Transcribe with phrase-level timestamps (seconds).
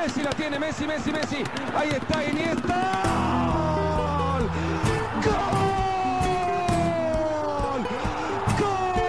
[0.00, 1.44] Messi la tiene, Messi, Messi, Messi.
[1.74, 2.78] Ahí está Iniesta.
[5.22, 5.40] ¡Gol!
[8.58, 9.00] ¡Gol!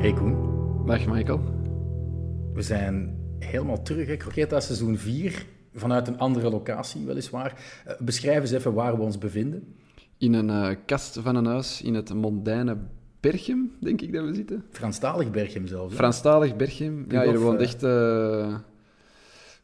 [0.00, 1.40] Hey Koen, Dag Michael.
[2.54, 4.16] we zijn helemaal terug, hè?
[4.16, 7.54] Croqueta seizoen 4, vanuit een andere locatie weliswaar.
[7.84, 9.74] Eh, beschrijf eens even waar we ons bevinden.
[10.18, 12.76] In een eh, kast van een huis in het mondaine
[13.20, 14.64] Berchem, denk ik dat we zitten.
[14.70, 15.90] Franstalig Berchem zelfs.
[15.90, 15.96] hè?
[15.96, 17.04] Franstalig Berchem.
[17.08, 17.82] Ja, hier woont eh, echt...
[17.82, 18.54] eh,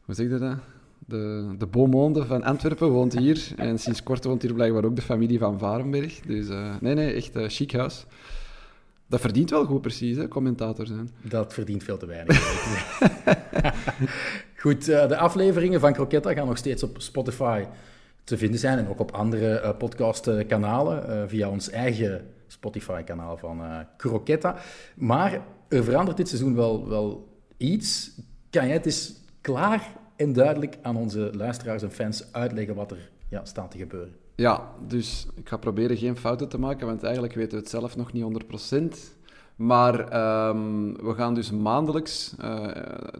[0.05, 0.55] hoe zeg je dat?
[1.05, 3.47] De, de beaumonde van Antwerpen woont hier.
[3.55, 6.19] En sinds kort woont hier blijkbaar ook de familie van Varenberg.
[6.19, 6.47] Dus
[6.79, 8.05] nee, nee, echt een chic huis.
[9.07, 11.09] Dat verdient wel goed precies, hè, commentator zijn.
[11.21, 12.39] Dat verdient veel te weinig.
[14.55, 17.63] Goed, de afleveringen van Croquetta gaan nog steeds op Spotify
[18.23, 23.61] te vinden zijn en ook op andere eh, podcastkanalen eh, via ons eigen Spotify-kanaal van
[23.61, 24.55] eh Croquetta.
[24.95, 28.11] Maar er verandert dit seizoen wel, wel iets.
[28.49, 33.09] Kan jij het eens klaar en duidelijk aan onze luisteraars en fans uitleggen wat er
[33.29, 34.15] ja, staat te gebeuren?
[34.35, 37.95] Ja, dus ik ga proberen geen fouten te maken, want eigenlijk weten we het zelf
[37.95, 39.20] nog niet 100%.
[39.61, 42.67] Maar ehm, we gaan dus maandelijks, eh,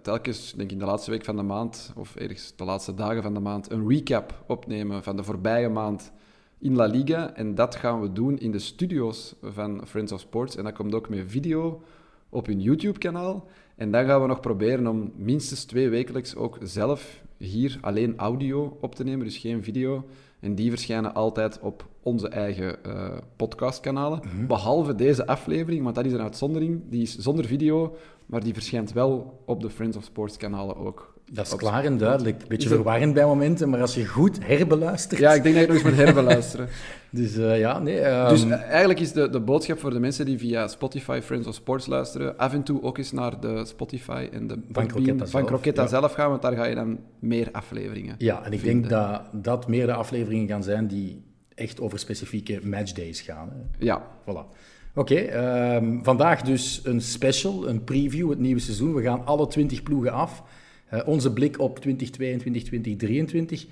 [0.02, 3.22] telkens denk ik in de laatste week van de maand, of ergens de laatste dagen
[3.22, 6.11] van de maand, een recap opnemen van de voorbije maand
[6.59, 7.33] in La Liga.
[7.36, 10.56] En dat gaan we doen in de studio's van Friends of Sports.
[10.56, 11.81] En dat komt ook met video
[12.30, 13.48] op hun YouTube-kanaal.
[13.76, 18.78] En dan gaan we nog proberen om minstens twee wekelijks ook zelf hier alleen audio
[18.80, 20.05] op te nemen, dus geen video.
[20.42, 24.22] En die verschijnen altijd op onze eigen eh, podcastkanalen.
[24.48, 26.81] Behalve deze aflevering, want dat is een uitzondering.
[26.89, 31.11] Die is zonder video, maar die verschijnt wel op de Friends of Sports kanalen ook.
[31.33, 32.37] Dat is klaar en duidelijk.
[32.37, 35.19] Beetje Is het- verwarrend bij momenten, maar als je goed herbeluistert...
[35.19, 36.67] Ja, ik denk dat je nog eens moet herbeluisteren.
[37.09, 37.99] Dus eh, ja, nee...
[37.99, 41.47] ehm, Dus eh, eigenlijk is de, de boodschap voor de mensen die via Spotify Friends
[41.47, 45.17] of Sports luisteren, af en toe ook eens naar de Spotify en de Podbean Croquetta
[45.17, 45.87] van zelf, Croquetta ja.
[45.87, 48.15] zelf gaan, want daar ga je dan meer afleveringen.
[48.17, 48.89] Ja, en ik vinden.
[48.89, 51.23] denk dat dat meer de afleveringen gaan zijn die
[51.55, 53.49] echt over specifieke matchdays gaan.
[53.49, 53.86] Hè.
[53.86, 54.55] Ja, Voilà.
[54.95, 58.93] Oké, ehm, vandaag dus een special, een preview, het nieuwe seizoen.
[58.93, 60.43] We gaan alle 20 ploegen af.
[60.91, 63.65] Eh, onze blik op 2022, 2023.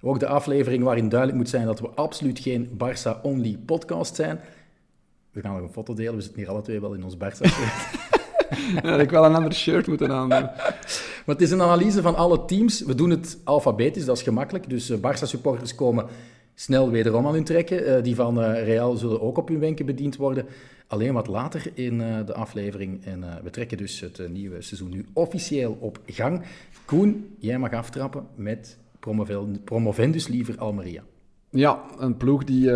[0.00, 4.40] Ook de aflevering waarin duidelijk moet zijn dat we absoluut geen Barça-only podcast zijn.
[5.30, 8.04] We gaan nog een foto delen, we zitten hier alle twee wel in ons Barça-shirt.
[8.82, 10.48] Ja, had ik wel een ander shirt moeten aandoen.
[11.24, 12.80] Maar het is een analyse van alle teams.
[12.80, 14.70] We doen het alfabetisch, dat is gemakkelijk.
[14.70, 16.06] Dus eh, Barça-supporters komen
[16.54, 17.86] snel wederom aan hun trekken.
[17.86, 20.46] Eh, die van Real zullen ook op hun wenken bediend worden.
[20.86, 23.04] Alleen wat later in eh, de aflevering.
[23.04, 26.42] En eh, we trekken dus het eh, nieuwe seizoen nu officieel op gang.
[26.84, 28.78] Koen, jij mag aftrappen met
[29.64, 31.02] promovendus liever Almeria.
[31.50, 32.70] Ja, een ploeg die,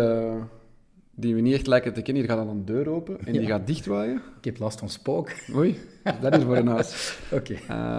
[1.15, 2.23] die we niet echt lijken te kennen.
[2.23, 4.21] Hier gaat dan een deur open en die gaat dichtwaaien.
[4.37, 5.31] Ik heb last van spook.
[5.55, 5.77] Oei,
[6.21, 7.17] dat is voor een huis.
[7.31, 7.55] Oké.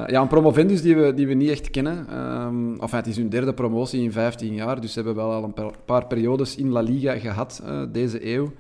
[0.07, 2.07] Ja, een promovendus die we, die we niet echt kennen.
[2.09, 5.45] Ehm enfin, het is hun derde promotie in 15 jaar, dus ze hebben wel al
[5.45, 8.53] een pa- paar periodes in La Liga gehad eh, deze eeuw.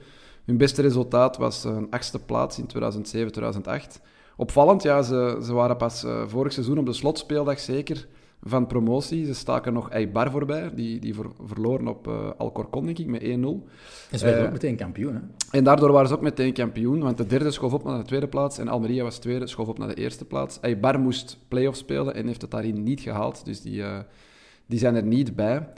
[0.44, 4.00] Hun beste resultaat was een achtste plaats in 2007, 2008.
[4.36, 8.06] Opvallend, ja, ze, ze waren pas eh, vorig seizoen op de slotspeeldag zeker
[8.44, 9.26] van promotie.
[9.26, 13.20] Ze staken nog Eibar voorbij, die, die ver- verloren op eh Alcorcon, denk ik, met
[13.22, 13.24] 1-0.
[13.26, 13.38] En
[14.18, 15.14] ze werden Eh, ook meteen kampioen.
[15.14, 15.20] Hè?
[15.58, 18.28] En daardoor waren ze ook meteen kampioen, want de derde schoof op naar de tweede
[18.28, 20.60] plaats en Almeria was tweede, schoof op naar de eerste plaats.
[20.60, 23.98] Eibar moest play-off spelen en heeft het daarin niet gehaald, dus die, eh,
[24.66, 25.68] die zijn er niet bij.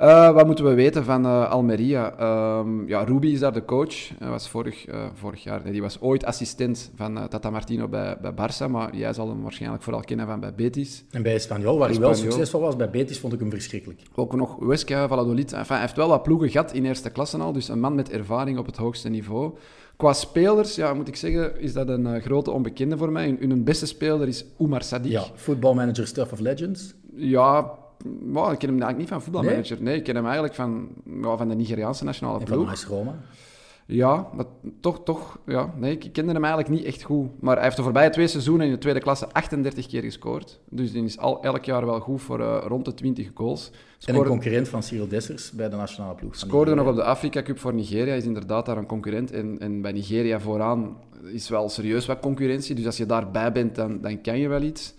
[0.00, 2.14] Eh, wat moeten we weten van eh, Almeria?
[2.18, 4.18] Ehm, ja, Ruby is daar de coach.
[4.18, 8.16] Hij was vorig, eh, vorig jaar, nee, die was ooit assistent van Tata Martino bij,
[8.20, 11.04] bij Barça, maar jij zal hem waarschijnlijk vooral kennen van bij Betis.
[11.10, 14.00] En bij Espanyol, waar hij wel succesvol was, bij Betis vond ik hem verschrikkelijk.
[14.14, 15.52] Ook nog Huesca, Valladolid.
[15.52, 18.10] Enfin, hij heeft wel wat ploegen gehad in eerste klasse al, dus een man met
[18.10, 19.54] ervaring op het hoogste niveau.
[19.96, 23.26] Qua spelers, ja, moet ik zeggen, is dat een grote onbekende voor mij.
[23.26, 25.10] Hun, hun beste speler is Oumar Sadiq.
[25.10, 26.94] Ja, footballmanager Stuff of Legends.
[27.16, 27.78] Ja,
[28.52, 29.82] ik ken hem eigenlijk niet van voetbalmanager.
[29.82, 30.88] Nee, ik ken hem eigenlijk van,
[31.22, 32.70] van de Nigeriaanse nationale En van ploeg.
[32.70, 33.18] AS Roma.
[33.90, 34.44] Ja, maar
[34.80, 35.74] toch, toch, ja.
[35.76, 37.28] Nee, ik kende hem eigenlijk niet echt goed.
[37.40, 40.60] Maar hij heeft de voorbije twee seizoenen in de tweede klasse 38 keer gescoord.
[40.68, 43.70] Dus die is al elk jaar wel goed voor eh, rond de 20 goals.
[44.04, 46.38] En een concurrent van Cyril Dessers bij de nationale ploeg.
[46.38, 49.32] van Scoorde nog op de Afrika Cup voor Nigeria, is inderdaad daar een concurrent.
[49.32, 50.96] En, en bij Nigeria vooraan
[51.32, 52.74] is wel serieus wat concurrentie.
[52.74, 54.94] Dus als je daarbij bent, dan, dan kan je wel iets.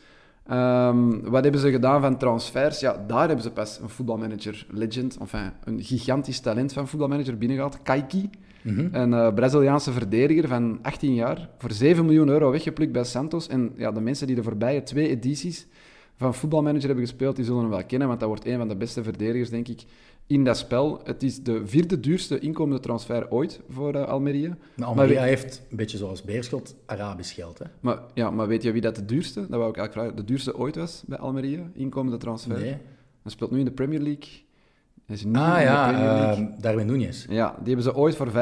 [0.47, 2.79] Ehm, wat hebben ze gedaan van transfers?
[2.79, 7.81] Ja, daar hebben ze pas een voetbalmanager legend, enfin, een gigantisch talent van voetbalmanager binnengehaald,
[7.81, 8.29] Kaiki.
[8.61, 8.87] Mhm.
[8.91, 13.47] Een eh, Braziliaanse verdediger van 18 jaar, voor 7 miljoen euro weggeplukt bij Santos.
[13.47, 15.67] En ja, de mensen die de voorbije twee edities
[16.15, 18.75] van voetbalmanager hebben gespeeld, die zullen hem wel kennen, want dat wordt een van de
[18.75, 19.83] beste verdedigers, denk ik,
[20.27, 21.01] in dat spel.
[21.03, 24.57] Het is de vierde duurste inkomende transfer ooit voor uh, Almeria.
[24.75, 27.59] Maar Almeria heeft, een beetje zoals Beerschot, Arabisch geld.
[27.59, 27.65] Hè?
[27.79, 30.23] Maar, ja, maar weet je wie dat de duurste, dat wou ik eigenlijk vragen, de
[30.23, 32.59] duurste ooit was bij Almeria, inkomende transfer?
[32.59, 32.77] Nee.
[33.21, 34.49] Hij speelt nu in de Premier League.
[35.11, 35.93] Hij is niet Ah ja,
[36.39, 38.33] uh, Darwin Núñez Ja, die hebben ze ooit voor 15,25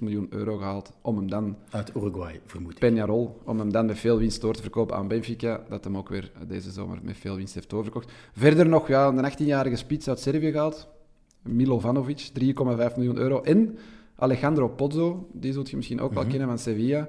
[0.00, 2.92] miljoen euro gehaald om hem dan, uit Uruguay, vermoed ik.
[2.92, 6.08] Peñarol, om hem dan met veel winst door te verkopen aan Benfica, dat hem ook
[6.08, 8.12] weer deze zomer met veel winst heeft doorverkocht.
[8.32, 10.88] Verder nog ja, een 18-jarige spits uit Servië gehaald,
[11.42, 13.40] Milovanovic, 3,5 miljoen euro.
[13.40, 13.78] En
[14.16, 16.30] Alejandro Pozzo, die zult je misschien ook wel Mhm.
[16.30, 17.08] kennen van Sevilla.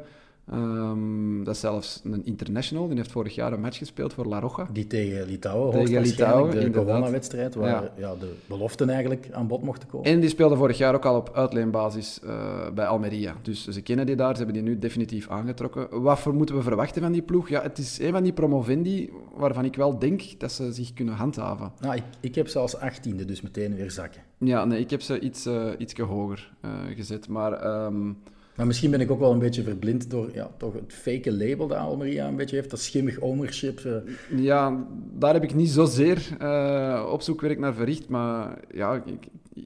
[0.51, 4.39] Ehm, dat is zelfs een international, die heeft vorig jaar een match gespeeld voor La
[4.39, 4.67] Roja.
[4.73, 7.91] Die tegen Litouwen, Tegen Litouwen, de corona-wedstrijd, waar Ja.
[7.97, 8.15] ja.
[8.15, 10.11] de beloften eigenlijk aan bod mochten komen.
[10.11, 13.35] En die speelde vorig jaar ook al op uitleenbasis eh, bij Almeria.
[13.41, 16.01] Dus ze kennen die daar, ze hebben die nu definitief aangetrokken.
[16.01, 17.49] Wat voor moeten we verwachten van die ploeg?
[17.49, 21.13] Ja, het is een van die promovendi waarvan ik wel denk dat ze zich kunnen
[21.13, 21.71] handhaven.
[21.79, 24.21] Nou, ik, ik heb ze als achttiende, dus meteen weer zakken.
[24.37, 27.27] Ja, nee, ik heb ze iets, eh ietsje hoger eh, gezet.
[27.27, 28.11] Maar ehm,
[28.59, 31.67] Maar misschien ben ik ook wel een beetje verblind door ja, toch het fake label
[31.67, 33.79] dat Almeria een beetje heeft, dat schimmig ownership.
[33.79, 34.39] eh.
[34.43, 34.85] ja,
[35.17, 38.09] daar heb ik niet zozeer eh opzoekwerk naar verricht.
[38.09, 39.03] Maar ja,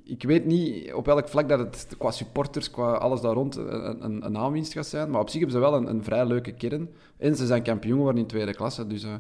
[0.04, 4.04] ik, weet niet op welk vlak dat het qua supporters, qua alles daar rond, een,
[4.04, 5.10] een, een aanwinst gaat zijn.
[5.10, 6.90] Maar op zich hebben ze wel een, een vrij leuke kern.
[7.18, 8.88] En ze zijn kampioen geworden in tweede klasse.
[8.88, 9.14] Dus eh,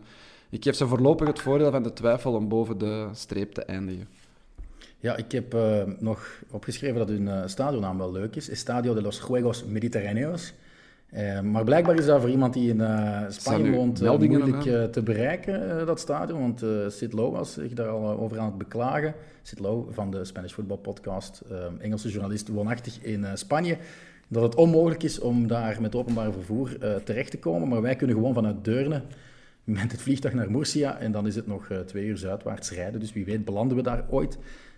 [0.49, 4.07] ik geef ze voorlopig het voordeel van de twijfel om boven de streep te eindigen.
[5.03, 8.49] Ja, ik heb eh, nog opgeschreven dat hun uh, stadionnaam wel leuk is.
[8.49, 10.53] Estadio de los Juegos Mediterráneos.
[11.13, 12.81] Uh, maar blijkbaar is dat voor iemand die in
[13.29, 16.39] Spanje woont moeilijk te bereiken, dat stadion.
[16.39, 16.63] Want
[16.93, 19.13] Sid Lowe was zich daar al over aan het beklagen.
[19.41, 21.43] Sid Lowe van de Spanish Football Podcast,
[21.79, 23.77] Engelse journalist woonachtig in Spanje.
[24.27, 27.67] Dat het onmogelijk is om daar met openbaar vervoer terecht te komen.
[27.67, 29.01] Maar wij kunnen gewoon vanuit Deurne
[29.63, 30.97] met het vliegtuig naar Murcia.
[30.97, 32.99] En dan is het nog twee uur zuidwaarts rijden.
[32.99, 34.37] Dus wie weet belanden we daar ooit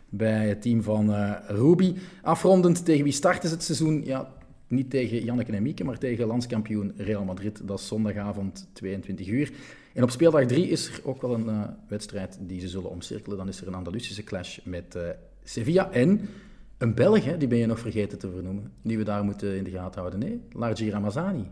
[0.10, 1.94] bij het team van uh, Ruby.
[2.22, 4.06] Afrondend, tegen wie starten ze het seizoen?
[4.06, 4.34] Ja,
[4.68, 7.68] niet tegen Janneke en Mieke, maar tegen landskampioen Real Madrid.
[7.68, 9.52] Dat is zondagavond 22 uur.
[9.94, 13.38] En op speeldag 3 is er ook wel een uh, wedstrijd die ze zullen omcirkelen.
[13.38, 15.02] Dan is er een Andalusische clash met uh,
[15.44, 16.30] Sevilla en
[16.78, 19.64] een Belg, hè, die ben je nog vergeten te vernoemen, die we daar moeten in
[19.64, 20.20] de gaten houden.
[20.20, 21.48] Nee, Largi Ramazani.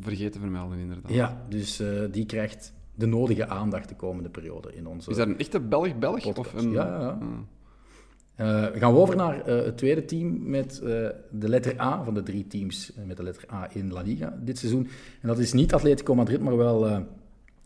[0.00, 1.12] Vergeten vermelden, inderdaad.
[1.12, 5.38] Ja, dus die krijgt de nodige aandacht de komende periode in onze Is dat een
[5.38, 6.36] echte Belg-Belg?
[6.36, 6.70] Of een...
[6.70, 7.18] Ja, ja.
[7.18, 7.46] Hmm.
[8.40, 10.88] Uh, gaan we over naar uh, het tweede team met uh,
[11.30, 14.58] de letter A van de drie teams met de letter A in La Liga dit
[14.58, 14.88] seizoen.
[15.20, 17.06] En dat is niet Atletico Madrid, maar wel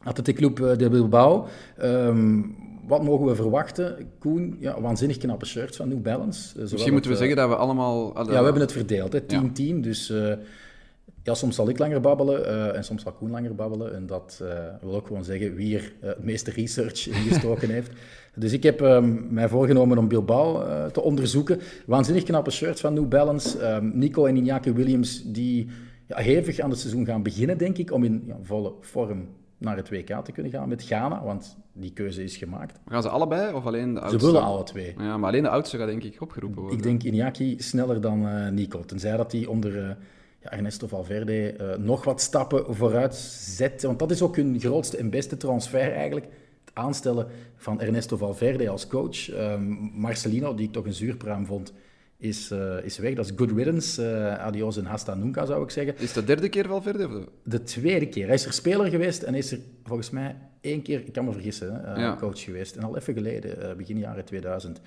[0.02, 1.46] Athletic Club de Bilbao.
[1.82, 4.10] Um, wat mogen we verwachten?
[4.19, 6.60] Koen, ja, waanzinnig knappe shirts van New Balance.
[6.60, 8.12] Misschien moeten we zeggen dat we allemaal...
[8.16, 9.24] Ja, we hebben het verdeeld, 10-10.
[9.26, 9.74] Ja.
[9.74, 10.12] Dus
[11.22, 13.94] ja, soms zal ik langer babbelen en soms zal Koen langer babbelen.
[13.94, 14.42] En dat
[14.80, 17.90] wil ook gewoon zeggen wie er het meeste research ingestoken heeft.
[18.34, 21.61] Dus ik heb um, mij voorgenomen om Bilbao uh, te onderzoeken.
[21.87, 23.75] Waanzinnig knappe shirts van New Balance.
[23.75, 25.69] Um, Nico en Iñaki Williams die
[26.06, 29.76] ja, hevig aan het seizoen gaan beginnen, denk ik, om in ja, volle vorm naar
[29.76, 32.81] het WK te kunnen gaan met Ghana, want die keuze is gemaakt.
[32.87, 34.19] Gaan ze allebei of alleen de oudste?
[34.19, 34.94] Ze willen alle twee.
[34.99, 36.79] Ja, maar alleen de oudste gaat denk ik opgeroepen worden.
[36.79, 39.76] Ik denk Iñaki sneller dan uh, Nico, tenzij dat hij onder...
[39.76, 39.90] Uh,
[40.43, 43.82] ja, Ernesto Valverde uh, nog wat stappen vooruit zet.
[43.82, 46.26] Want dat is ook hun grootste en beste transfer eigenlijk
[46.72, 47.26] aanstellen
[47.56, 49.30] van Ernesto Valverde als coach.
[49.30, 51.72] Um, Marcelino, die ik toch een zuurpruim vond,
[52.16, 53.14] is, uh, is weg.
[53.14, 54.02] Dat is good riddance.
[54.02, 55.94] Uh, adios en hasta nunca, zou ik zeggen.
[55.98, 57.06] Is dat de derde keer Valverde?
[57.06, 57.26] Of de...
[57.43, 58.26] de tweede keer.
[58.26, 61.32] Hij is er speler geweest en is er volgens mij één keer, ik kan me
[61.32, 62.17] vergissen, hè, ja.
[62.17, 62.76] coach geweest.
[62.76, 64.81] En al even geleden, begin jaren 2000.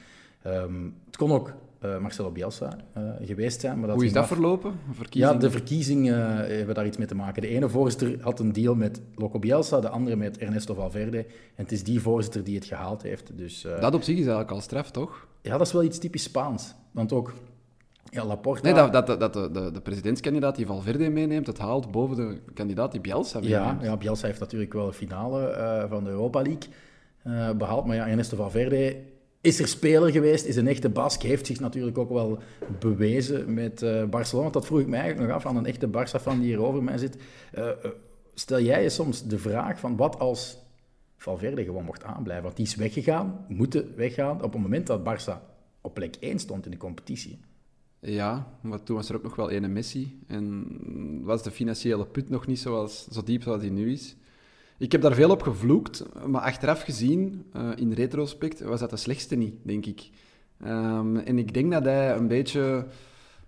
[0.48, 3.80] Um, het kon ook uh, Marcelo Bielsa uh, geweest zijn.
[3.80, 4.74] Maar dat Hoe is dat verlopen?
[5.10, 7.42] Ja, de verkiezingen uh, hebben daar iets mee te maken.
[7.42, 11.18] De ene voorzitter had een deal met Loco Bielsa, de andere met Ernesto Valverde.
[11.18, 13.38] En het is die voorzitter die het gehaald heeft.
[13.38, 15.28] Dus, dat op zich is eigenlijk al straf, toch?
[15.42, 16.76] Ja, dat is wel iets typisch Spaans.
[16.92, 17.34] Want ook
[18.10, 18.62] ja, Laporta...
[18.62, 22.40] Nee, dat, dat, dat de, de, de presidentskandidaat die Valverde meeneemt, het haalt boven de
[22.54, 23.82] kandidaat die Bielsa meeneemt.
[23.82, 26.70] Ja, ja Bielsa heeft natuurlijk wel de finale van de Europa League
[27.58, 27.86] behaald.
[27.86, 28.98] Maar ja, Ernesto Valverde
[29.46, 32.40] is er speler geweest, is een echte Bask, heeft zich natuurlijk ook wel
[32.80, 34.44] bewezen met uh, Barcelona.
[34.44, 36.84] Want dat vroeg ik mij eigenlijk nog af aan een echte Barça-fan die hier over
[36.84, 37.18] mij zit.
[37.58, 37.92] Uh, uh,
[38.34, 40.58] stel jij je soms de vraag van wat als
[41.18, 42.44] Valverde gewoon mocht aanblijven?
[42.44, 45.42] Want die is weggegaan, moeten weggaan op het moment dat Barça
[45.82, 47.40] op plek 1 stond in de competitie.
[48.00, 50.20] Ja, maar toen was er ook nog wel ene Messi.
[50.28, 50.68] En
[51.24, 54.16] was de financiële put nog niet zoals, zo diep zoals die nu is.
[54.78, 58.98] Ik heb daar veel op gevloekt, maar achteraf gezien, uh, in retrospect, was dat de
[58.98, 60.10] slechtste niet, denk ik.
[60.66, 62.86] Um, en ik denk dat hij een beetje,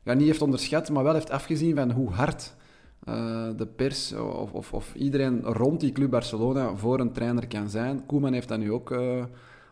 [0.03, 2.55] ja, niet heeft onderschat, maar wel heeft afgezien van hoe hard
[3.09, 7.69] uh, de pers of, of, of, iedereen rond die club Barcelona voor een trainer kan
[7.69, 8.05] zijn.
[8.05, 9.23] Koeman heeft dat nu ook uh,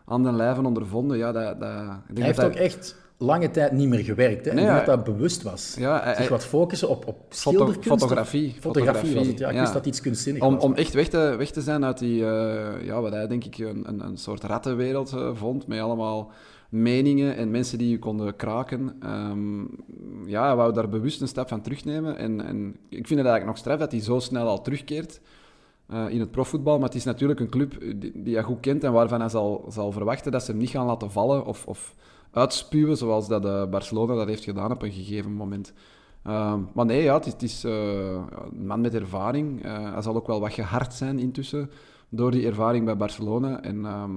[0.04, 1.18] aan den lijve ondervonden.
[1.18, 4.44] Ja, dat, dat, ik denk Hij heeft dat ook echt lange tijd niet meer gewerkt.
[4.44, 4.52] Hè?
[4.52, 5.74] Nee, hij- dat dat bewust was.
[5.78, 7.88] Ja, Zich hij- wat focussen op, op Foto- schilderkunst.
[7.88, 8.54] fotografie.
[8.60, 9.48] Fotografie was het, ja.
[9.48, 9.60] Ik ja.
[9.60, 10.62] wist dat iets kunstzinnig Om, was.
[10.64, 13.58] om echt weg te, weg te zijn uit die, eh, ja, wat hij denk ik
[13.58, 16.30] een, een, een soort rattenwereld eh, vond, met allemaal
[16.68, 18.96] meningen en mensen die je konden kraken.
[19.00, 19.60] Ehm,
[20.30, 22.16] ja, hij wou daar bewust een stap van terugnemen.
[22.16, 25.20] En, en ik vind het eigenlijk nog straf dat hij zo snel al terugkeert
[25.88, 26.78] eh, in het profvoetbal.
[26.78, 29.64] Maar het is natuurlijk een club die, die hij goed kent en waarvan hij zal,
[29.68, 31.94] zal verwachten dat ze hem niet gaan laten vallen of, of
[32.36, 35.72] uitspuwen, zoals dat eh, Barcelona dat heeft gedaan op een gegeven moment.
[36.22, 39.64] Ehm, maar nee, ja, het is, het is eh, een man met ervaring.
[39.64, 41.70] Eh, hij zal ook wel wat gehard zijn intussen
[42.08, 43.62] door die ervaring bij Barcelona.
[43.62, 44.10] En ehm,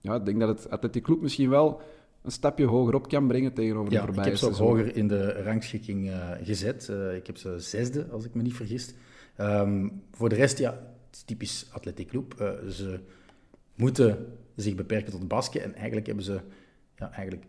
[0.00, 1.80] ja, ik denk dat het Athletic Club misschien wel
[2.22, 4.96] een stapje hoger op kan brengen tegenover de Ja, ik voorbije heb ze ook hoger
[4.96, 6.10] in de rangschikking
[6.42, 6.92] gezet.
[7.16, 8.94] Ik heb ze zesde, als ik me niet vergis.
[9.36, 12.56] Ehm, voor de rest, ja, het is typisch Athletic Club.
[12.68, 13.00] Ze
[13.74, 15.62] moeten zich beperken tot basket.
[15.62, 16.40] En eigenlijk hebben ze
[16.96, 17.44] ja, eigenlijk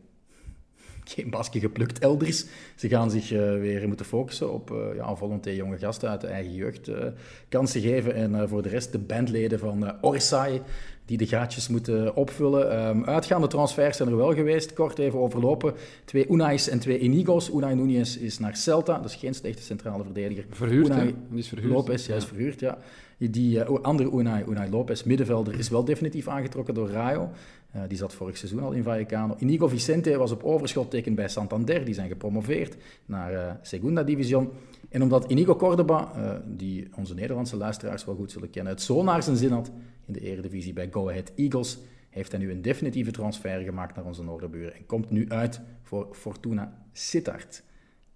[1.09, 2.45] geen basket geplukt elders.
[2.75, 6.27] Ze gaan zich eh, weer moeten focussen op eh ja, volonté jonge gasten uit de
[6.27, 7.05] eigen jeugd eh,
[7.49, 8.13] kansen geven.
[8.13, 10.61] En voor de rest de bandleden van Orsay,
[11.05, 12.71] die de gaatjes moeten opvullen.
[12.71, 15.73] Ehm, uitgaande transfers zijn er wel geweest, kort even overlopen.
[16.05, 17.49] Twee Unai's en twee Inigo's.
[17.49, 20.45] Unai Nunez is naar Celta, dat is geen slechte centrale verdediger.
[20.49, 21.15] Verhuurd, Unai?
[21.29, 21.73] Die is verhuurd.
[21.73, 22.77] Lopez, ja, is verhuurd, ja.
[23.17, 27.29] Die andere Unai, Unai Lopez, middenvelder, is wel definitief aangetrokken door Rayo.
[27.77, 29.35] Eh, die zat vorig seizoen al in Vallecano.
[29.37, 31.85] Inigo Vicente was op overschot tekend bij Santander.
[31.85, 34.49] Die zijn gepromoveerd naar eh, Segunda Division.
[34.89, 39.03] En omdat Inigo Cordoba, eh, die onze Nederlandse luisteraars wel goed zullen kennen, het zo
[39.03, 39.71] naar zijn zin had
[40.05, 41.79] in de Eredivisie bij Go Ahead Eagles,
[42.09, 46.07] heeft hij nu een definitieve transfer gemaakt naar onze noorderburen en komt nu uit voor
[46.11, 47.63] Fortuna Sittard.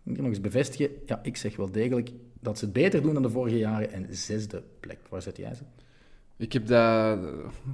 [0.04, 3.24] Ik nog eens bevestigen, ja, ik zeg wel degelijk dat ze het beter doen dan
[3.24, 5.00] de vorige jaren en zesde plek.
[5.10, 5.64] Waar zet jij ze?
[6.42, 7.14] Ik heb dat eh,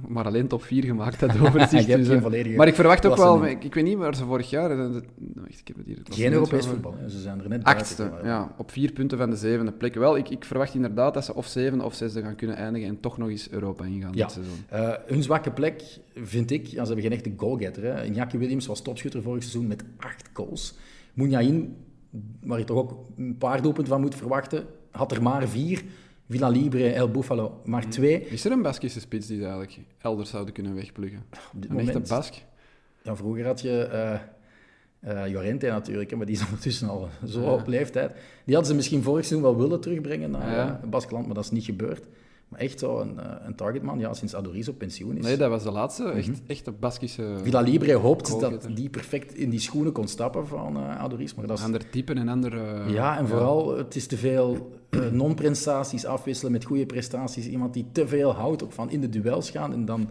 [0.08, 1.86] maar alleen top 4 gemaakt, dat overzicht.
[1.86, 4.50] Dus, eh, volledige maar ik verwacht ook wel, ik, ik weet niet waar ze vorig
[4.50, 4.70] jaar...
[4.70, 5.96] eh, dat- wacht, ik heb het hier.
[5.96, 7.08] het Geen Europees voetbal, hè.
[7.08, 8.28] ze zijn er net Achtste, buiten.
[8.28, 8.54] ja.
[8.58, 9.94] Op vier punten van de zevende plek.
[9.94, 13.00] Wel, ik, ik verwacht inderdaad dat ze of zevende of zesde gaan kunnen eindigen en
[13.00, 14.26] toch nog eens Europa ingaan Ja.
[14.26, 14.96] dit seizoen.
[15.06, 15.82] Hun zwakke plek
[16.14, 18.04] vind ik, ja, ze hebben geen echte goalgetter.
[18.12, 20.74] Iñaki Williams was topschutter vorig seizoen met acht goals.
[21.14, 21.76] Mouniain,
[22.42, 25.82] waar je toch ook een paar doelpunten van moet verwachten, had er maar vier.
[26.28, 28.20] Villa Libre, El Buffalo, maar twee.
[28.20, 31.18] Is er een Baskische spits die ze eigenlijk elders zouden kunnen wegpluggen?
[31.54, 32.34] Op dit Een echte moment, Bask?
[33.02, 34.18] ja, vroeger had je eh
[35.00, 37.52] eh, Llorente natuurlijk, hè, maar die is ondertussen al zo Ja.
[37.52, 38.12] op leeftijd.
[38.44, 40.80] Die hadden ze misschien vorig seizoen wel willen terugbrengen naar Ja.
[40.82, 42.04] eh, Baskeland, maar dat is niet gebeurd.
[42.48, 45.24] Maar echt zo een, eh, een targetman, ja, sinds Adoris op pensioen is.
[45.24, 46.02] Nee, dat was de laatste.
[46.02, 46.16] Mhm.
[46.16, 47.36] Echt, echte Baskische...
[47.42, 51.34] Villa Libre hoopt dat die perfect in die schoenen kon stappen van eh Adoris.
[51.34, 52.58] Maar dat is, Ander type en ander...
[52.58, 54.72] eh, ja, en vooral, het is te veel
[55.12, 57.46] non-prestaties afwisselen met goede prestaties.
[57.46, 60.10] Iemand die te veel houdt ook van in de duels gaan en dan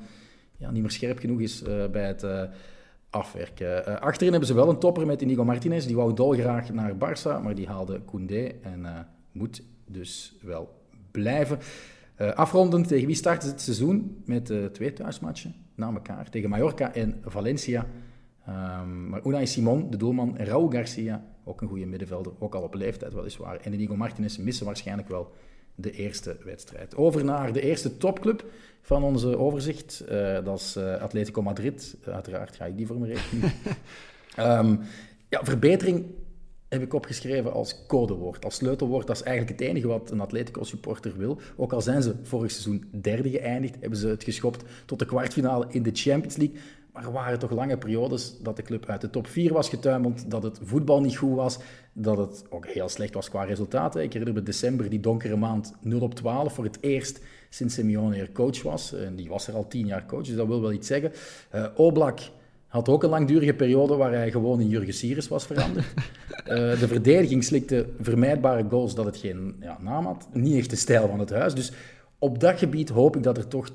[0.57, 2.25] ja, niet meer scherp genoeg is bij het
[3.09, 4.01] afwerken.
[4.01, 5.85] Achterin hebben ze wel een topper met Inigo Martinez.
[5.85, 11.59] Die wou dolgraag naar Barça, maar die haalde Koundé en moet dus wel blijven.
[12.17, 14.21] Eh, afrondend, tegen wie starten ze het seizoen?
[14.25, 16.29] Met eh, twee thuismatchen na elkaar.
[16.29, 17.85] Tegen Mallorca en Valencia.
[18.45, 22.61] Ehm, maar Unai Simon, de doelman, en Raúl Garcia, ook een goede middenvelder, ook al
[22.61, 23.59] op leeftijd weliswaar.
[23.59, 25.31] En Inigo Martinez missen waarschijnlijk wel
[25.75, 26.95] de eerste wedstrijd.
[26.95, 28.45] Over naar de eerste topclub
[28.81, 29.99] van onze overzicht.
[29.99, 31.97] Eh, dat is Atletico Madrid.
[32.05, 33.51] Uiteraard ga ik die voor me rekenen.
[34.35, 34.75] Ehm,
[35.29, 36.05] ja, verbetering
[36.69, 39.07] heb ik opgeschreven als codewoord, als sleutelwoord.
[39.07, 41.39] Dat is eigenlijk het enige wat een Atletico-supporter wil.
[41.55, 45.65] Ook al zijn ze vorig seizoen derde geëindigd, hebben ze het geschopt tot de kwartfinale
[45.69, 46.57] in de Champions League.
[46.93, 50.31] Maar er waren toch lange periodes dat de club uit de top 4 was getuimeld,
[50.31, 51.59] dat het voetbal niet goed was,
[51.93, 54.03] dat het ook heel slecht was qua resultaten.
[54.03, 57.19] Ik herinner me december, die donkere maand, 0 op 12, voor het eerst
[57.49, 58.93] sinds Simeone er coach was.
[58.93, 61.11] En die was er al tien jaar coach, dus dat wil wel iets zeggen.
[61.49, 62.19] Eh Oblak
[62.67, 65.85] had ook een langdurige periode waar hij gewoon in Jurgen Sires was veranderd.
[66.47, 70.27] Eh, de verdediging slikte vermijdbare goals dat het geen ja, naam had.
[70.33, 71.53] Niet echt de stijl van het huis.
[71.53, 71.71] Dus
[72.19, 73.69] op dat gebied hoop ik dat er toch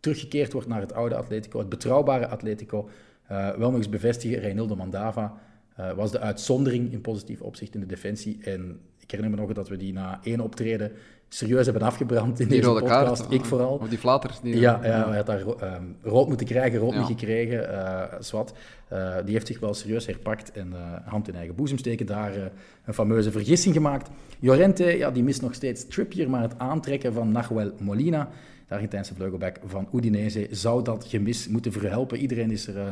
[0.00, 2.88] teruggekeerd wordt naar het oude Atletico, het betrouwbare Atletico.
[3.26, 5.38] Eh, wel nog eens bevestigen, Reinildo Mandava
[5.76, 8.38] eh, was de uitzondering in positief opzicht in de defensie.
[8.42, 10.92] En ik herinner me nog dat we die na één optreden
[11.34, 13.20] serieus hebben afgebrand in Die deze rode podcast.
[13.20, 13.32] kaart.
[13.32, 13.78] ik vooral.
[13.82, 14.30] Of die flater.
[14.42, 16.98] Die, Ja, ja, hij had daar ehm, rood moeten krijgen, rood Ja.
[16.98, 17.72] niet gekregen.
[17.72, 18.52] eh zwart.
[18.88, 22.06] Eh, die heeft zich wel serieus herpakt en eh, hand in eigen boezem steken.
[22.06, 22.42] Daar eh,
[22.84, 24.08] een fameuze vergissing gemaakt.
[24.40, 28.28] Llorente, ja, die mist nog steeds Trippier, maar het aantrekken van Nahuel Molina,
[28.68, 32.18] de Argentijnse vleugelback van Udinese, zou dat gemis moeten verhelpen.
[32.18, 32.84] Iedereen is er eh,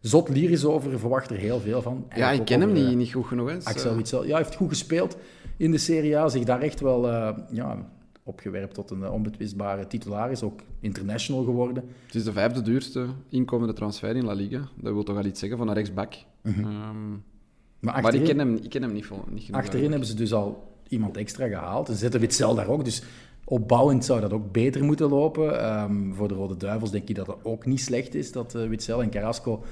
[0.00, 2.06] zot lyrisch over, verwacht er heel veel van.
[2.16, 3.50] ja, ik ken hem niet, eh, niet goed genoeg.
[3.64, 4.22] Axel eh, Witsel.
[4.24, 5.16] Ja, hij heeft goed gespeeld
[5.60, 6.28] in de Serie A.
[6.28, 7.88] Zich daar echt wel eh, ja,
[8.22, 11.84] opgewerpt tot een eh, onbetwistbare titularis, ook international geworden.
[12.06, 14.68] Het is de vijfde duurste inkomende transfer in La Liga.
[14.74, 16.14] Dat wil toch al iets zeggen van een rechtsback.
[16.42, 17.20] Ehm, Maar
[17.80, 19.60] maar achterin, ik ken hem, ik ken hem niet, vol, niet genoeg.
[19.60, 21.86] achterin hebben ze dus al iemand extra gehaald.
[21.86, 23.02] Ze zetten Witzel daar ook, dus
[23.44, 25.60] opbouwend zou dat ook beter moeten lopen.
[25.60, 28.68] Ehm, voor de Rode Duivels denk ik dat dat ook niet slecht is, dat eh,
[28.68, 29.62] Witzel en Carrasco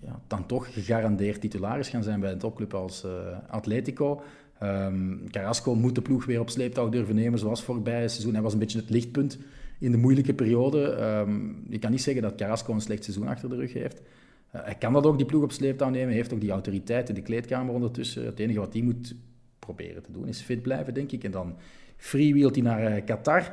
[0.00, 3.06] ja, dan toch gegarandeerd titularis gaan zijn bij een topclub als
[3.48, 4.22] Atletico.
[4.60, 8.32] Ehm, Carrasco moet de ploeg weer op sleeptouw durven nemen, zoals voorbij het seizoen.
[8.32, 9.38] Hij was een beetje het lichtpunt
[9.78, 10.90] in de moeilijke periode.
[10.90, 14.02] Ehm je kan niet zeggen dat Carrasco een slecht seizoen achter de rug heeft.
[14.50, 16.08] Eh, hij kan dat ook, die ploeg op sleeptouw nemen.
[16.08, 18.24] Hij heeft ook die autoriteit in de kleedkamer ondertussen.
[18.24, 19.14] Het enige wat hij moet
[19.58, 21.24] proberen te doen is fit blijven, denk ik.
[21.24, 21.56] En dan
[21.96, 23.52] freewheelt hij naar eh, Qatar.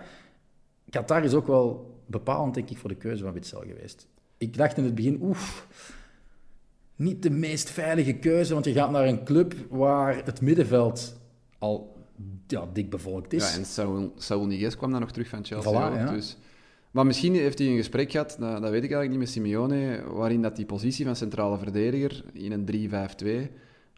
[0.89, 4.07] Qatar is ook wel bepalend, denk ik, voor de keuze van Witzel geweest.
[4.37, 5.67] Ik dacht in het begin, oef,
[6.97, 11.19] niet de meest veilige keuze, want je gaat naar een club waar het middenveld
[11.59, 11.95] al
[12.47, 13.51] ja, dik bevolkt is.
[13.51, 15.71] Ja, en Saul, Saul Niguez kwam dan nog terug van Chelsea.
[15.71, 16.11] Voilà, ook, ja.
[16.11, 16.37] dus.
[16.91, 20.03] Maar misschien heeft hij een gesprek gehad, dat, dat weet ik eigenlijk niet, met Simeone,
[20.07, 23.51] waarin dat die positie van centrale verdediger in een 3-5-2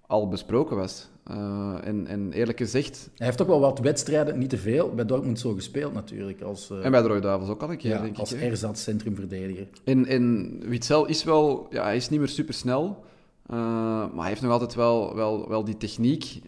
[0.07, 1.09] al besproken was.
[1.29, 5.05] Eh, en, en eerlijk gezegd, Hij heeft ook wel wat wedstrijden, niet te veel, bij
[5.05, 7.91] Dortmund zo gespeeld natuurlijk, als, eh, en bij de Rode Duivels ook al een keer,
[7.91, 8.41] ja, denk als ik.
[8.41, 9.67] erzat centrumverdediger.
[9.83, 13.03] En, en Witzel is wel, ja, hij is niet meer super snel,
[13.45, 16.41] maar hij heeft nog altijd wel, wel, wel die techniek,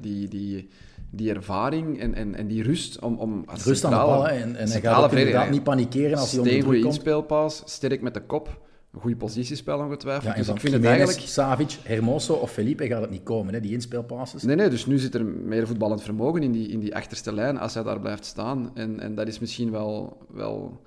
[0.00, 0.68] die, die,
[1.10, 4.56] die ervaring en, en, en die rust om, om als Rust aan de bal, en,
[4.56, 6.94] en hij gaat inderdaad niet panikeren als hij onder druk komt.
[6.94, 8.67] inspeelpaas, sterk met de kop,
[9.00, 10.32] goede positiespel ongetwijfeld.
[10.32, 11.18] Ja, dus ik vind het eigenlijk...
[11.20, 14.42] Savic, Hermoso of Felipe gaat het niet komen, hè, die inspeelpasses.
[14.42, 17.58] Nee, nee, dus nu zit er meer voetballend vermogen in die, in die achterste lijn
[17.58, 18.70] als hij daar blijft staan.
[18.74, 20.80] En, en dat is misschien wel, wel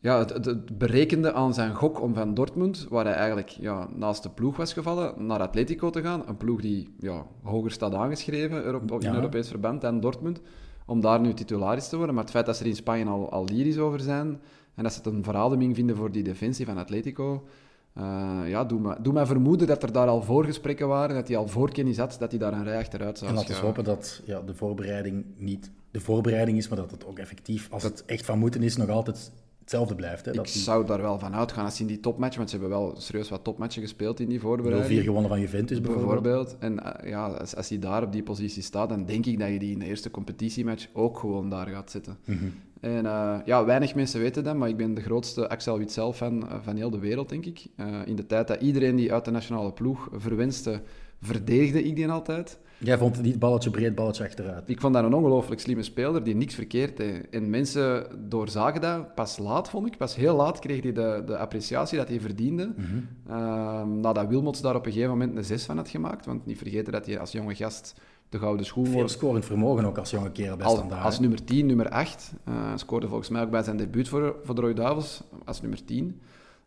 [0.00, 4.30] ja, het, berekende aan zijn gok om van Dortmund, waar hij eigenlijk ja, naast de
[4.30, 6.22] ploeg was gevallen, naar Atletico te gaan.
[6.26, 9.14] Een ploeg die ja, hoger staat aangeschreven Europ- in Ja.
[9.14, 10.40] Europees verband dan Dortmund.
[10.86, 12.14] Om daar nu titularis te worden.
[12.14, 14.40] Maar het feit dat ze er in Spanje al, al lyrisch over zijn
[14.78, 17.44] en dat ze het een verademing vinden voor die defensie van Atletico.
[17.92, 21.36] eh, ja, doe me, doe mij vermoeden dat er daar al voorgesprekken waren, dat hij
[21.36, 24.22] al voorkennis had, dat hij daar een rij achteruit zou En laten we hopen dat
[24.24, 28.24] ja, de voorbereiding niet de voorbereiding is, maar dat het ook effectief, als het echt
[28.24, 29.32] van moeten is, nog altijd
[29.68, 30.24] hetzelfde blijft.
[30.24, 30.30] Hè?
[30.30, 32.78] Ik Dat die zou daar wel van uitgaan als in die topmatch, want ze hebben
[32.78, 35.02] wel serieus wat topmatchen gespeeld in die 0-4 voorbereiding.
[35.02, 36.22] gewonnen van Juventus bijvoorbeeld.
[36.22, 36.56] Bijvoorbeeld.
[36.58, 39.48] En eh, ja, als, als hij daar op die positie staat, dan denk ik dat
[39.48, 42.18] je die in de eerste competitiematch ook gewoon daar gaat zetten.
[42.24, 42.44] Mhm.
[42.80, 46.56] En eh, ja, weinig mensen weten dat, maar ik ben de grootste Axel Witsel-fan eh,
[46.62, 47.66] van heel de wereld, denk ik.
[47.76, 50.80] Eh, in de tijd dat iedereen die uit de nationale ploeg verwenste,
[51.20, 52.58] verdedigde ik die altijd.
[52.78, 54.68] Jij vond het niet balletje breed, balletje achteruit.
[54.68, 57.28] Ik vond dat een ongelooflijk slimme speler die niks verkeerd deed.
[57.30, 59.96] En mensen doorzagen dat pas laat, vond ik.
[59.96, 62.72] Pas heel laat kreeg hij de, de appreciatie dat hij verdiende.
[62.76, 62.98] Mhm.
[63.28, 66.26] Ehm, nadat Wilmots daar op een gegeven moment een 6 van had gemaakt.
[66.26, 67.94] Want niet vergeten dat hij als jonge gast
[68.28, 69.10] de gouden schoen Veel wordt.
[69.10, 71.04] scorend vermogen ook als jonge kerel bij Als, standaard.
[71.04, 72.32] als nummer 10, nummer 8.
[72.44, 75.84] eh, scoorde volgens mij ook bij zijn debuut voor, voor de Rode Duivels als nummer
[75.84, 76.20] 10.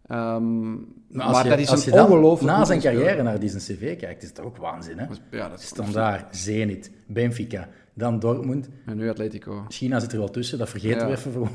[0.08, 3.62] Ehm, Maar maar als je, dat is een ongelooflijk na zijn carrière naar die zijn
[3.62, 4.98] cv kijkt, is het ook waanzin.
[4.98, 5.06] Hè?
[5.32, 8.70] Ja, dat is Standaard, Zenit, Benfica, dan Dortmund.
[8.86, 9.66] En nu Atletico.
[9.68, 11.06] China zit er wel tussen, dat vergeten Ja.
[11.06, 11.32] we even.
[11.32, 11.50] Gewoon.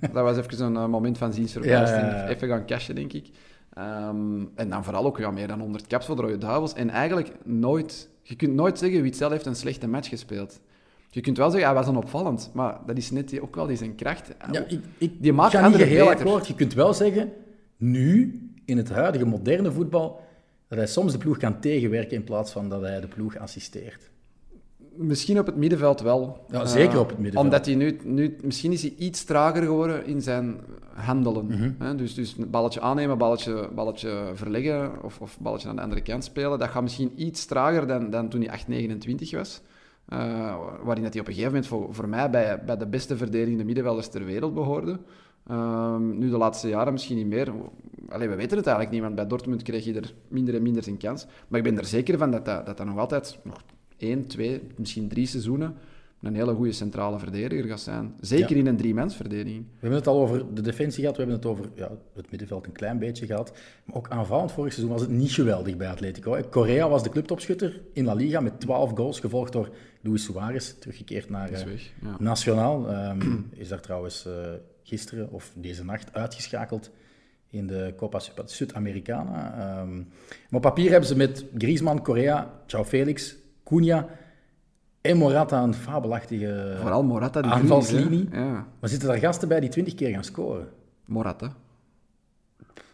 [0.00, 2.26] Dat was even een eh, moment van ja.
[2.28, 3.30] Even gaan cashen, denk ik.
[3.72, 6.72] Ehm, en dan vooral ook ja, meer dan 100 caps voor de Rode Duivels.
[6.74, 8.08] En eigenlijk nooit...
[8.22, 10.60] Je kunt nooit zeggen, Witzel heeft een slechte match gespeeld.
[11.10, 12.50] Je kunt wel zeggen, hij was een opvallend.
[12.54, 14.30] Maar dat is net die- ook wel die zijn kracht.
[14.52, 16.06] Ja, ik, ik Die maakt ga niet beter.
[16.08, 16.46] akkoord.
[16.46, 17.32] Je kunt wel zeggen,
[17.76, 20.20] nu, in het huidige moderne voetbal,
[20.68, 24.10] dat hij soms de ploeg kan tegenwerken in plaats van dat hij de ploeg assisteert.
[24.98, 26.44] Misschien op het middenveld wel.
[26.50, 27.44] Ja, Eh, zeker op het middenveld.
[27.44, 28.36] Omdat hij nu, nu...
[28.42, 30.60] Misschien is hij iets trager geworden in zijn
[30.94, 31.46] handelen.
[31.46, 31.70] Mhm.
[31.78, 31.94] hè?
[31.94, 36.24] Dus, dus een balletje aannemen, balletje, balletje verleggen of, of balletje aan de andere kant
[36.24, 36.58] spelen.
[36.58, 39.60] Dat gaat misschien iets trager dan, dan toen hij 8, 29 was.
[40.08, 40.18] Eh,
[40.82, 43.64] waarin dat hij op een gegeven moment voor, voor mij bij, bij de beste verdedigende
[43.64, 44.98] middenvelders ter wereld behoorde.
[45.46, 47.52] Ehm, nu de laatste jaren misschien niet meer.
[48.08, 50.82] Allee, we weten het eigenlijk niet, want bij Dortmund kreeg je er minder en minder
[50.82, 51.26] zijn kans.
[51.48, 53.62] Maar ik ben er zeker van dat dat, dat, dat nog altijd nog
[53.98, 55.74] één, twee, misschien drie seizoenen
[56.22, 58.14] een hele goede centrale verdediger gaat zijn.
[58.20, 58.56] Zeker Ja.
[58.56, 59.64] in een driemansverdediging.
[59.64, 62.66] We hebben het al over de defensie gehad, we hebben het over ja, het middenveld
[62.66, 63.52] een klein beetje gehad.
[63.84, 66.32] Maar ook aanvallend vorig seizoen was het niet geweldig bij Atletico.
[66.34, 66.48] hè.
[66.48, 71.30] Correa was de clubtopschutter in La Liga met 12 goals, gevolgd door Luis Suarez, teruggekeerd
[71.30, 71.60] naar eh.
[72.02, 72.16] Ja.
[72.18, 72.88] Nationaal.
[72.88, 74.32] Ehm, is daar trouwens eh,
[74.82, 76.90] gisteren of deze nacht uitgeschakeld
[77.50, 79.52] in de Copa Sudamericana.
[79.80, 80.04] Ehm, maar
[80.50, 83.36] op papier hebben ze met Griezmann, Correa, João Felix,
[83.68, 84.06] Cunha
[85.00, 87.42] en Morata een fabelachtige Vooral Morata.
[87.42, 88.28] Die aanvalslinie.
[88.32, 90.68] Ja, Maar zitten daar gasten bij die 20 keer gaan scoren?
[91.04, 91.52] Morata.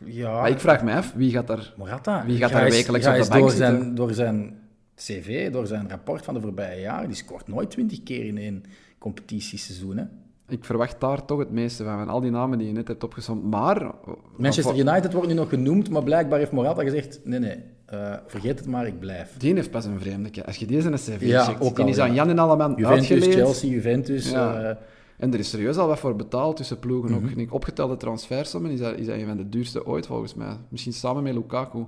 [0.05, 1.73] Ja, Maar ik vraag me af, wie gaat daar...
[1.77, 2.25] Morata.
[2.27, 3.77] Wie gaat Ga daar wekelijks op de bank door zitten?
[3.77, 4.59] zijn, door zijn
[4.97, 7.09] cv, door zijn rapport van de voorbije jaren.
[7.09, 8.63] Die scoort nooit 20 keer in één
[8.99, 9.97] competitieseizoen.
[9.97, 10.05] Hè?
[10.49, 13.05] Ik verwacht daar toch het meeste van, van al die namen die je net hebt
[13.05, 13.45] opgezomd.
[13.45, 13.95] Maar...
[14.37, 18.59] Manchester United wordt nu nog genoemd, maar blijkbaar heeft Morata gezegd, nee, nee, uh, vergeet
[18.59, 19.35] het maar, ik blijf.
[19.39, 20.45] Die heeft pas een vreemde.
[20.47, 22.05] Als je deze een cv Ja, checkt, ook die al, is ja.
[22.05, 23.35] aan Jan en allemaal Juventus.
[23.35, 24.31] Chelsea, Juventus.
[24.31, 24.63] Ja.
[24.63, 24.77] eh,
[25.17, 27.11] En er is serieus al wat voor betaald tussen ploegen.
[27.11, 27.25] Mhm.
[27.25, 30.57] Ook ik opgetelde transfersommen is dat, is dat een van de duurste ooit, volgens mij.
[30.69, 31.85] Misschien samen met Lukaku.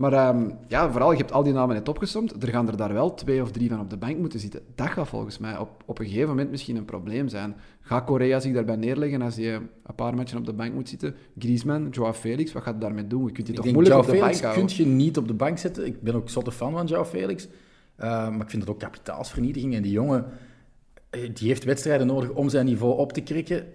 [0.00, 2.42] Maar ehm, ja, vooral, je hebt al die namen net opgesomd.
[2.42, 4.60] Er gaan er daar wel twee of drie van op de bank moeten zitten.
[4.74, 7.56] Dat gaat volgens mij op, op een gegeven moment misschien een probleem zijn.
[7.80, 11.14] Gaat Korea zich daarbij neerleggen als hij een paar matchen op de bank moet zitten?
[11.38, 13.26] Griezmann, Joao Felix, wat gaat hij daarmee doen?
[13.26, 14.86] Je kunt die ik toch moeilijk Joao op de Felix bank kun houden?
[14.86, 15.86] je niet op de bank zetten.
[15.86, 17.48] Ik ben ook zotte fan van Joao Felix.
[17.96, 19.74] Eh, maar ik vind het ook kapitaalsvernietiging.
[19.74, 20.26] En die jongen,
[21.10, 23.66] eh, die heeft wedstrijden nodig om zijn niveau op te krikken.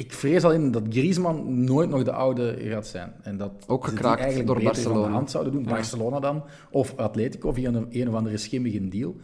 [0.00, 3.12] Ik vrees alleen dat Griezmann nooit nog de oude gaat zijn.
[3.22, 5.06] En dat Ook gekraakt eigenlijk door beter van Barcelona.
[5.08, 5.62] de hand zouden doen.
[5.62, 5.68] Ja.
[5.68, 6.42] Barcelona dan.
[6.70, 9.16] Of Atletico via een, een of andere schimmige deal.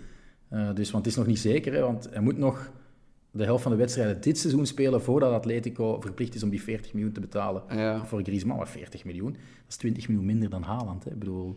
[0.48, 1.72] Eh, dus, want het is nog niet zeker.
[1.72, 2.70] Hè, want hij moet nog
[3.30, 6.92] de helft van de wedstrijden dit seizoen spelen voordat Atletico verplicht is om die 40
[6.92, 8.04] miljoen te betalen Ja.
[8.06, 8.58] voor Griezmann.
[8.58, 11.04] Maar 40 miljoen, dat is 20 miljoen minder dan Haaland.
[11.04, 11.10] Hè.
[11.10, 11.56] Ik bedoel,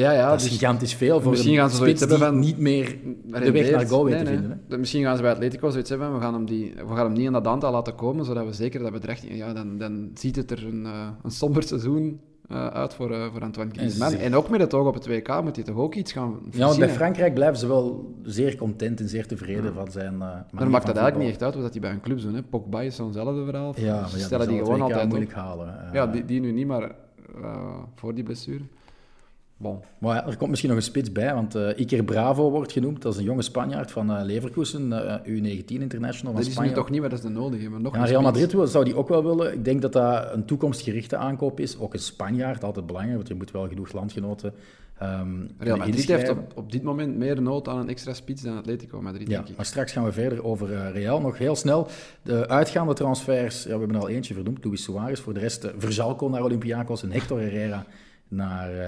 [0.00, 0.28] Ja, ja.
[0.30, 3.52] dat is dus- gigantisch veel voor misschien gaan ze zoiets hebben van- niet meer de
[3.52, 4.38] weg naar goal weet Nee, te nee.
[4.38, 4.58] vinden.
[4.62, 4.68] Hè.
[4.68, 7.12] De- Misschien gaan ze bij Atletico zoiets hebben, we gaan hem, die, we gaan hem
[7.12, 9.18] niet in dat aantal laten komen, zodat we zeker dat bedrag...
[9.28, 13.32] Ja, dan, dan ziet het er een, eh, een somber seizoen eh, uit voor, eh,
[13.32, 14.14] voor Antoine Griezmann.
[14.14, 16.66] En, ook met het oog op het WK moet hij toch ook iets gaan Ja,
[16.66, 20.70] want bij Frankrijk blijven ze wel zeer content en zeer tevreden van zijn uh, Dan
[20.70, 22.34] maakt dat eigenlijk niet echt uit wat hij bij een club doet.
[22.34, 22.42] Hè.
[22.42, 23.74] Pogba is zo'nzelfde verhaal.
[23.76, 25.36] Ja, maar Ze ja, stellen die gewoon altijd moeilijk op.
[25.36, 25.74] halen.
[25.92, 26.90] Ja, die, die nu niet, maar
[27.94, 28.62] voor die blessure.
[29.62, 29.80] Bon.
[29.98, 33.02] Maar ja, er komt misschien nog een spits bij, want eh Iker Bravo wordt genoemd.
[33.02, 34.92] Dat is een jonge Spanjaard van eh, Leverkusen,
[35.24, 36.72] eh, U19 International van Dat is nu Spanje.
[36.72, 37.82] toch niet wat ze nodig hebben.
[37.82, 38.22] Nog Ja, Real.
[38.22, 39.52] Madrid wil, zou die ook wel willen.
[39.52, 41.78] Ik denk dat dat een toekomstgerichte aankoop is.
[41.78, 44.52] Ook een Spanjaard, altijd belangrijk, want je moet wel genoeg landgenoten
[44.98, 48.56] ehm Real Madrid heeft op, op dit moment meer nood aan een extra spits dan
[48.56, 49.56] Atletico Madrid, Ja, denk ik.
[49.56, 51.20] maar straks gaan we verder over Real.
[51.20, 51.88] Nog heel snel.
[52.22, 55.20] De uitgaande transfers, ja, we hebben er al eentje vernoemd, Luis Suarez.
[55.20, 57.84] Voor de rest uh, Verzalco naar Olympiakos en Hector Herrera
[58.28, 58.84] naar uh,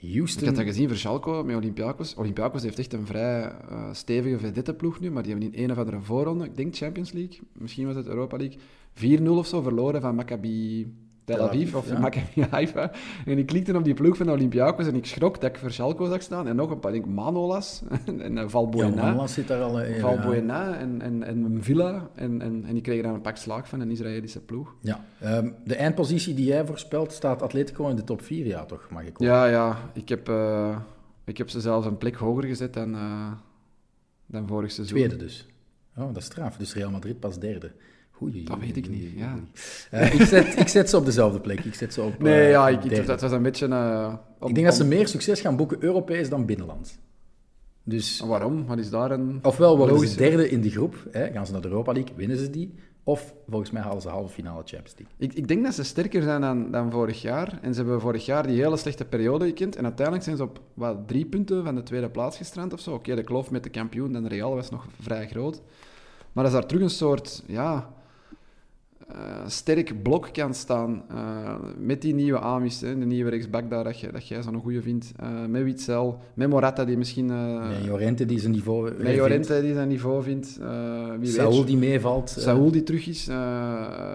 [0.00, 0.40] Houston.
[0.40, 2.14] Ik had dat gezien voor Schalke met Olympiakos.
[2.14, 5.70] Olympiakos heeft echt een vrij uh, stevige vedette ploeg nu, maar die hebben in een
[5.70, 9.62] of andere voorronde, ik denk Champions League, misschien was het Europa League, 4-0 of zo
[9.62, 10.86] verloren van Maccabi
[11.28, 11.98] Tel Aviv of ja.
[11.98, 12.90] Maccabi Haifa.
[13.26, 15.70] En ik klikte op die ploeg van de Olympiakos en ik schrok dat ik voor
[15.70, 16.48] Schalke zag staan.
[16.48, 18.96] En nog een paar, ik denk Manolas en uh, Valbuena.
[18.96, 20.00] Ja, Manolas zit daar al in.
[20.00, 22.10] Valbuena en, en, en Villa.
[22.14, 24.74] En, en, en die kregen dan een pak slaag van een Israëlische ploeg.
[24.80, 28.86] Ja, um, de eindpositie die jij voorspelt, staat Atletico in de top 4, ja toch,
[28.90, 29.18] mag ik.
[29.18, 29.90] Ja, ja.
[29.92, 30.78] Ik heb, uh,
[31.24, 33.32] ik heb ze zelfs een plek hoger gezet dan, uh,
[34.26, 34.98] dan vorig seizoen.
[34.98, 35.46] Tweede dus.
[35.96, 36.56] Oh, dat is straf.
[36.56, 37.72] Dus Real Madrid pas derde.
[38.44, 39.38] Dat weet ik niet, ja.
[39.94, 41.64] Uh, ik, zet, ik zet ze op dezelfde plek.
[41.64, 43.68] Ik zet ze op Nee, uh, ja, ik, ik, dat was een beetje...
[43.68, 46.98] Uh, om, ik denk dat ze meer succes gaan boeken Europees dan binnenland.
[47.82, 48.66] Dus, waarom?
[48.66, 49.38] Wat is daar een...
[49.42, 50.16] Ofwel worden logische...
[50.16, 52.74] ze derde in die groep, hè, gaan ze naar de Europa League, winnen ze die.
[53.02, 55.14] Of volgens mij halen ze halve finale Champions League.
[55.18, 57.58] Ik, ik denk dat ze sterker zijn dan, dan vorig jaar.
[57.62, 59.76] En ze hebben vorig jaar die hele slechte periode gekend.
[59.76, 62.90] En uiteindelijk zijn ze op wat, drie punten van de tweede plaats gestrand of zo.
[62.90, 65.62] Oké, okay, de kloof met de kampioen en Real was nog vrij groot.
[66.32, 67.42] Maar als daar terug een soort...
[67.46, 67.94] Ja,
[69.46, 74.00] sterk blok kan staan uh, met die nieuwe Amis, hè, de nieuwe rechtsback daar, dat,
[74.00, 77.26] je, dat jij zo'n goede vindt, uh, met Witzel, met Morata die misschien...
[77.68, 80.58] Met Jorente die zijn niveau Met Jorente die zijn niveau vindt.
[81.18, 82.30] wie Saúl die meevalt.
[82.30, 83.24] Saúl die terug is.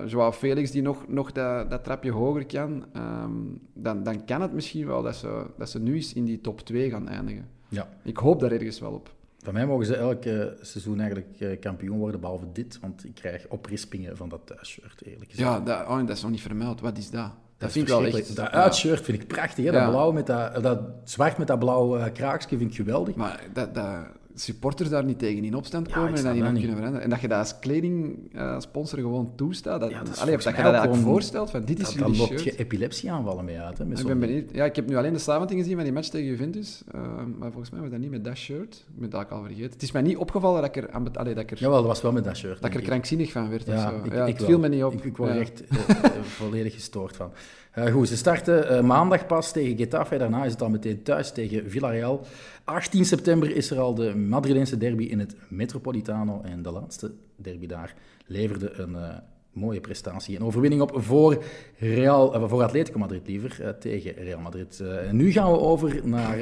[0.05, 2.85] Joao Felix die nog, nog dat, dat trapje hoger kan.
[2.95, 6.41] Um, dan, dan kan het misschien wel dat ze, dat ze nu eens in die
[6.41, 7.47] top 2 gaan eindigen.
[7.69, 7.89] Ja.
[8.03, 9.11] Ik hoop daar ergens wel op.
[9.43, 12.79] Van mij mogen ze elk uh, seizoen eigenlijk uh, kampioen worden, behalve dit.
[12.81, 15.49] Want ik krijg oprispingen van dat thuisshirt, eerlijk gezegd.
[15.49, 16.81] Ja, dat, oh, dat is nog niet vermeld.
[16.81, 17.21] Wat is dat?
[17.21, 18.35] Dat, dat vind ik wel echt...
[18.35, 19.65] Dat uitshirt vind ik prachtig.
[19.65, 19.71] Hè?
[19.71, 19.89] Dat, ja.
[19.89, 23.15] blauw met dat, dat zwart met dat blauw uh, kraakje vind ik geweldig.
[23.15, 26.75] Maar dat, dat supporters daar niet tegen in opstand komen ja, en dat niet kunnen
[26.75, 27.01] veranderen.
[27.01, 29.79] En dat je dat als kledingsponsor uh, gewoon toestaat.
[29.79, 32.43] Dat, ja, dat, allee, dat je dat eigenlijk voorstelt, van dit is dat shirt.
[32.43, 33.77] je epilepsieaanvallen mee uit.
[33.77, 34.49] Hè, ik ben benieuwd.
[34.51, 36.83] Ja, ik heb nu alleen de samenvatting gezien van die match tegen Juventus.
[36.95, 37.01] Uh,
[37.37, 38.85] maar volgens mij was dat niet met dat shirt.
[38.93, 39.71] Ik ben dat al vergeten.
[39.71, 40.91] Het is mij niet opgevallen dat ik er...
[40.91, 42.61] Aan, allee, dat ik er Jawel, dat was wel met dat shirt.
[42.61, 43.65] Dat ik er krankzinnig van werd.
[43.65, 44.05] Ja, of zo.
[44.05, 44.93] ik, ja, ik het viel me niet op.
[44.93, 45.79] Ik, ik word er echt uh,
[46.21, 47.31] volledig gestoord van.
[47.77, 50.17] Uh, goed, ze starten uh, maandag pas tegen Getafe.
[50.17, 52.25] Daarna is het al meteen thuis tegen Villarreal.
[52.63, 56.41] 18 september is er al de Madrileense derby in het Metropolitano.
[56.43, 59.07] En de laatste derby daar leverde een uh,
[59.51, 60.35] mooie prestatie.
[60.35, 61.43] Een overwinning op voor,
[61.77, 64.79] Real, voor Atletico Madrid liever, tegen Real Madrid.
[64.79, 66.37] en nu gaan we over naar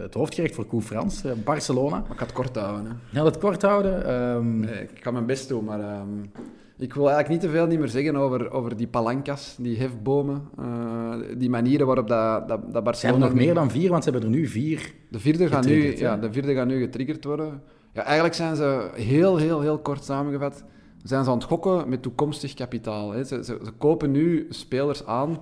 [0.00, 1.98] het hoofdgerecht voor Koe Frans, Barcelona.
[2.00, 2.86] Maar ik ga het kort houden.
[2.86, 3.18] Hè.
[3.18, 4.14] Ja, dat kort houden.
[4.14, 4.58] Um...
[4.60, 6.00] Nee, ik ga mijn best doen, maar...
[6.00, 6.30] Um...
[6.78, 10.48] Ik wil eigenlijk niet te veel niet meer zeggen over, over die palancas, die hefbomen,
[10.60, 13.24] uh, die manieren waarop dat, dat, dat Barcelona...
[13.24, 13.90] Nog meer dan vier?
[13.90, 16.80] Want ze hebben er nu vier de vierde gaan nu, ja, De vierde gaan nu
[16.80, 17.62] getriggerd worden.
[17.92, 20.64] Ja, eigenlijk zijn ze heel, heel, heel kort samengevat
[21.08, 23.12] zijn ze aan het gokken met toekomstig kapitaal.
[23.12, 23.24] Hè.
[23.24, 25.38] Ze, ze, ze, kopen nu spelers aan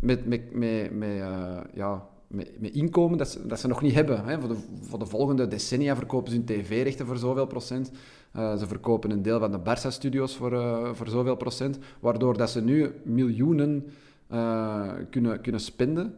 [0.00, 3.94] met, met, met, met, uh, ja, met, met inkomen dat ze, dat ze nog niet
[3.94, 4.24] hebben.
[4.24, 4.40] Hè.
[4.40, 7.90] Voor, de, voor de volgende decennia verkopen ze hun tv-rechten voor zoveel procent.
[8.36, 11.78] Uh, ze verkopen een deel van de Barça-studio's voor, uh, voor zoveel procent.
[12.00, 13.84] Waardoor dat ze nu miljoenen
[15.10, 16.14] kunnen, kunnen spenden.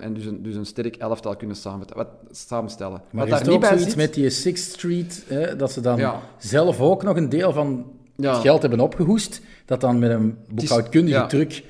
[0.00, 1.56] En dus een, dus een sterk elftal kunnen
[1.94, 3.02] wat, samenstellen.
[3.10, 3.96] Maar wat is er ook zoiets zit...
[3.96, 6.20] met die Sixth Street, hè, dat ze dan ja.
[6.38, 8.32] zelf ook nog een deel van ja.
[8.32, 11.26] het geld hebben opgehoest, dat dan met een boekhoudkundige ja.
[11.26, 11.64] truc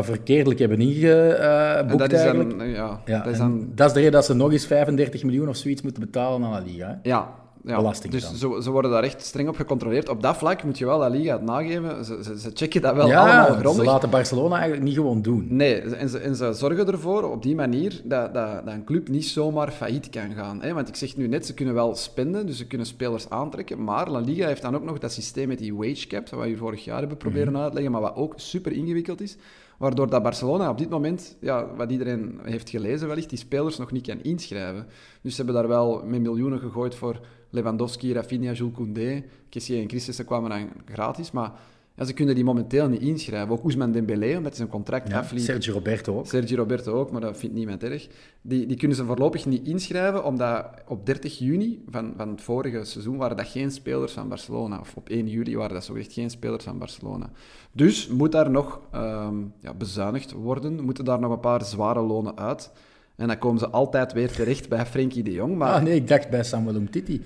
[0.00, 2.58] verkeerdelijk hebben ingeboekt dat eigenlijk.
[2.58, 3.72] Dan, ja, dat, is dan...
[3.74, 6.64] dat is de reden dat ze nog eens 35 miljoen of zoiets moeten betalen aan
[6.64, 6.86] de Liga.
[6.86, 7.08] Hè?
[7.08, 7.34] Ja,
[7.64, 10.08] ja, dus ze, ze, worden daar echt streng op gecontroleerd.
[10.08, 12.04] Op dat vlak moet je wel La Liga het nageven.
[12.04, 13.84] Ze, ze, ze checken dat wel allemaal grondig.
[13.84, 15.46] ze laten Barcelona eigenlijk niet gewoon doen.
[15.48, 19.08] Nee, en ze, en ze zorgen ervoor op die manier dat, dat, dat een club
[19.08, 20.62] niet zomaar failliet kan gaan.
[20.62, 20.74] Hè?
[20.74, 23.84] Want ik zeg nu net, ze kunnen wel spenden, dus ze kunnen spelers aantrekken.
[23.84, 26.56] Maar La Liga heeft dan ook nog dat systeem met die wage cap, wat we
[26.56, 29.36] vorig jaar hebben proberen mm uitleggen, maar wat ook super ingewikkeld is.
[29.78, 33.92] Waardoor dat Barcelona op dit moment, ja, wat iedereen heeft gelezen wellicht, die spelers nog
[33.92, 34.86] niet kan inschrijven.
[35.22, 37.20] Dus ze hebben daar wel met miljoenen gegooid voor
[37.52, 39.24] Lewandowski, Rafinha, Jules Koundé.
[39.48, 41.52] Kessie en Christensen kwamen dan gratis, maar
[41.94, 43.50] ja, ze kunnen die momenteel niet inschrijven.
[43.54, 45.42] Ook Ousmane Dembélé, omdat zijn contract ja, afliep.
[45.42, 46.26] Sergio Roberto ook.
[46.26, 48.08] Sergio Roberto ook, maar dat vindt niemand erg.
[48.42, 52.84] Die, die kunnen ze voorlopig niet inschrijven, omdat op 30 juni van, van het vorige
[52.84, 54.78] seizoen waren dat geen spelers van Barcelona.
[54.80, 57.30] Of op 1 juli waren dat zogezegd geen spelers van Barcelona.
[57.72, 62.38] Dus moet daar nog um, ja, bezuinigd worden, moeten daar nog een paar zware lonen
[62.38, 62.72] uit.
[63.16, 65.56] En dan komen ze altijd weer terecht bij Frenkie de Jong.
[65.56, 65.72] Maar...
[65.74, 67.22] Ah nee, ik dacht bij Samuel Umtiti.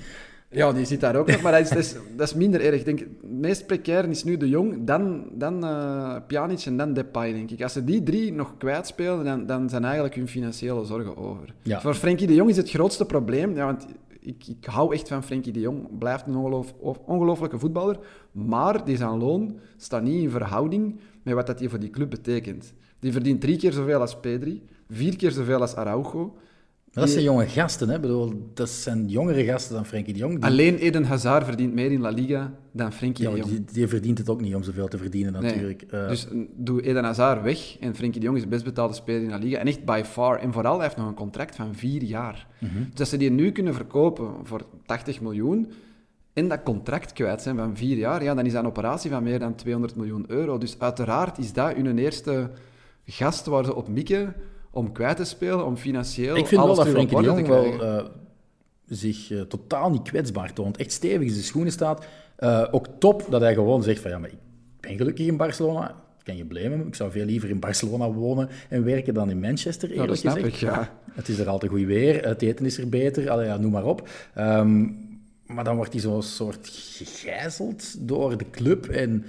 [0.51, 2.75] Ja, die zit daar ook nog, maar dat is, dat is, dat is minder erg.
[2.75, 6.93] Ik denk, het meest precair is nu de Jong, dan, dan uh, Pjanic en dan
[6.93, 7.63] Depay, denk ik.
[7.63, 11.55] Als ze die drie nog kwijtspelen, dan, dan zijn eigenlijk hun financiële zorgen over.
[11.63, 11.81] Ja.
[11.81, 13.87] Voor Frenkie de Jong is het grootste probleem, ja, want
[14.21, 17.99] ik, ik hou echt van Frenkie de Jong, blijft een ongeloof, ongelofelijke voetballer,
[18.33, 22.11] maar die zijn loon staat niet in verhouding met wat dat hij voor die club
[22.11, 22.73] betekent.
[22.99, 26.37] Die verdient drie keer zoveel als Pedri, vier keer zoveel als Araujo.
[26.93, 28.01] dat zijn jonge gasten, hè?
[28.01, 30.43] Bedoel, dat zijn jongere gasten dan Frenkie de Jong.
[30.43, 33.51] Alleen Eden Hazard verdient meer in La Liga dan Frenkie de Jong.
[33.51, 35.85] Die, die, verdient het ook niet om zoveel te verdienen, natuurlijk.
[35.91, 36.03] Nee.
[36.03, 39.23] Uh, dus doe Eden Hazard weg en Frenkie de Jong is de best betaalde speler
[39.23, 39.59] in La Liga.
[39.59, 40.39] En echt by far.
[40.39, 42.47] En vooral, hij heeft nog een contract van vier jaar.
[42.59, 42.89] Mm -hmm.
[42.91, 45.73] Dus als ze die nu kunnen verkopen voor 80 miljoen
[46.33, 49.23] en dat contract kwijt zijn van vier jaar, ja, dan is dat een operatie van
[49.23, 50.59] meer dan 200 miljoen euro.
[50.59, 52.51] Dus uiteraard is dat hun eerste
[53.07, 54.35] gast waar ze op mikken
[54.71, 58.05] om kwijt te spelen, om financieel Ik vind wel dat Frenkie de Jong wel uh,
[58.87, 60.77] zich uh, totaal niet kwetsbaar toont.
[60.77, 62.05] Echt stevig in zijn schoenen staat.
[62.39, 64.39] Uh, ook top dat hij gewoon zegt van ja, maar ik
[64.81, 65.95] ben gelukkig in Barcelona.
[66.23, 66.87] Kan je blamen?
[66.87, 70.33] Ik zou veel liever in Barcelona wonen en werken dan in Manchester, eerlijk ja, dat
[70.33, 70.55] gezegd.
[70.55, 70.93] Ik, ja.
[71.13, 73.85] Het is er altijd goed weer, het eten is er beter, allee, ja, noem maar
[73.85, 74.09] op.
[74.39, 75.05] Um,
[75.47, 79.25] maar dan wordt hij zo'n soort gegijzeld door de club en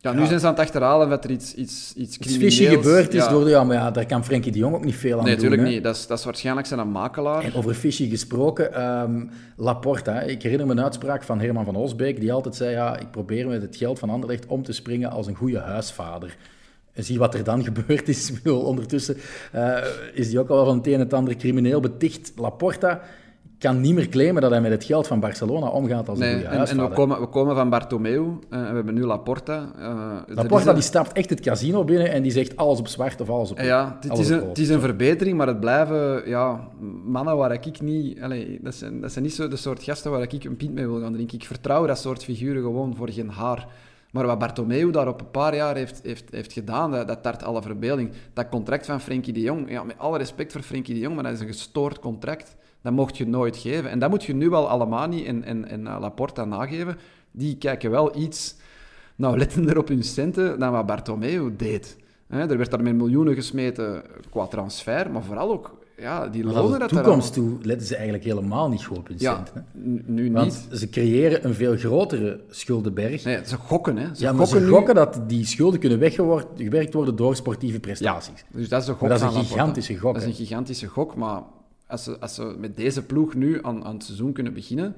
[0.00, 3.28] ja, nu zijn ze aan het achterhalen dat er iets, iets, iets fishy gebeurd is.
[3.28, 5.36] Door de, ja, maar ja, daar kan Frenkie de Jong ook niet veel aan nee,
[5.36, 5.42] doen.
[5.42, 5.84] Nee, natuurlijk niet.
[5.84, 7.44] Dat is, dat is waarschijnlijk zijn een makelaar.
[7.44, 10.20] En over fishy gesproken, um, Laporta.
[10.20, 13.46] Ik herinner me een uitspraak van Herman van Osbeek, die altijd zei, ja, ik probeer
[13.46, 16.36] met het geld van Anderlecht om te springen als een goede huisvader.
[16.92, 18.32] En zie wat er dan gebeurd is.
[18.44, 19.16] Ondertussen
[19.54, 19.78] uh,
[20.14, 22.32] is die ook al van het een en het ander crimineel beticht.
[22.36, 23.00] Laporta
[23.58, 26.46] kan niet meer claimen dat hij met het geld van Barcelona omgaat als een goede
[26.46, 29.72] en, en we, komen, we komen van Bartomeu uh, we hebben nu Laporta.
[29.78, 33.30] Uh, Laporta die stapt echt het casino binnen en die zegt alles op zwart of
[33.30, 36.68] alles op Ja, het, is, een, het is een verbetering, maar het blijven ja,
[37.04, 38.20] mannen waar ik niet...
[38.20, 40.86] Allez, dat, zijn, dat zijn niet zo de soort gasten waar ik een pint mee
[40.86, 41.38] wil gaan drinken.
[41.38, 43.66] Ik vertrouw dat soort figuren gewoon voor geen haar.
[44.10, 47.42] Maar wat Bartomeu daar op een paar jaar heeft, heeft, heeft gedaan, dat, dat tart
[47.42, 48.10] alle verbeelding.
[48.32, 51.24] Dat contract van Frenkie de Jong, ja, met alle respect voor Frenkie de Jong, maar
[51.24, 53.90] dat is een gestoord contract dat mocht je nooit geven.
[53.90, 56.96] En dat moet je nu wel Alemani en, en, en eh, Laporta nageven.
[57.30, 58.56] Die kijken wel iets
[59.16, 61.96] nauwlettender op hun centen dan wat Bartomeu deed.
[62.28, 66.90] er werd daar met miljoenen gesmeten qua transfer, maar vooral ook ja, die lonen dat
[66.90, 69.66] de toekomst toe letten ze eigenlijk helemaal niet goed op hun ja, centen.
[70.06, 70.78] nu Want niet.
[70.80, 73.24] ze creëren een veel grotere schuldenberg.
[73.24, 74.14] Nee, ze gokken, hè.
[74.14, 78.44] Ze ja, maar gokken ze gokken dat die schulden kunnen weggewerkt worden door sportieve prestaties.
[78.48, 80.14] Ja, dus dat is een gok dat is een gigantische gok.
[80.14, 81.42] Dat is een gigantische gok, maar
[81.88, 84.94] als ze, als ze met deze ploeg nu aan, aan het seizoen kunnen beginnen,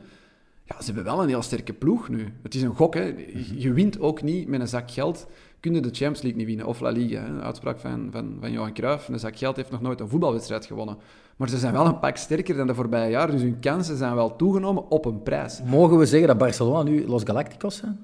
[0.64, 2.32] ja, ze hebben wel een heel sterke ploeg nu.
[2.42, 3.14] Het is een gok, hè.
[3.54, 5.26] Je wint ook niet met een zak geld.
[5.60, 7.22] Kun je de Champions League niet winnen, of La Liga.
[7.22, 7.40] Hè.
[7.40, 9.08] uitspraak van, van, van Johan Cruijff.
[9.08, 10.96] Een zak geld heeft nog nooit een voetbalwedstrijd gewonnen.
[11.36, 14.14] Maar ze zijn wel een pak sterker dan de voorbije jaren, dus hun kansen zijn
[14.14, 15.62] wel toegenomen op een prijs.
[15.62, 17.98] Mogen we zeggen dat Barcelona nu Los Galacticos zijn?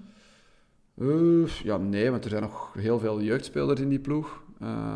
[0.99, 4.43] Eh, ja, nee, want er zijn nog heel veel jeugdspelers in die ploeg.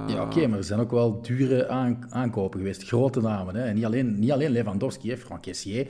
[0.07, 2.83] Ja, oké, maar er zijn ook wel dure aan- aankopen geweest.
[2.83, 3.55] Grote namen.
[3.55, 3.64] Hè?
[3.64, 5.16] En niet alleen, niet alleen Lewandowski, hè?
[5.40, 5.87] Kessier,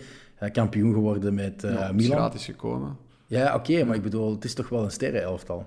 [0.52, 2.16] kampioen geworden met ja, is Milan.
[2.18, 2.96] gratis gekomen.
[3.26, 5.66] Ja, oké, maar ik bedoel, het is toch wel een sterrenelftal.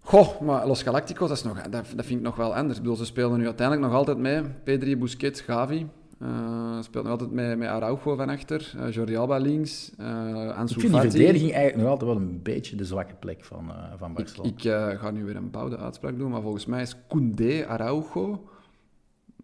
[0.00, 2.76] Goh, maar Los Galacticos, dat, is nog, dat, dat vind ik nog wel anders.
[2.76, 4.42] Ik bedoel, ze spelen nu uiteindelijk nog altijd mee.
[4.64, 5.86] Pedri, Busquets, Gavi.
[6.22, 8.72] Eh speelt nog altijd met, met Araujo van achter.
[8.78, 9.90] eh, Jordi Alba links.
[9.98, 13.44] eh Ansu Ik vind die verdediging eigenlijk nog altijd wel een beetje de zwakke plek
[13.44, 14.90] van, eh, van Ik, Barcelona.
[14.90, 18.46] ik ga nu weer een bouwde uitspraak doen, maar volgens mij is Koundé, Araujo...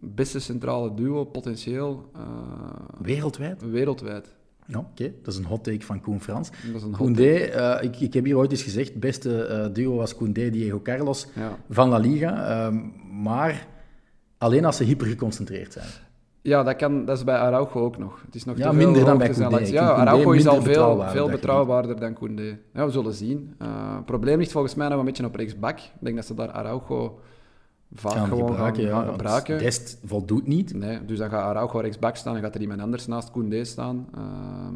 [0.01, 2.11] Beste centrale duo, potentieel,
[3.01, 3.61] Wereldwijd?
[3.71, 4.35] wereldwijd.
[4.65, 6.49] Ja, oké, dat is een hot take van Koen Frans.
[6.91, 7.33] Koundé,
[7.81, 11.57] ik, ik heb hier ooit eens gezegd, het beste duo was Koundé, Diego Carlos Ja.
[11.69, 12.45] van La Liga.
[12.65, 12.79] ehm,
[13.23, 13.67] maar
[14.37, 15.87] alleen als ze hyper geconcentreerd zijn.
[16.49, 18.21] Ja, dat, kan, dat is bij Araujo ook nog.
[18.25, 19.57] Het is nog Ja, te veel minder dan bij Koundé.
[19.57, 22.57] Ja, Araujo is al veel, betrouwbaar veel betrouwbaarder dan Koundé.
[22.73, 23.53] Ja, we zullen zien.
[23.57, 25.79] Eh, het probleem ligt volgens mij nog een beetje op rechtsbak.
[25.79, 27.19] Ik denk dat ze daar Araujo
[27.93, 29.03] vaak Gaan gewoon gebruiken, gaan, ja.
[29.03, 29.57] gaan gebruiken.
[29.57, 30.73] Dest voldoet niet.
[30.73, 34.07] Nee, dus dan gaat Araujo rechtsbak staan en gaat er iemand anders naast Koundé staan.
[34.15, 34.75] Ehm,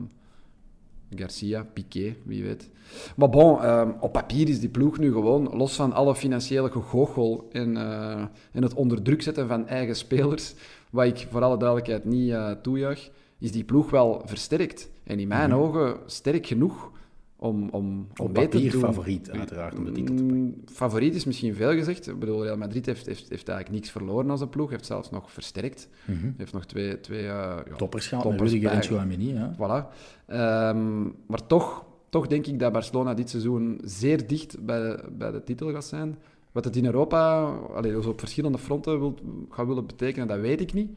[1.15, 2.69] Garcia, Piqué, wie weet.
[3.15, 7.47] Maar bon, ehm, op papier is die ploeg nu gewoon, los van alle financiële gegoochel
[7.51, 10.53] en, eh, en het onder druk zetten van eigen spelers,
[10.93, 14.89] wat ik voor alle duidelijkheid niet eh toejuich, is die ploeg wel versterkt.
[15.03, 16.91] En in mijn ogen sterk genoeg
[17.35, 18.31] om, om, om Mhm.
[18.31, 18.81] Mee te papier doen.
[18.81, 20.41] favoriet, uiteraard, om de titel te pakken.
[20.41, 22.07] Mm, Favoriet is misschien veel gezegd.
[22.07, 24.69] Ik bedoel, Real Madrid heeft, heeft, heeft eigenlijk niks verloren als een ploeg.
[24.69, 25.89] Heeft zelfs nog versterkt.
[26.05, 26.31] Mhm.
[26.37, 28.83] Heeft nog twee, twee ja, Toppers gehad, met toppers Rudiger en.
[28.83, 29.33] Chouameni.
[29.55, 29.93] Voilà.
[30.27, 35.31] Ehm, maar toch, toch denk ik dat Barcelona dit seizoen zeer dicht bij de, bij
[35.31, 36.17] de titel gaat zijn.
[36.53, 39.13] Wat het in Europa allee, dus op verschillende fronten wil,
[39.49, 40.89] gaat willen betekenen, dat weet ik niet.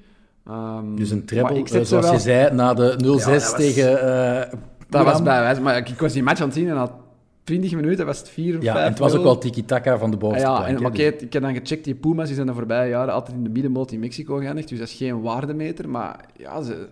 [0.47, 3.55] Ehm, Dus een treble, eh, zoals wel- je zei, na de 0-6 Ja, dat was-
[3.57, 4.53] tegen eh
[4.88, 5.25] Dat was Milan.
[5.25, 6.90] bij wijze, maar ik, ik was die match aan het zien en na
[7.45, 10.11] 20 minuten was het 4 of Ja, 5 en het was ook wel tiki-taka van
[10.11, 12.35] de Ah, bovenste ja, plank, en, dus- kijk, ik heb dan gecheckt, die Puma's die
[12.35, 15.21] zijn de voorbije jaren altijd in de middenmoot in Mexico geëindigd, dus dat is geen
[15.21, 16.88] waardemeter, maar ja, ze,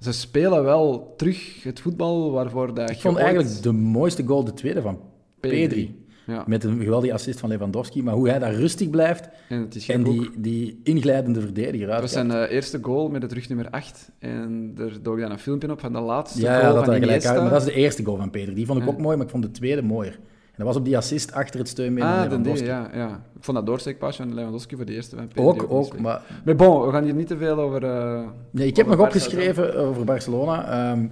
[0.00, 4.44] ze spelen wel terug het voetbal waarvoor dat Ik vond ooit- eigenlijk de mooiste goal
[4.44, 4.98] de tweede van
[5.40, 6.04] Pedri.
[6.26, 8.02] Ja, Met een geweldige assist van Lewandowski.
[8.02, 11.86] Maar hoe hij daar rustig blijft en het is en geen die, die inglijdende verdediger
[11.86, 12.30] Dat was uit.
[12.30, 14.10] zijn eh, eerste goal met het rug nummer 8.
[14.18, 16.94] En er dook dan een filmpje op van de laatste Ja, goal ja, dat van
[17.02, 17.30] Iniesta.
[17.32, 17.40] uit.
[17.40, 18.54] Maar dat is de eerste goal van Pedri.
[18.54, 18.90] Die vond ik Ja.
[18.90, 20.12] ook mooi, maar ik vond de tweede mooier.
[20.12, 22.66] En dat was op die assist achter het steunbeen van Ah, de Lewandowski.
[22.66, 23.08] ja, ja.
[23.36, 25.98] Ik vond dat doorsteekpaasje van Lewandowski voor de eerste van Pedri Ook, ook.
[26.00, 27.84] Maar Maar bon, we gaan hier niet te veel over...
[27.84, 30.90] eh, nee, ik heb nog opgeschreven over Barcelona.
[30.92, 31.06] Ehm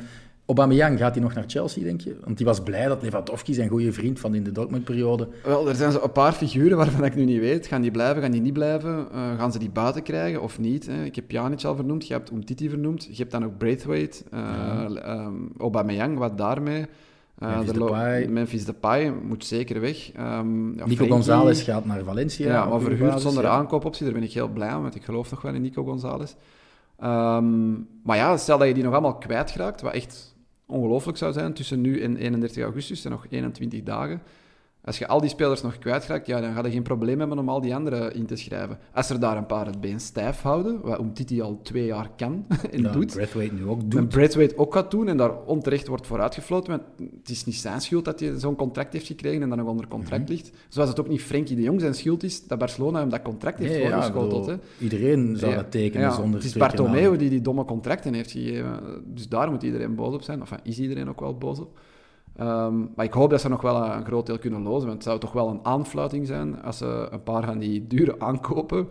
[0.46, 2.16] Aubameyang, gaat hij nog naar Chelsea, denk je?
[2.24, 5.28] Want die was blij dat Lewandowski, zijn goede vriend van in de Dortmund-periode...
[5.44, 7.66] Wel, er zijn zo een paar figuren waarvan ik nu niet weet.
[7.66, 9.07] Gaan die blijven, gaan die niet blijven?
[9.12, 10.87] Eh, gaan ze die buiten krijgen of niet?
[10.87, 11.04] Hè?
[11.04, 13.04] Ik heb Pjanic al vernoemd, je hebt Umtiti vernoemd.
[13.04, 16.87] Je hebt dan ook Braithwaite, eh ehm, Aubameyang, wat daarmee?
[17.38, 18.26] Eh, Memphis Depay.
[18.26, 20.12] Memphis Depay moet zeker weg.
[20.12, 22.46] Ehm, ja, Nico Frenkie- González gaat naar Valencia.
[22.46, 23.50] Ja, maar verhuurd basis, zonder ja.
[23.50, 26.35] aankoopoptie, daar ben ik heel blij om, want ik geloof nog wel in Nico González.
[26.98, 30.34] Ehm, maar ja, stel dat je die nog allemaal kwijtraakt, wat echt
[30.66, 34.22] ongelooflijk zou zijn tussen nu en 31 augustus, en nog 21 dagen.
[34.85, 37.49] Als je al die spelers nog kwijtraakt, ja, dan ga je geen probleem hebben om
[37.49, 38.79] al die anderen in te schrijven.
[38.92, 42.47] Als er daar een paar het been stijf houden, wat Umtiti al twee jaar kan
[42.73, 44.09] en Ja, doet, Braithwaite nu ook en doet.
[44.09, 46.70] Braithwaite ook gaat doen en daar onterecht wordt voor uitgefloten.
[46.70, 46.83] Want
[47.20, 49.88] het is niet zijn schuld dat hij zo'n contract heeft gekregen en dan nog onder
[49.88, 50.33] contract Mhm.
[50.33, 50.51] ligt.
[50.68, 53.59] Zoals het ook niet Frenkie de Jong zijn schuld is dat Barcelona hem dat contract
[53.59, 54.47] heeft Nee, ja, voorgeschoteld.
[54.47, 54.55] hè.
[54.81, 58.31] iedereen zou Ja, dat tekenen ja, zonder Het is Bartomeu die die domme contracten heeft
[58.31, 58.81] gegeven.
[59.07, 60.42] Dus daar moet iedereen boos op zijn.
[60.42, 61.79] Of is iedereen ook wel boos op.
[62.37, 64.87] Ehm, maar ik hoop dat ze nog wel een groot deel kunnen lozen.
[64.87, 68.14] Want het zou toch wel een aanfluiting zijn als ze een paar van die dure
[68.18, 68.88] aankopen.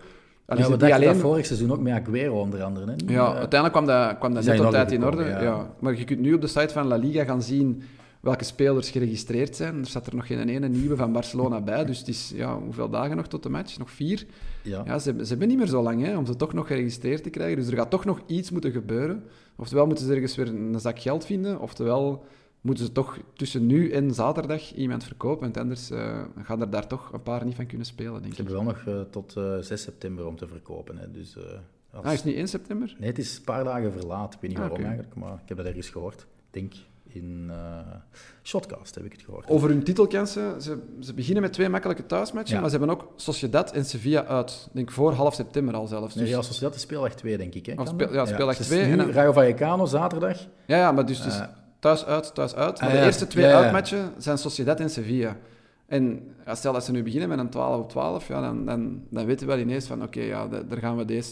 [0.47, 1.07] Ja, we dachten alleen...
[1.07, 2.85] dat vorig seizoen ook met Aguero onder andere.
[2.85, 3.13] Hè?
[3.13, 5.23] Ja, eh, uiteindelijk kwam dat, kwam dat net op tijd in orde.
[5.23, 5.41] Ja.
[5.41, 5.73] ja.
[5.79, 7.83] Maar je kunt nu op de site van La Liga gaan zien
[8.19, 9.79] welke spelers geregistreerd zijn.
[9.79, 11.85] Er staat er nog geen ene nieuwe van Barcelona bij.
[11.85, 13.77] Dus het is ja, hoeveel dagen nog tot de match?
[13.77, 14.25] Nog vier?
[14.61, 14.81] ja.
[14.85, 17.29] Ja, ze, ze hebben niet meer zo lang hè, om ze toch nog geregistreerd te
[17.29, 17.57] krijgen.
[17.57, 19.23] Dus er gaat toch nog iets moeten gebeuren.
[19.55, 22.25] Oftewel moeten ze ergens weer een zak geld vinden, oftewel
[22.63, 25.41] moeten ze toch tussen nu en zaterdag iemand verkopen.
[25.41, 28.41] Want anders eh, gaan er daar toch een paar niet van kunnen spelen, denk Ze
[28.41, 28.47] ik.
[28.47, 30.97] hebben wel nog eh, tot eh, 6 september om te verkopen.
[30.97, 31.11] Hè?
[31.11, 31.43] Dus, eh,
[31.91, 32.95] als- Ah, is het niet 1 september?
[32.99, 34.33] Nee, het is een paar dagen verlaat.
[34.33, 36.21] Ik weet niet Ah, waarom eigenlijk, maar ik heb dat ergens gehoord.
[36.21, 36.73] Ik denk
[37.07, 37.79] in eh
[38.43, 39.47] Shotcast heb ik het gehoord.
[39.49, 42.61] Over hun titelkansen, ze, ze beginnen met twee makkelijke thuismatchen, Ja.
[42.61, 44.63] maar ze hebben ook Sociedad en Sevilla uit.
[44.67, 46.15] Ik denk voor half september al zelfs.
[46.15, 47.65] Nee, Dus- Real Sociedad is speeldag 2, denk ik.
[47.65, 47.75] Hè?
[47.75, 47.93] Dat?
[48.11, 50.39] ja, speeldag dus twee Nu en dan- Rayo Vallecano, zaterdag.
[50.65, 51.45] Ja, ja, maar dus, dus Eh,
[51.83, 52.79] thuis uit, thuis uit.
[52.79, 53.05] Maar ah, de ja.
[53.05, 55.37] eerste twee Ja, uitmatchen zijn Sociedad en Sevilla.
[55.85, 56.21] En
[56.51, 59.47] stel dat ze nu beginnen met een 12 op 12, ja, dan, dan, dan weten
[59.47, 61.31] we wel ineens van oké, ja, da- daar gaan we deze...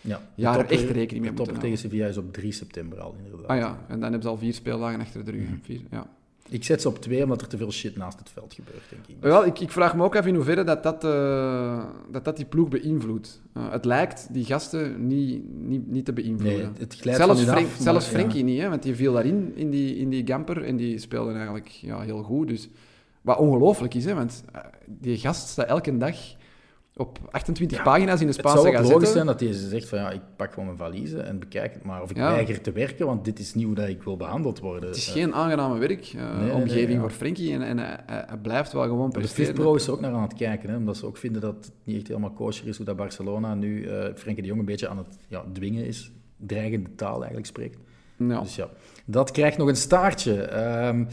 [0.00, 2.52] Ja, de Ja, topper- echt rekening mee De moeten topper tegen Sevilla is op 3
[2.52, 3.46] september al, inderdaad.
[3.48, 5.42] Ah ja, en dan hebben ze al vier speeldagen achter de rug.
[5.48, 5.54] Mhm.
[5.62, 6.06] Vier, ja.
[6.52, 9.06] Ik zet ze op twee, omdat er te veel shit naast het veld gebeurt, denk
[9.06, 9.16] ik.
[9.20, 12.44] Wel, ik, ik vraag me ook af in hoeverre dat dat, eh, dat, dat die
[12.44, 13.40] ploeg beïnvloedt.
[13.52, 16.58] Eh, het lijkt die gasten niet, niet, niet te beïnvloeden.
[16.58, 18.42] Nee, het glijdt zelfs Frank- af, maar zelfs ja.
[18.42, 21.66] Niet, hè, want die viel daarin in die, in die gamper en die speelde eigenlijk
[21.66, 22.48] ja, heel goed.
[22.48, 22.68] Dus,
[23.22, 26.16] wat ongelooflijk is, hè, want eh, die gast staat elke dag
[26.96, 29.12] op 28 Ja, pagina's in de Het Spaanse zou ook logisch gazette.
[29.12, 32.02] zijn dat hij zegt van ja, ik pak gewoon mijn valiezen en bekijk het maar.
[32.02, 32.30] Of ik Ja.
[32.30, 34.88] weiger te werken, want dit is niet hoe dat ik wil behandeld worden.
[34.88, 37.00] Het is Eh, geen aangename werk, eh, nee, omgeving nee, ja.
[37.00, 39.46] voor Frenkie en, en hij, hij- blijft wel gewoon de presteren.
[39.46, 41.72] FIFPro is er ook naar aan het kijken, hè, omdat ze ook vinden dat het
[41.84, 44.88] niet echt helemaal kosher is hoe dat Barcelona nu eh Frenkie de Jong een beetje
[44.88, 46.12] aan het ja, dwingen is.
[46.36, 47.78] Dreigende taal eigenlijk spreekt.
[48.16, 48.40] Ja.
[48.40, 48.68] Dus ja,
[49.04, 50.42] dat krijgt nog een staartje.
[50.42, 51.04] Ehm,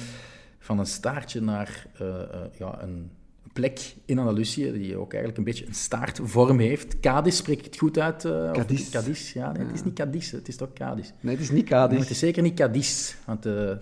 [0.59, 2.25] van een staartje naar eh, eh,
[2.57, 3.11] ja, een
[3.60, 6.99] plek in Andalusië, die ook eigenlijk een beetje een staartvorm heeft.
[6.99, 8.26] Cadiz, spreek ik het goed uit?
[8.26, 8.89] eh, of- Cadiz.
[8.89, 9.51] Cadiz, ja.
[9.51, 11.10] Nee, het is niet Cadiz, het is toch Cadiz.
[11.20, 11.99] Nee, het is niet Nee, Cadiz.
[11.99, 13.78] het is zeker niet Cadiz, want de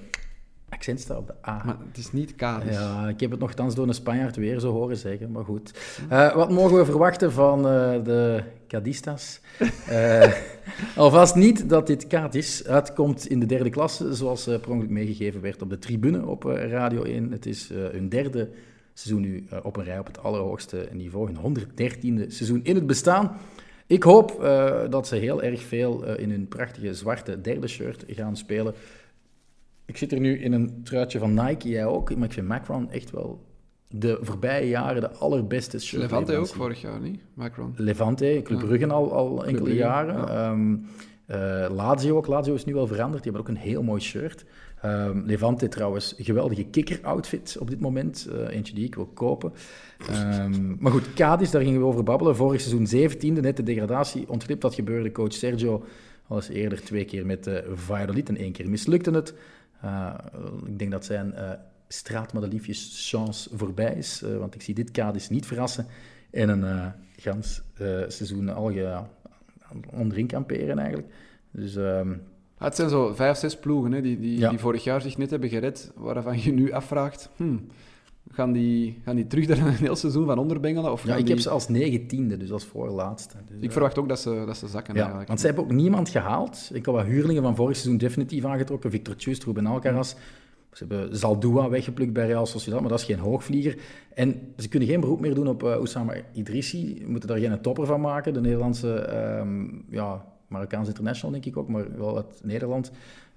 [0.70, 1.62] accent staat op de A.
[1.66, 2.74] Maar het is niet Cadiz.
[2.74, 5.72] Ja, ik heb het nogthans door een Spanjaard weer zo horen zeggen, maar goed.
[6.10, 9.40] Eh, wat mogen we verwachten van eh, de Cadistas?
[9.88, 10.34] Eh,
[10.96, 15.42] alvast niet dat dit Cadiz uitkomt in de derde klasse, zoals eh per ongeluk meegegeven
[15.42, 17.32] werd op de tribune op eh, Radio 1.
[17.32, 18.50] Het is eh, hun derde
[19.00, 22.88] seizoen nu eh, op een rij op het allerhoogste niveau, hun 113e seizoen in het
[22.88, 23.38] bestaan.
[23.88, 28.04] Ik hoop eh, dat ze heel erg veel eh, in hun prachtige zwarte derde shirt
[28.08, 28.74] gaan spelen.
[29.86, 32.16] Ik zit er nu in een truitje van Nike, jij ook.
[32.16, 33.46] Maar ik vind Macron echt wel
[33.88, 36.02] de voorbije jaren de allerbeste shirt.
[36.02, 37.20] Levante ook vorig jaar, niet?
[37.34, 37.74] Macron.
[37.76, 38.66] Levante, Club Ja.
[38.66, 40.16] Brugge al, al enkele jaren.
[40.16, 40.28] ja.
[40.28, 40.76] Ehm,
[41.26, 42.28] eh, Lazio ook.
[42.28, 43.24] Lazio is nu wel veranderd.
[43.24, 44.46] Die hebben ook een heel mooi shirt.
[44.82, 48.28] Ehm, Levante trouwens, geweldige kikker-outfit op dit moment.
[48.32, 49.54] Eh, eentje die ik wil kopen.
[50.10, 52.36] Ehm, maar goed, Cadiz, daar gingen we over babbelen.
[52.36, 54.62] Vorig seizoen 17e, net de degradatie ontglipt.
[54.62, 55.12] Dat gebeurde.
[55.12, 55.86] Coach Sergio
[56.28, 59.34] was eerder twee keer met uh, Valladolid en één keer mislukte het.
[59.84, 60.14] Uh,
[60.66, 61.52] ik denk dat zijn uh,
[61.88, 64.24] straatmadeliefjes chance voorbij is.
[64.40, 65.86] Want ik zie dit Cadiz niet verrassen.
[66.32, 67.62] En een gans
[68.08, 68.74] seizoen al
[69.92, 71.14] onderin kamperen eigenlijk.
[71.52, 71.76] Dus...
[71.76, 72.22] Um,
[72.58, 74.50] het zijn zo vijf, zes ploegen hè, die, die, ja.
[74.50, 77.66] die vorig jaar zich net hebben gered, waarvan je nu afvraagt, hmm,
[78.32, 80.92] gaan, die, gaan die terug daar een heel seizoen van onderbengelen?
[80.92, 81.34] Of ja, ik die...
[81.34, 83.36] heb ze als negentiende, dus als voorlaatste.
[83.50, 85.28] Dus, ik verwacht ook dat ze, dat ze zakken ja, eigenlijk.
[85.28, 86.70] Want ze hebben ook niemand gehaald.
[86.74, 88.92] Ik heb wat huurlingen van vorig seizoen definitief aangetrokken.
[88.92, 90.16] Victor Tjust, Ruben Alcaraz.
[90.72, 93.78] Ze hebben Zaldua weggeplukt bij Real Sociedad, maar dat is geen hoogvlieger.
[94.14, 96.98] En ze kunnen geen beroep meer doen op uh, Oussama Idrissi.
[97.04, 98.34] We moeten daar geen topper van maken.
[98.34, 102.92] De Nederlandse, um, ja, Marokkaans international denk ik ook, maar wel uit Nederland.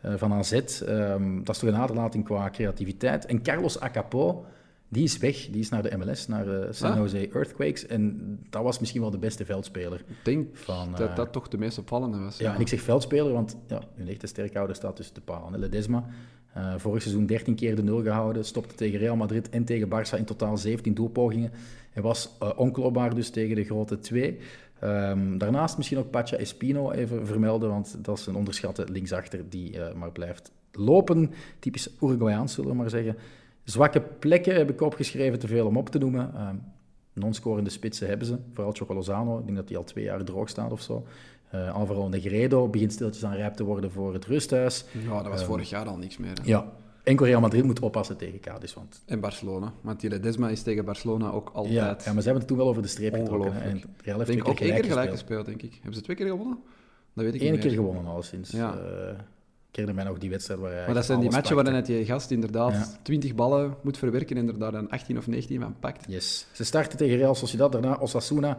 [0.04, 0.52] Uh, van AZ.
[0.52, 3.26] Um, dat is toch een aderlating qua creativiteit.
[3.26, 4.44] En Carlos Acapo,
[4.88, 5.48] die is weg.
[5.50, 7.34] Die is naar de MLS, naar uh, San Jose ah.
[7.34, 7.86] Earthquakes.
[7.86, 10.04] En dat was misschien wel de beste veldspeler.
[10.06, 12.38] Ik denk van, dat dat toch de meest opvallende was.
[12.38, 15.60] Ja, ja, en ik zeg veldspeler, want ja, hun echte sterkhouder staat tussen de palen.
[15.60, 16.04] Ledesma,
[16.56, 20.18] uh, vorig seizoen 13 keer de nul gehouden, stopte tegen Real Madrid en tegen Barça
[20.18, 21.52] in totaal 17 doelpogingen.
[21.92, 24.38] En was uh, onklopbaar dus tegen de grote twee.
[24.84, 29.76] Um, daarnaast misschien ook Pacha Espino even vermelden, want dat is een onderschatte linksachter die
[29.76, 31.32] uh, maar blijft lopen.
[31.58, 33.16] Typisch Uruguayaans, zullen we maar zeggen.
[33.64, 36.48] Zwakke plekken heb ik opgeschreven, te veel om op te noemen.
[36.48, 36.62] Um,
[37.12, 39.38] Non-scorende spitsen hebben ze, vooral Chocolozano.
[39.38, 41.06] Ik denk dat hij al twee jaar droog staat of zo.
[41.54, 44.84] Uh, Alvaro Negredo begint stiltjes aan rijp te worden voor het rusthuis.
[45.06, 46.30] Ja, dat was um, vorig jaar al niks meer.
[46.42, 46.48] Hè?
[46.48, 46.72] Ja,
[47.02, 48.74] enkel Real Madrid moet oppassen tegen Cadiz.
[48.74, 49.02] Want...
[49.06, 51.74] En Barcelona, want die Ledesma is tegen Barcelona ook altijd...
[51.74, 53.52] Ja, ja maar ze hebben het toen wel over de streep getrokken.
[53.52, 53.60] Hè?
[53.60, 55.72] En Real heeft denk ook één keer gelijk gespeeld, denk ik.
[55.72, 56.58] Hebben ze twee keer gewonnen?
[57.14, 58.50] Dat weet ik Eén keer gewonnen, alleszins.
[58.50, 58.74] Ja.
[58.74, 59.18] Uh,
[59.70, 62.04] ik herinner mij nog die wedstrijd waar hij Maar dat zijn die matchen waarin die
[62.04, 62.86] gast inderdaad ja.
[63.02, 66.04] 20 ballen moet verwerken en er daar dan 18 of 19 van pakt.
[66.08, 66.46] Yes.
[66.52, 68.58] Ze starten tegen Real Sociedad, daarna Osasuna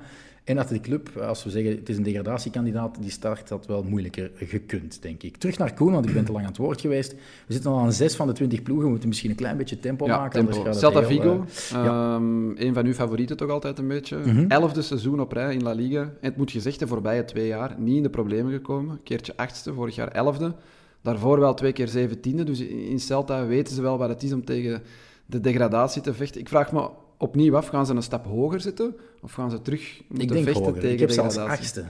[0.51, 1.17] en Athletic Club.
[1.17, 5.37] Als we zeggen het is een degradatiekandidaat, die start had wel moeilijker gekund, denk ik.
[5.37, 7.11] Terug naar Koen, want ik ben te lang aan het woord geweest.
[7.47, 8.85] We zitten al aan zes van de 20 ploegen.
[8.85, 10.45] We moeten misschien een klein beetje tempo ja, maken.
[10.45, 10.71] Tempo.
[10.71, 12.15] Celta Vigo, uh, ja.
[12.15, 14.17] um, een van uw favorieten toch altijd een beetje.
[14.17, 14.45] Mm -hmm.
[14.47, 16.01] Elfde seizoen op rij in La Liga.
[16.01, 18.99] En het moet gezegd, de voorbije twee jaar niet in de problemen gekomen.
[19.03, 20.55] Keertje achtste, vorig jaar elfde.
[21.01, 22.43] Daarvoor wel twee keer zeventiende.
[22.43, 24.81] Dus in Celta weten ze wel wat het is om tegen
[25.25, 26.41] de degradatie te vechten.
[26.41, 26.89] Ik vraag me
[27.21, 28.95] opnieuw af, gaan ze een stap hoger zitten?
[29.21, 30.79] Of gaan ze terug moeten ik denk vechten hoger.
[30.79, 31.83] tegen ik heb zelfs achtste.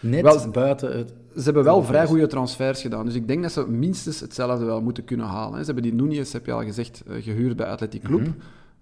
[0.00, 1.12] Net wel, buiten het...
[1.36, 3.04] Ze hebben wel vrij goede transfers gedaan.
[3.04, 5.64] Dus ik denk dat ze minstens hetzelfde wel moeten kunnen halen.
[5.64, 8.20] Ze hebben die Núñez, heb je al gezegd, gehuurd bij Athletic Club.
[8.20, 8.34] Mm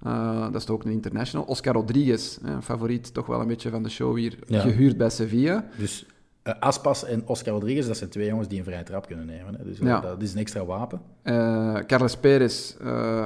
[0.02, 0.12] -hmm.
[0.12, 1.46] uh, dat is ook een international.
[1.46, 4.60] Oscar Rodriguez, favoriet toch wel een beetje van de show hier, ja.
[4.60, 5.64] gehuurd bij Sevilla.
[5.78, 6.06] Dus
[6.46, 9.54] Eh, Aspas en Oscar Rodriguez, dat zijn twee jongens die een vrije trap kunnen nemen.
[9.58, 9.64] Hè.
[9.64, 10.00] Dus eh, Ja.
[10.00, 11.00] dat is een extra wapen.
[11.22, 12.74] Eh, Carles Perez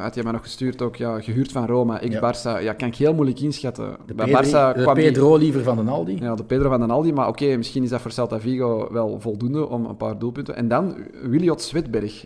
[0.00, 2.62] had je mij nog gestuurd ook, ja, gehuurd van Roma, ex-Barça.
[2.62, 2.72] Ja.
[2.72, 3.96] kan ik heel moeilijk inschatten.
[4.06, 6.16] De, Bij Pedri- Barça de kwam die- Pedro liever van den Aldi.
[6.20, 9.20] Ja, de Pedro van den Aldi, maar oké, misschien is dat voor Celta Vigo wel
[9.20, 10.56] voldoende om een paar doelpunten.
[10.56, 11.72] En dan Williot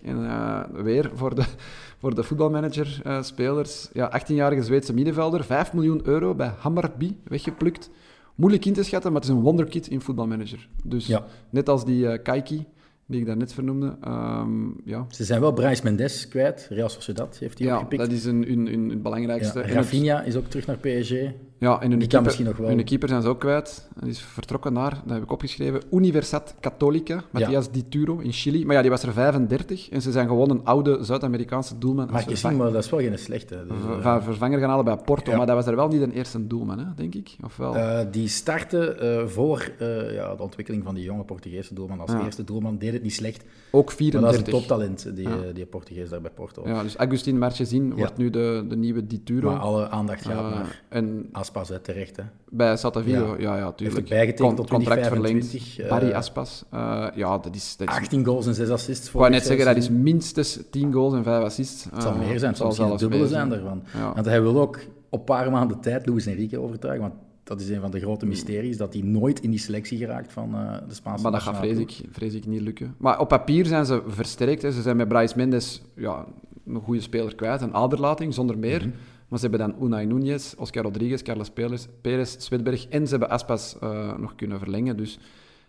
[0.05, 1.43] en, eh, weer voor de,
[2.01, 3.89] voor de voetbalmanager-spelers.
[3.93, 7.91] ja, 18-jarige Zweedse middenvelder, 5 miljoen euro bij Hammarby weggeplukt.
[8.35, 10.69] Moeilijk in te schatten, maar het is een wonderkid in voetbalmanager.
[10.85, 11.25] Dus Ja.
[11.51, 12.65] net als die eh Kaiki,
[13.07, 13.97] die ik daarnet vernoemde.
[14.01, 16.67] ehm, ja, Ze zijn wel Bryce Mendes kwijt.
[16.71, 18.03] Real Sociedad heeft die ja opgepikt.
[18.03, 19.59] dat is een, hun, hun, hun belangrijkste.
[19.59, 21.13] Ja, het- Rafinha is ook terug naar PSG.
[21.59, 23.89] Ja, en hun Die kan keeper, misschien nog wel- hun keeper zijn ze ook kwijt.
[24.01, 28.65] Hij is vertrokken naar, dat heb ik opgeschreven, Universitat Católica, Matthias Dituro in Chili.
[28.67, 32.07] Maar ja, die was er 35 en ze zijn gewoon een oude Zuid-Amerikaanse doelman.
[32.11, 33.65] Mag als je zien, maar dat is wel geen slechte.
[33.69, 35.31] Dus, ver- eh, ver- vervanger gaan halen bij Porto.
[35.31, 35.37] Ja.
[35.37, 37.37] Maar dat was er wel niet een eerste doelman, hè, denk ik.
[37.45, 37.75] Of wel?
[37.77, 39.71] eh, die startte eh, voor
[40.13, 42.25] ja, de ontwikkeling van die jonge Portugese doelman als Ja.
[42.25, 42.79] eerste doelman.
[42.79, 43.45] Deed het niet slecht.
[43.71, 44.31] ook Maar 34.
[44.39, 45.53] dat is een toptalent, die, Ja.
[45.55, 46.63] die Portugees daar bij Porto.
[46.69, 47.95] Ja, dus Agustin Marchesin Ja.
[47.95, 49.51] wordt nu de, de nieuwe Dituro.
[49.51, 52.17] Maar alle aandacht gaat naar en Aspas, hè, terecht.
[52.17, 52.23] Hè.
[52.51, 53.41] bij Celta Vigo, Ja.
[53.41, 53.99] ja, ja, Heeft tuurlijk.
[53.99, 55.49] het bijgetekend tot contract verlengd.
[55.51, 56.65] 2025, eh, Barry Aspas.
[56.71, 57.77] Eh, ja, dat is...
[57.77, 59.07] Dat is 18 goals en 6 assists.
[59.07, 61.85] Ik wou net zeggen, dat is minstens 10 goals en 5 assists.
[61.85, 63.83] Het zal Eh, meer zijn, het zal het dubbele zijn daarvan.
[63.95, 64.13] Ja.
[64.15, 64.79] Want hij wil ook
[65.09, 67.01] op een paar maanden tijd Luis Enrique overtuigen.
[67.09, 67.15] Want
[67.45, 70.51] dat is een van de grote mysteries, dat hij nooit in die selectie geraakt van
[70.89, 72.95] de Spaanse Maar dat gaat vrees ik, vrees ik niet lukken.
[72.99, 74.63] Maar op papier zijn ze versterkt.
[74.63, 74.73] Hè.
[74.73, 76.25] Ze zijn met Bryce Mendes ja,
[76.67, 78.79] een goede speler kwijt, een aderlating, zonder meer.
[78.81, 78.89] Mhm.
[79.29, 83.31] Maar ze hebben dan Unai Núñez, Oscar Rodriguez, Carlos Perez, Perez, Swedberg en ze hebben
[83.31, 84.97] Aspas eh, nog kunnen verlengen.
[84.97, 85.19] Dus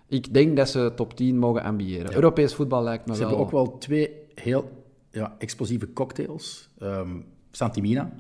[0.07, 2.09] ik denk dat ze top 10 mogen ambiëren.
[2.09, 2.15] Ja.
[2.15, 3.29] Europees voetbal lijkt me Ze wel...
[3.29, 4.69] hebben ook wel twee heel
[5.11, 6.69] ja, explosieve cocktails.
[6.79, 7.09] Ehm
[7.55, 8.11] Santimina,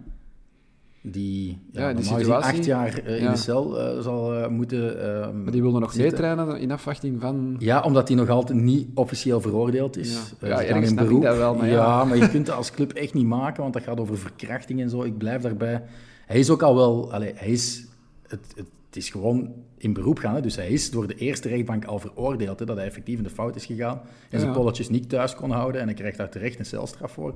[1.11, 3.31] die, ja, Ja, die situatie- acht jaar eh, in Ja.
[3.31, 7.55] de cel eh, zal eh, moeten ehm, Maar die wilden nog meetrainen in afwachting van...
[7.59, 10.33] Ja, omdat hij nog altijd niet officieel veroordeeld is.
[10.41, 10.47] Ja.
[10.47, 11.21] Ja, ergens beroep.
[11.21, 11.73] dat wel, maar ja.
[11.73, 14.81] ja, maar je kunt dat als club echt niet maken, want dat gaat over verkrachting
[14.81, 15.03] en zo.
[15.03, 15.83] Ik blijf daarbij.
[16.25, 17.13] Hij is ook al wel...
[17.13, 17.85] Allee, hij is...
[18.27, 20.35] Het, het, het is gewoon in beroep gaan.
[20.35, 20.41] Hè.
[20.41, 23.29] Dus hij is door de eerste rechtbank al veroordeeld hè, dat hij effectief in de
[23.29, 24.01] fout is gegaan.
[24.29, 24.57] En zijn Ja.
[24.57, 25.81] polletjes niet thuis kon houden.
[25.81, 27.35] En hij krijgt daar terecht een celstraf voor.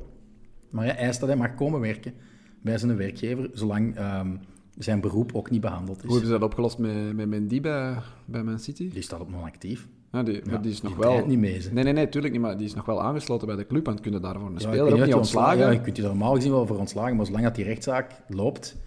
[0.69, 2.13] Maar hij eist dat hij mag komen werken
[2.61, 4.35] bij zijn werkgever, zolang ehm,
[4.77, 6.03] zijn beroep ook niet behandeld is.
[6.03, 7.95] Hoe hebben ze dat opgelost met, met Mendy bij,
[8.25, 8.89] bij Man City?
[8.91, 9.87] Die staat op non-actief.
[10.11, 11.25] Ja, die, Ja, die is nog die wel...
[11.25, 11.73] niet mee, ze.
[11.73, 14.01] Nee, nee, nee, tuurlijk niet, maar die is nog wel aangesloten bij de club en
[14.01, 15.57] kunnen daarvoor een Ja, speler ook niet ontslagen.
[15.57, 18.77] Ja, je kunt je normaal gezien wel voor ontslagen, maar zolang dat die rechtszaak loopt,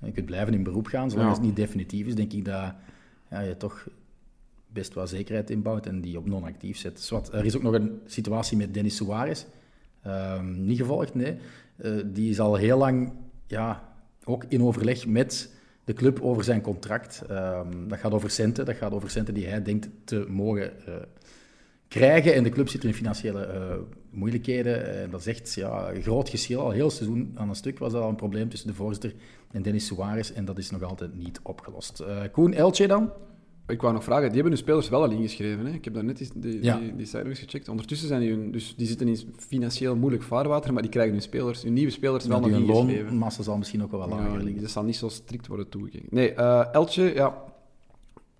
[0.00, 2.74] en je kunt blijven in beroep gaan, zolang het niet definitief is, denk ik dat
[3.30, 3.88] ja, je toch
[4.72, 7.00] best wel zekerheid inbouwt en die op non-actief zet.
[7.00, 9.44] Zwat, er is ook nog een situatie met Denis Suarez.
[10.02, 11.36] Ehm, niet gevolgd, nee.
[11.82, 13.12] Eh, die is al heel lang
[13.46, 15.54] ja, ook in overleg met
[15.84, 17.22] de club over zijn contract.
[17.28, 20.94] Ehm, dat gaat over centen, dat gaat over centen die hij denkt te mogen eh,
[21.88, 22.34] krijgen.
[22.34, 23.76] En de club zit in financiële eh,
[24.10, 25.02] moeilijkheden.
[25.02, 26.60] En dat is echt ja, een groot geschil.
[26.60, 29.14] Al heel seizoen aan een stuk was dat al een probleem tussen de voorzitter
[29.50, 30.30] en Dennis Suarez.
[30.30, 32.02] En dat is nog altijd niet opgelost.
[32.32, 33.12] Koen, Elche dan?
[33.70, 35.66] Ik wou nog vragen, die hebben hun spelers wel al ingeschreven.
[35.66, 35.72] Hè?
[35.72, 36.78] Ik heb daar net die, die, Ja.
[36.78, 37.68] die, die site nog eens gecheckt.
[37.68, 41.22] Ondertussen zijn die, hun, dus die zitten in financieel moeilijk vaarwater, maar die krijgen hun
[41.22, 43.04] spelers, hun nieuwe spelers wel nog ingeschreven.
[43.04, 44.62] loonmassa zal misschien ook wel wat lager liggen.
[44.62, 46.06] dat zal niet zo strikt worden toegekeken.
[46.10, 47.44] Nee, eh Elche, ja,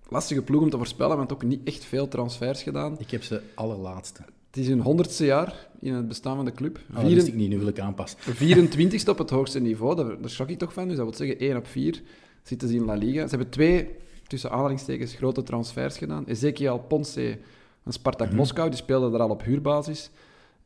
[0.09, 2.95] lastige ploeg om te voorspellen, want ook niet echt veel transfers gedaan.
[2.99, 4.21] Ik heb ze allerlaatste.
[4.47, 6.79] Het is hun honderdste jaar in het bestaan van de club.
[6.97, 8.19] Oh, ik niet, nu wil ik aanpassen.
[8.57, 10.87] 24ste op het hoogste niveau, daar, daar schrok ik toch van.
[10.87, 12.01] Dus dat wil zeggen 1 op 4
[12.43, 13.23] zitten ze in La Liga.
[13.23, 13.87] Ze hebben twee,
[14.31, 16.23] tussen aanhalingstekens, grote transfers gedaan.
[16.25, 17.37] Ezekiel Ponce
[17.83, 18.35] van Spartak Mhm.
[18.35, 20.09] Moskou, die speelde er al op huurbasis.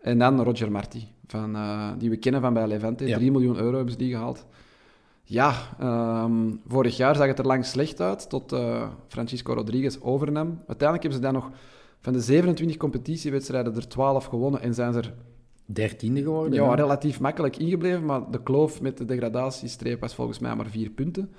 [0.01, 3.07] En dan Roger Marti, van, eh, die we kennen van bij Levante.
[3.07, 3.17] Ja.
[3.17, 4.45] 3 miljoen euro hebben ze die gehaald.
[5.23, 6.33] Ja, ehm,
[6.67, 10.47] vorig jaar zag het er lang slecht uit, tot eh, Francisco Rodriguez overnam.
[10.67, 11.49] Uiteindelijk hebben ze dan nog
[11.99, 15.13] van de 27 competitiewedstrijden er 12 gewonnen en zijn ze er
[15.67, 16.53] Dertiende geworden.
[16.53, 16.75] ja, hè?
[16.75, 21.31] relatief makkelijk ingebleven, maar de kloof met de degradatiestreep was volgens mij maar vier punten.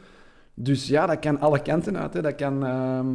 [0.59, 2.15] Dus ja, dat kan alle kanten uit.
[2.15, 2.23] Hè.
[2.23, 3.07] Dat, kan, ehm,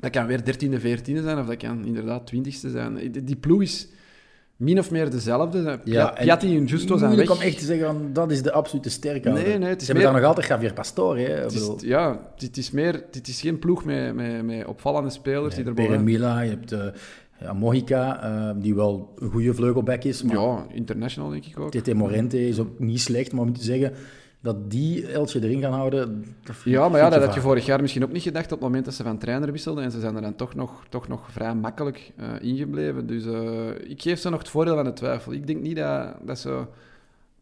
[0.00, 2.94] dat kan weer 13e, 14e zijn, of dat kan inderdaad 20e zijn.
[2.94, 3.88] Die, die ploeg is
[4.56, 5.80] min of meer dezelfde.
[5.84, 7.30] Ja, Piatti en Justo zijn weg.
[7.30, 9.30] om echt te zeggen, van, dat is de absolute sterke.
[9.30, 11.20] Nee, nee, het is Ze hebben meer- daar nog altijd Javier Pastore.
[11.20, 11.34] Hè?
[11.34, 15.54] Het is, ja, het is, meer, het is geen ploeg met, met, met opvallende spelers
[15.54, 16.04] die er Pere boven...
[16.04, 16.74] Mila, je hebt
[17.40, 20.22] ja, Mojica, eh, die wel een goede vleugelback is.
[20.22, 21.70] Maar Ja, international denk ik ook.
[21.70, 23.92] Tete Morente is ook niet slecht, maar om te zeggen
[24.42, 26.24] dat die Eltje erin gaan houden...
[26.64, 28.84] Ja, maar ja, dat had je vorig jaar misschien ook niet gedacht op het moment
[28.84, 29.84] dat ze van trainer wisselden.
[29.84, 33.06] En ze zijn er dan toch nog, toch nog vrij makkelijk eh, ingebleven.
[33.06, 35.32] Dus eh, ik geef ze nog het voordeel van de twijfel.
[35.32, 36.64] Ik denk niet dat, dat ze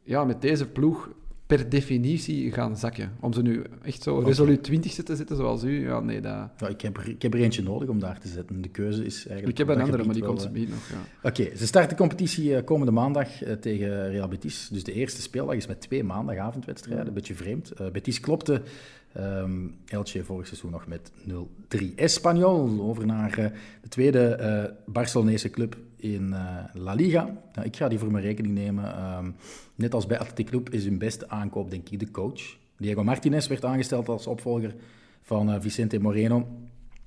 [0.02, 1.08] ja, met deze ploeg
[1.56, 3.12] per definitie gaan zakken.
[3.20, 6.48] Om ze nu echt zo resoluut twintigste te zetten zoals u, ja, nee, dat...
[6.56, 8.62] Ja, ik, heb er, ik heb er eentje nodig om daar te zetten.
[8.62, 9.58] De keuze is eigenlijk...
[9.58, 11.28] Ik heb een andere, maar die komt wel, eh, niet nog, ja.
[11.28, 14.68] Oké, ze starten de competitie eh, komende maandag eh, tegen Real Betis.
[14.72, 17.06] Dus de eerste speeldag is met twee maandagavondwedstrijden.
[17.06, 17.70] Een beetje vreemd.
[17.70, 18.62] Eh, Betis klopte
[19.12, 21.94] ehm Elche vorig seizoen nog met 0-3.
[21.96, 23.44] Espanyol, over naar eh,
[23.82, 27.24] de tweede eh Barcelonese club in eh, La Liga.
[27.52, 28.84] Nou, ik ga die voor mijn rekening nemen.
[28.96, 29.30] Ehm,
[29.74, 32.56] net als bij Athletic Club is hun beste aankoop, denk ik, de coach.
[32.76, 34.74] Diego Martinez werd aangesteld als opvolger
[35.22, 36.46] van eh, Vicente Moreno.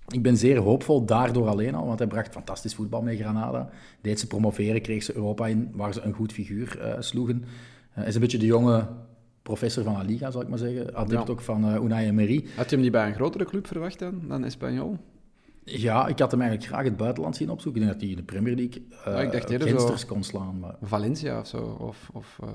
[0.08, 3.70] Ik ben zeer hoopvol daardoor alleen al, want hij bracht fantastisch voetbal met Granada.
[4.02, 7.44] Deed ze promoveren, kreeg ze Europa in, waar ze een goed figuur eh, sloegen.
[7.90, 8.88] Hij is een beetje de jonge
[9.42, 10.96] professor van La Liga, zal ik maar zeggen.
[10.96, 11.32] Adept Ja.
[11.34, 12.46] ook van eh, Unai Emery.
[12.56, 14.98] Had je hem niet bij een grotere club verwacht dan, dan Espanyol?
[15.66, 17.82] Ja, ik had hem eigenlijk graag het buitenland zien opzoeken.
[17.82, 20.24] Ik denk dat hij in de Premier League Ja, ik dacht eerder gensters zo- kon
[20.24, 20.60] slaan.
[20.60, 21.78] Maar, Valencia of zo?
[21.80, 22.48] Of, of, eh,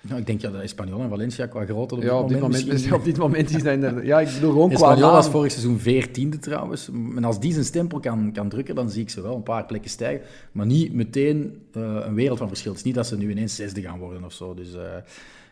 [0.00, 2.92] nou, ik denk ja, dat Espanyol en Valencia qua grootte op ja, op dit moment,
[2.92, 4.04] op dit moment is dat inderdaad...
[4.04, 6.88] Ja, ik bedoel gewoon qua Espanyol was vorig seizoen veertiende trouwens.
[7.16, 9.66] En als die zijn stempel kan, kan drukken, dan zie ik ze wel een paar
[9.66, 10.26] plekken stijgen.
[10.52, 12.70] Maar niet meteen eh, een wereld van verschil.
[12.70, 14.54] Het is niet dat ze nu ineens zesde gaan worden of zo.
[14.54, 14.74] Dus,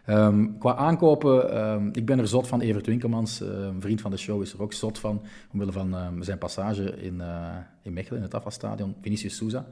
[0.05, 2.61] eh, ehm, qua aankopen, ehm, ik ben er zot van.
[2.61, 5.23] Evert Winkelmans, een vriend van de show, is er ook zot van.
[5.53, 8.95] Omwille van ehm, zijn passage in, eh, in Mechelen, in het afvalstadion.
[9.01, 9.67] Vinicius Souza.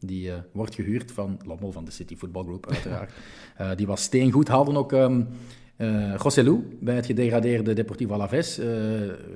[0.00, 3.12] Die eh, wordt gehuurd van Lommel, van de City Football Group uiteraard.
[3.56, 4.48] Eh, die was steengoed.
[4.48, 5.22] Haalden ook ehm
[6.22, 8.56] José Lu bij het gedegradeerde Deportivo Alaves.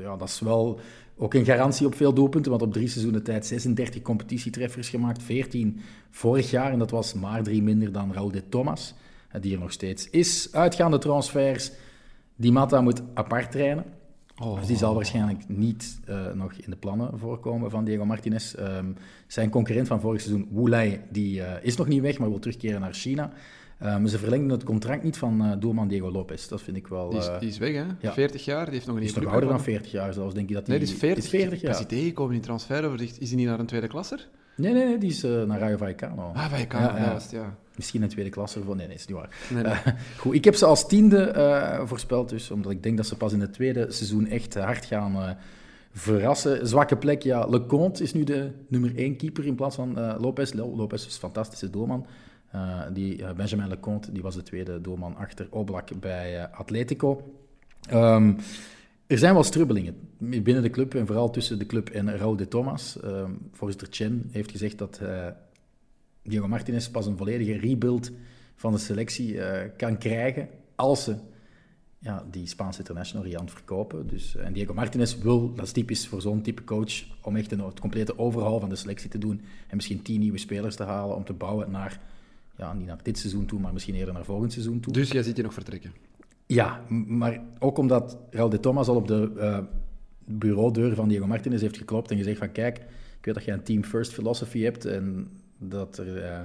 [0.01, 0.81] Ja, dat is wel
[1.17, 5.81] ook een garantie op veel doelpunten, want op drie seizoenen tijd 36 competitietreffers gemaakt, 14
[6.11, 6.73] vorig jaar.
[6.73, 8.95] En dat was maar drie minder dan Raúl de Thomas,
[9.41, 10.49] die er nog steeds is.
[10.53, 11.73] Uitgaande transfers.
[12.37, 13.85] Di Matta moet apart trainen.
[14.59, 18.55] Dus die zal waarschijnlijk niet eh, nog in de plannen voorkomen van Diego Martinez.
[18.55, 18.87] Ehm,
[19.27, 22.39] zijn concurrent van vorig seizoen, Wu Lei, die eh, is nog niet weg, maar wil
[22.39, 23.33] terugkeren naar China.
[23.79, 26.49] Ehm, ze verlengden het contract niet van eh, doelman Diego Lopez.
[26.49, 27.11] Dat vind ik wel...
[27.11, 27.85] Die is, die is weg, hè?
[28.01, 28.13] ja.
[28.13, 29.83] 40 jaar, die heeft nog een die is nog ouder dan gevonden.
[29.83, 30.87] 40 jaar zelfs, denk ik dat Nee, die...
[30.87, 31.25] die is 40.
[31.25, 31.89] Is 40 Ik was jaar.
[31.89, 33.21] die tegengekomen in transferoverzicht.
[33.21, 34.29] Is hij niet naar een tweede klasser?
[34.57, 36.33] Nee, nee, nee, die is naar Rayo Vallecano.
[36.35, 37.57] Ah, bij Ja, ja.
[37.81, 38.59] Misschien een tweede klasse.
[38.61, 38.75] Of...
[38.75, 39.37] Nee, nee, is niet waar.
[39.51, 39.73] Nee, nee.
[39.73, 39.87] Eh,
[40.19, 43.33] goed, ik heb ze als tiende eh, voorspeld, dus, omdat ik denk dat ze pas
[43.33, 45.31] in het tweede seizoen echt hard gaan eh,
[45.93, 46.67] verrassen.
[46.69, 47.47] Zwakke plek, ja.
[47.47, 50.53] Leconte is nu de nummer één keeper in plaats van Lopez.
[50.53, 52.07] Lo- Lopez is een fantastische doelman.
[52.93, 57.35] Die, Benjamin Leconte die was de tweede doelman achter Oblak bij Atletico.
[57.89, 58.33] Ehm,
[59.07, 62.49] er zijn wel strubbelingen binnen de club en vooral tussen de club en Raúl de
[62.49, 63.01] Thomas.
[63.01, 65.27] Ehm, voorzitter Chen heeft gezegd dat eh,
[66.23, 68.11] Diego Martinez pas een volledige rebuild
[68.55, 71.17] van de selectie eh, kan krijgen als ze
[71.99, 74.07] ja, die Spaanse international Rian verkopen.
[74.07, 76.93] Dus, en Diego Martinez wil, dat is typisch voor zo'n type coach,
[77.23, 80.77] om echt een complete overhaul van de selectie te doen en misschien tien nieuwe spelers
[80.77, 82.01] te halen om te bouwen naar,
[82.57, 84.93] ja, niet naar dit seizoen toe, maar misschien eerder naar volgend seizoen toe.
[84.93, 85.93] Dus jij ziet je nog vertrekken.
[86.47, 89.59] Ja, maar ook omdat Raul de Thomas al op de eh,
[90.25, 92.79] bureaudeur van Diego Martinez heeft geklopt en gezegd van kijk,
[93.19, 95.29] ik weet dat je een team first philosophy hebt en
[95.61, 96.17] dat er...
[96.17, 96.41] eh,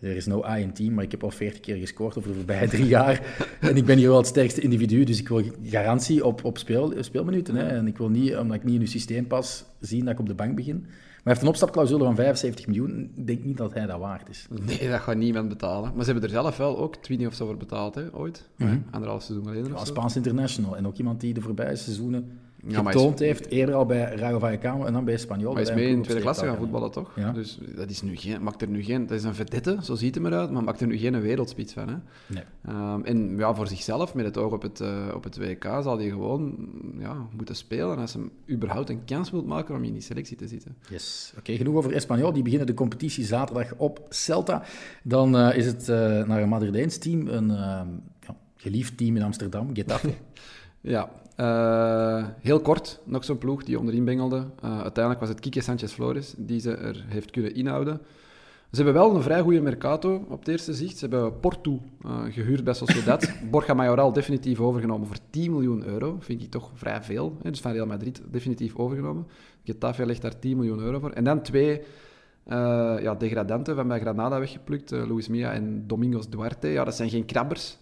[0.00, 2.36] er is no I in team, maar ik heb al 40 keer gescoord over de
[2.36, 3.20] voorbije drie jaar.
[3.60, 6.92] En ik ben hier wel het sterkste individu, dus ik wil garantie op, op speel,
[7.00, 7.54] speelminuten.
[7.54, 7.66] Hè.
[7.66, 10.26] En ik wil niet, omdat ik niet in uw systeem pas, zien dat ik op
[10.26, 10.80] de bank begin.
[10.80, 13.10] Maar hij heeft een opstapclausule van 75 miljoen.
[13.14, 14.46] Ik denk niet dat hij dat waard is.
[14.66, 15.92] Nee, dat gaat niemand betalen.
[15.94, 18.48] Maar ze hebben er zelf wel ook 20 of zo voor betaald, hè, ooit.
[18.56, 18.78] Mhm.
[18.90, 19.88] Anderhalf seizoen geleden Als.
[19.88, 20.76] Spaans international.
[20.76, 22.38] En ook iemand die de voorbije seizoenen
[22.68, 23.46] Ja, getoond is- heeft.
[23.46, 25.52] Eerder al bij Rayo Vallecano en dan bij Espanyol.
[25.52, 27.12] Maar hij is mee een in tweede klasse gaan voetballen, toch?
[27.16, 27.32] Ja.
[27.32, 29.06] Dus dat is nu geen, maakt er nu geen...
[29.06, 31.88] Dat is een vedette, zo ziet hij eruit, maar maakt er nu geen wereldspits van,
[31.88, 31.94] hè?
[32.26, 32.42] Nee.
[32.66, 35.98] Ehm, en ja, voor zichzelf, met het oog op het, eh, op het WK, zal
[35.98, 40.02] hij gewoon ja, moeten spelen als hij überhaupt een kans wil maken om in die
[40.02, 40.76] selectie te zitten.
[40.88, 41.32] Yes.
[41.38, 42.32] Oké, genoeg over Espanyol.
[42.32, 44.62] Die beginnen de competitie zaterdag op Celta.
[45.02, 47.56] Dan eh, is het eh, naar een Madrileens team, een eh,
[48.20, 50.12] ja, geliefd team in Amsterdam, Getafe.
[50.80, 54.46] Ja, eh, heel kort, nog zo'n ploeg die onderin bengelde.
[54.62, 58.00] Eh, uiteindelijk was het Kike Sanchez Flores die ze er heeft kunnen inhouden.
[58.70, 60.98] Ze hebben wel een vrij goede mercato op het eerste zicht.
[60.98, 63.32] Ze hebben Porto eh, gehuurd bij Sociedad.
[63.50, 66.16] Borja Mayoral definitief overgenomen voor 10 miljoen euro.
[66.20, 67.36] Vind ik toch vrij veel.
[67.42, 67.50] Hè?
[67.50, 69.26] Dus van Real Madrid definitief overgenomen.
[69.64, 71.10] Getafe legt daar 10 miljoen euro voor.
[71.10, 71.82] En dan twee
[73.00, 74.90] ja, degradanten van bij Granada weggeplukt.
[74.90, 76.68] Luis Mia en Domingos Duarte.
[76.68, 77.78] Ja, dat zijn geen krabbers.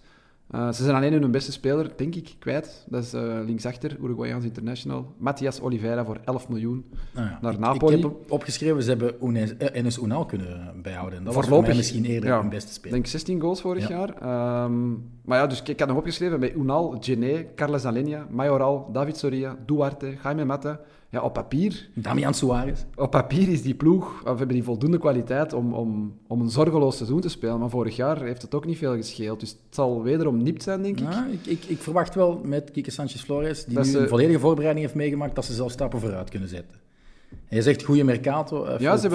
[0.50, 2.84] Eh, ze zijn alleen hun beste speler, denk ik, kwijt.
[2.88, 5.14] Dat is eh, linksachter, Uruguayaans international.
[5.18, 6.84] Matthias Oliveira voor 11 miljoen.
[7.14, 7.96] Nou ja, Naar ik, Napoli.
[7.96, 11.18] Ik heb op- opgeschreven, ze hebben Unes, eh, Enes Unal kunnen bijhouden.
[11.18, 12.40] En dat was voor misschien eerder ja.
[12.40, 12.92] hun beste Ik speler.
[12.92, 13.96] denk 16 goals vorig Ja.
[13.98, 14.14] jaar.
[14.14, 14.90] Ehm,
[15.24, 19.16] maar ja, dus ik, ik had nog opgeschreven bij Unal, Gené, Carles Alenia, Mayoral, David
[19.16, 20.80] Soria, Duarte, Jaime Mata
[21.14, 22.84] ja, op papier Damian Suarez.
[22.96, 26.96] op papier is die ploeg, of hebben die voldoende kwaliteit om, om, om een zorgeloos
[26.96, 27.58] seizoen te spelen.
[27.58, 29.40] Maar vorig jaar heeft het ook niet veel gescheeld.
[29.40, 31.12] Dus het zal wederom nipt zijn, denk ik.
[31.12, 34.38] Ja, ik, ik, ik verwacht wel met Kike Sanchez-Flores, die Dat nu ze- een volledige
[34.38, 36.76] voorbereiding heeft meegemaakt, dat ze zelf stappen vooruit kunnen zetten.
[37.48, 38.66] En je zegt goede mercato.
[38.66, 39.08] Uh, Ja, ze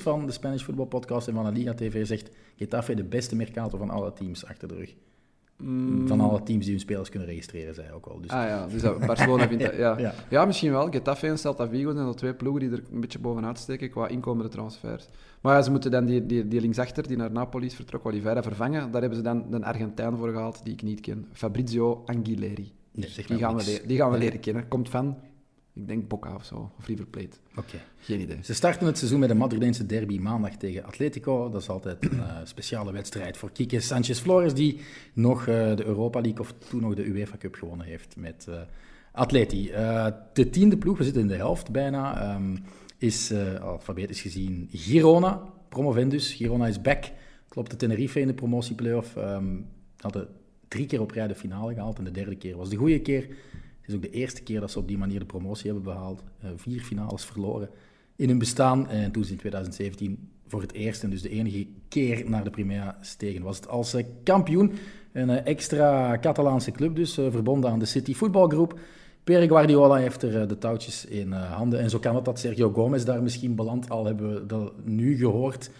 [0.00, 3.78] van de Spanish Football Podcast en van de Liga TV zegt Getafe de beste mercato
[3.78, 4.94] van alle teams achter de rug.
[6.06, 8.20] Van alle teams die hun spelers kunnen registreren, hij ook al.
[8.20, 8.36] Dus, Mm.
[8.36, 9.76] Ah ja, dus Barcelona vindt dat...
[9.84, 9.98] Ja.
[9.98, 10.14] Ja.
[10.30, 10.44] Ja.
[10.44, 10.90] misschien wel.
[10.90, 14.08] Getafe en Celta Vigo zijn de twee ploegen die er een beetje bovenuit steken qua
[14.08, 15.08] inkomende transfers.
[15.40, 18.42] Maar ja, ze moeten dan die, die, die linksachter die naar Napoli is vertrokken, Oliveira,
[18.42, 18.90] vervangen.
[18.90, 21.26] Daar hebben ze dan een Argentijn voor gehaald die ik niet ken.
[21.32, 22.72] Fabrizio Anguilleri.
[22.92, 24.68] Nee, zeg Die gaan, we, die gaan we leren kennen.
[24.68, 25.16] Komt van,
[25.74, 27.36] ik denk Boca of zo, of River Plate.
[27.56, 27.76] Oké.
[27.98, 28.38] Geen idee.
[28.42, 31.50] Ze starten het seizoen met een Madrileense derby maandag tegen Atletico.
[31.50, 34.80] Dat is altijd een eh, speciale wedstrijd voor Kike Sanchez-Flores, die
[35.12, 38.60] nog eh, de Europa League of toen nog de UEFA Cup gewonnen heeft met eh
[39.12, 39.70] Atleti.
[40.32, 42.56] De tiende ploeg, we zitten in de helft bijna, ehm,
[42.98, 46.32] is alfabetisch gezien Girona, promovendus.
[46.32, 47.04] Girona is back,
[47.48, 49.16] klopt de Tenerife in de promotieplayoff.
[49.16, 49.44] Ehm
[50.04, 50.28] hadden
[50.68, 53.28] drie keer op rij de finale gehaald en de derde keer was de goede keer.
[53.84, 56.22] Het is ook de eerste keer dat ze op die manier de promotie hebben behaald.
[56.40, 57.68] Eh, vier finales verloren
[58.16, 58.88] in hun bestaan.
[58.88, 62.50] En toen ze in 2017 voor het eerst en dus de enige keer naar de
[62.50, 64.72] Primera stegen, was het als eh, kampioen.
[65.12, 68.78] Een eh, extra Catalaanse club dus, verbonden aan de City voetbalgroep.
[69.24, 71.80] Pere Guardiola heeft er de touwtjes in handen.
[71.80, 73.88] En zo kan het dat Sergio Gomez daar misschien belandt.
[73.88, 75.70] Al hebben we dat nu gehoord,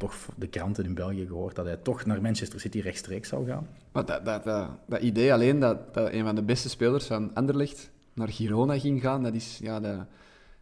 [0.00, 3.66] toch de kranten in België gehoord, dat hij toch naar Manchester City rechtstreeks zou gaan.
[3.92, 7.30] Maar dat, dat, dat, dat idee alleen dat, dat een van de beste spelers van
[7.34, 9.58] Anderlecht naar Girona ging gaan, dat is...
[9.62, 9.96] Ja, dat...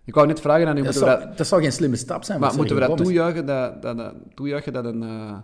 [0.05, 2.41] Ik wou net vragen aan u, Dat zou, dat, dat zou geen slimme stap zijn.
[2.41, 5.37] maar moeten we dat toejuichen dat, dat, dat, toejuichen dat een, eh,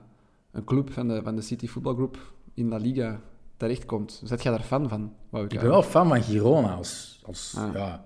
[0.53, 2.19] een club van de, van de City voetbalgroep
[2.55, 3.21] in La Liga
[3.57, 4.21] terechtkomt?
[4.25, 5.13] Zet jij daar fan van?
[5.31, 7.75] Wou Ik ben wel fan van Girona als, als, Ah.
[7.75, 8.05] ja,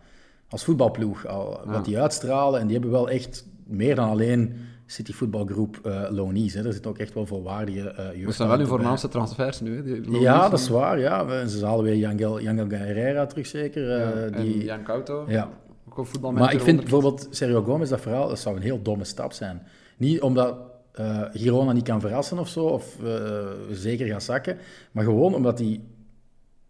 [0.49, 1.27] als voetbalploeg.
[1.27, 1.73] Al, Ah.
[1.73, 2.61] Wat die uitstralen.
[2.61, 4.57] En die hebben wel echt meer dan alleen
[4.91, 6.55] City voetbalgroep eh Lonies.
[6.55, 6.67] Hè.
[6.67, 8.25] Er zit ook echt wel volwaardige eh jeugd.
[8.25, 9.83] Dat zijn wel uw voornaamste transfers nu, hè?
[9.83, 10.99] die Ja, en- dat is waar.
[10.99, 11.47] Ja.
[11.47, 13.91] Ze halen weer Yangel, Yangel Herrera terug zeker.
[13.91, 15.49] eh, Ja, en die, Jan Couto, ja.
[15.89, 16.53] ook een voetbalmanager.
[16.55, 19.63] Maar ik vind bijvoorbeeld Sergio Gomez, dat verhaal, dat zou een heel domme stap zijn.
[19.97, 20.57] Niet omdat
[20.93, 24.57] eh, Girona niet kan verrassen of zo, of eh, zeker gaat zakken,
[24.93, 25.81] maar gewoon omdat hij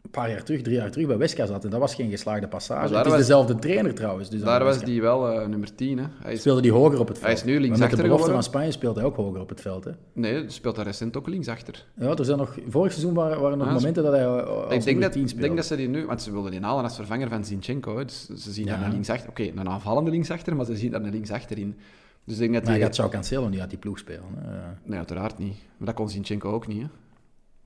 [0.09, 1.65] een paar jaar terug, drie jaar terug bij Wesca zat.
[1.65, 2.81] En dat was geen geslaagde passage.
[2.89, 4.31] Maar Het is was- dezelfde trainer trouwens.
[4.31, 5.99] Dus Daar was die wel eh, nummer 10.
[5.99, 6.05] Hè.
[6.23, 7.27] Hij is, Speelde die hoger op het veld.
[7.27, 8.43] Hij is nu Maar met linksachter de belofte geworden.
[8.45, 9.85] van Spanje speelt hij ook hoger op het veld.
[9.85, 9.91] Hè.
[10.13, 11.85] nee, speelt daar recent ook linksachter.
[11.95, 14.75] Ja, er zijn nog, vorig seizoen waren, waren nog Ah, momenten dat hij eh, als
[14.75, 16.07] Ik denk dat, 10 ik denk dat ze die nu...
[16.07, 17.99] Want ze wilden die halen als vervanger van Zinchenko.
[17.99, 18.05] Hè.
[18.05, 18.77] Dus ze zien Ja.
[18.77, 19.29] daar een linksachter...
[19.29, 21.77] Oké, een aanvallende linksachter, maar ze zien daar een linksachter in.
[22.25, 24.23] Dus ik denk dat Maar hij gaat João Cancelo niet uit die ploeg spelen.
[24.37, 24.51] Hè.
[24.85, 25.57] Nee, uiteraard niet.
[25.77, 26.83] Maar dat kon Zinchenko ook niet.
[26.83, 26.89] Hè.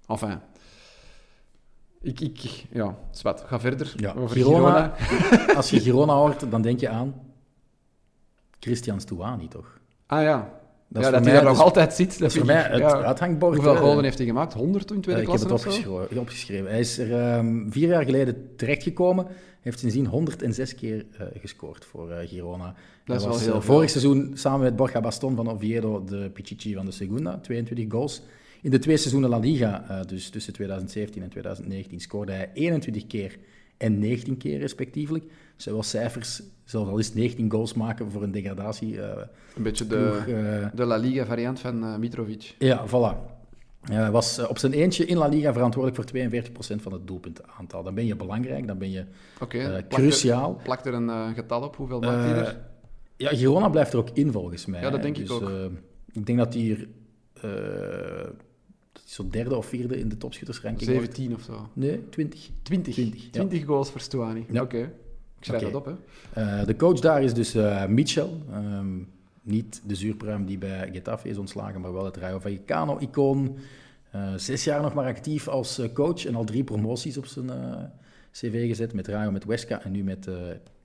[0.06, 0.38] Enfin...
[2.02, 2.64] Ik, ik...
[2.72, 3.40] Ja, zwart.
[3.46, 4.94] Ga verder Ja, over Girona.
[4.98, 5.54] Girona.
[5.56, 7.14] Als je Girona hoort, dan denk je aan
[8.60, 9.80] Christian Stuani, toch?
[10.06, 10.60] Ah ja.
[10.88, 12.18] Dat ja, dat hij daar nog dus- altijd zit.
[12.18, 13.02] Dat is voor mij het ja.
[13.02, 13.54] uithangbord.
[13.54, 13.80] Hoeveel hè.
[13.80, 14.52] golen heeft hij gemaakt?
[14.52, 15.90] 100 in Eh, tweede ik heb klasse het of zo?
[15.90, 16.70] opgeschreven, opgeschreven.
[16.70, 19.26] Hij is er ehm, vier jaar geleden terechtgekomen.
[19.60, 22.74] Heeft sindsdien 106 keer eh, gescoord voor eh, Girona.
[23.04, 23.74] Dat is wel was, heel eh, veel.
[23.74, 27.38] Vorig seizoen samen met Borja Baston van Oviedo de Pichichi van de Segunda.
[27.38, 28.22] 22 goals.
[28.62, 33.06] In de twee seizoenen La Liga, eh, dus tussen 2017 en 2019, scoorde hij 21
[33.06, 33.38] keer
[33.76, 35.24] en 19 keer respectievelijk.
[35.56, 39.00] Zowel cijfers, zelfs al is het 19 goals maken voor een degradatie.
[39.00, 39.22] eh,
[39.56, 42.54] Een beetje de, eh, de La Liga variant van Mitrovic.
[42.58, 43.30] ja, voilà.
[43.82, 47.82] Hij was op zijn eentje in La Liga verantwoordelijk voor 42% van het doelpuntenaantal.
[47.82, 49.04] Dan ben je belangrijk, dan ben je
[49.38, 50.60] plakt er- cruciaal.
[50.62, 51.76] Plakt er een getal op?
[51.76, 52.60] Hoeveel maakt hij er?
[53.16, 54.80] ja, Girona blijft er ook in volgens mij.
[54.80, 55.50] Ja, dat denk ik Dus, ook.
[56.12, 56.88] ik denk dat hij hier
[59.16, 61.14] dat hij zo derde of vierde in de topschuttersranking wordt.
[61.16, 61.68] 17 of zo.
[61.72, 62.50] Nee, 20.
[62.62, 62.94] 20.
[62.94, 63.30] 20, ja.
[63.30, 64.46] 20 goals voor Stuani.
[64.50, 64.62] Ja.
[64.62, 64.78] Oké.
[65.38, 65.92] Ik schrijf dat op, hè.
[66.32, 68.42] Eh, de coach daar is dus eh Michel.
[68.52, 68.98] Ehm,
[69.42, 73.56] niet de zuurpruim die bij Getafe is ontslagen, maar wel het Rayo Vallecano-icoon.
[74.10, 77.50] Eh, zes jaar nog maar actief als coach en al drie promoties op zijn
[78.32, 78.92] cv gezet.
[78.92, 80.28] Met Rayo, met Huesca en nu met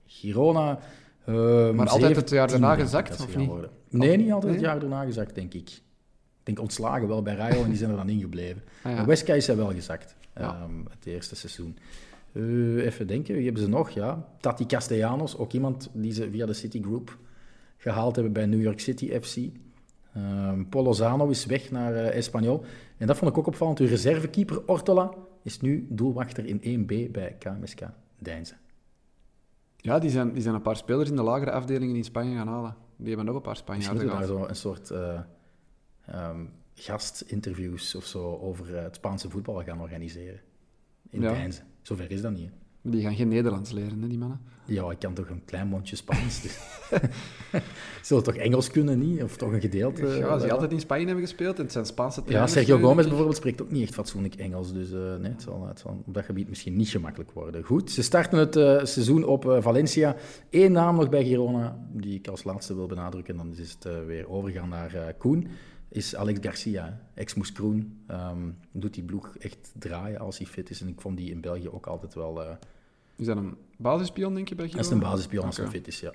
[0.06, 0.78] Girona.
[1.24, 3.48] Ehm, Maar altijd het jaar 17 daarna gezakt, of niet?
[3.48, 3.70] worden.
[3.88, 5.80] Nee, niet altijd het jaar daarna gezakt, denk ik.
[6.48, 8.62] Ik denk ontslagen wel bij Rayo en die zijn er dan ingebleven.
[8.82, 9.04] Ah, ja.
[9.04, 10.54] Huesca is hij wel gezakt, Ja.
[10.62, 11.76] ehm, het eerste seizoen.
[12.32, 13.90] Eh, even denken, wie hebben ze nog?
[13.90, 17.18] Ja, Tati Castellanos, ook iemand die ze via de Citigroup
[17.76, 19.36] gehaald hebben bij New York City FC.
[20.14, 22.64] Ehm Polo Zano is weg naar eh Espanyol.
[22.96, 23.78] En dat vond ik ook opvallend.
[23.78, 27.80] Uw reservekeeper Ortola is nu doelwachter in 1B bij KMSK
[28.18, 28.56] Deinzen.
[29.76, 32.48] Ja, die zijn, die zijn een paar spelers in de lagere afdelingen in Spanje gaan
[32.48, 32.76] halen.
[32.96, 34.28] Die hebben nog een paar Spanjaarden we daar gehad.
[34.38, 35.20] zo een soort eh,
[36.12, 36.40] ehm,
[36.74, 40.40] gastinterviews of zo over eh, het Spaanse voetbal gaan organiseren.
[41.10, 41.30] In Ja.
[41.32, 41.64] Deinzen.
[41.82, 42.50] Zover is dat niet.
[42.82, 42.90] hè?
[42.90, 44.40] Die gaan geen Nederlands leren, hè, die mannen.
[44.64, 46.42] Ja, ik kan toch een klein mondje Spaans.
[46.42, 46.58] Dus.
[48.02, 49.22] Zullen toch Engels kunnen, niet?
[49.22, 50.06] Of toch een gedeelte?
[50.06, 52.68] ja, als die altijd in Spanje hebben gespeeld en het zijn Spaanse Ja, trainers Sergio
[52.74, 53.08] geweest, Gomez ik.
[53.10, 54.72] bijvoorbeeld spreekt ook niet echt fatsoenlijk Engels.
[54.72, 57.62] Dus eh, nee, het, zal, het zal op dat gebied misschien niet gemakkelijk worden.
[57.64, 60.16] Goed, ze starten het eh, seizoen op eh, Valencia.
[60.50, 63.36] Eén naam nog bij Girona, die ik als laatste wil benadrukken.
[63.36, 65.46] Dan is het eh, weer overgaan naar eh, Koen.
[65.90, 67.98] Is Alex Garcia, ex-Moes Kroen.
[68.06, 70.80] Ehm, doet die ploeg echt draaien als hij fit is.
[70.80, 72.42] En ik vond die in België ook altijd wel...
[72.42, 72.56] eh,
[73.16, 74.94] Is dat een basispion, denk je, bij dat Girona?
[74.96, 76.12] is een basispion als hij fit is, ja.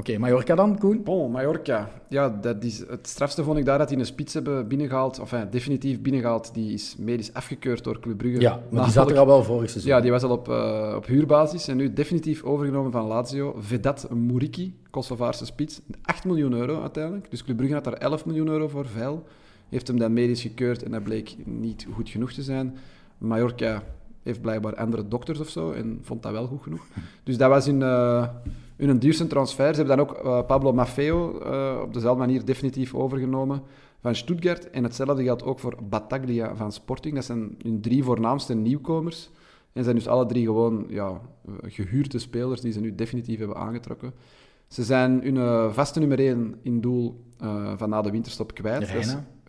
[0.00, 1.02] Oké, Mallorca dan, Koen?
[1.02, 1.90] Bon, Mallorca.
[2.08, 5.20] Ja, dat is, het strafste vond ik daar dat die een spits hebben binnengehaald.
[5.20, 6.54] Of enfin, definitief binnengehaald.
[6.54, 8.40] Die is medisch afgekeurd door Club Brugge.
[8.40, 9.92] Ja, maar die zat er al wel vorig seizoen.
[9.92, 13.54] Ja, die was al op, eh, op huurbasis en nu definitief overgenomen van Lazio.
[13.58, 15.80] Vedat Muriki, Kosovaarse spits.
[16.02, 17.30] 8 miljoen euro uiteindelijk.
[17.30, 19.26] Dus Club Brugge had daar 11 miljoen euro voor vuil.
[19.68, 22.76] Heeft hem dan medisch gekeurd en dat bleek niet goed genoeg te zijn.
[23.18, 23.82] Mallorca
[24.22, 26.86] heeft blijkbaar andere dokters of zo en vond dat wel goed genoeg.
[27.22, 28.28] Dus dat was hun, eh,
[28.76, 29.74] hun duurste transfer.
[29.74, 33.62] Ze hebben dan ook eh, Pablo Maffeo eh, op dezelfde manier definitief overgenomen
[34.00, 34.70] van Stuttgart.
[34.70, 37.14] En hetzelfde geldt ook voor Battaglia van Sporting.
[37.14, 39.30] Dat zijn hun drie voornaamste nieuwkomers.
[39.72, 43.56] En zijn dus alle drie gewoon ja, eh, gehuurde spelers die ze nu definitief hebben
[43.56, 44.12] aangetrokken.
[44.68, 47.24] Ze zijn hun vaste nummer 1 in doel
[47.76, 48.88] van na de winterstop kwijt.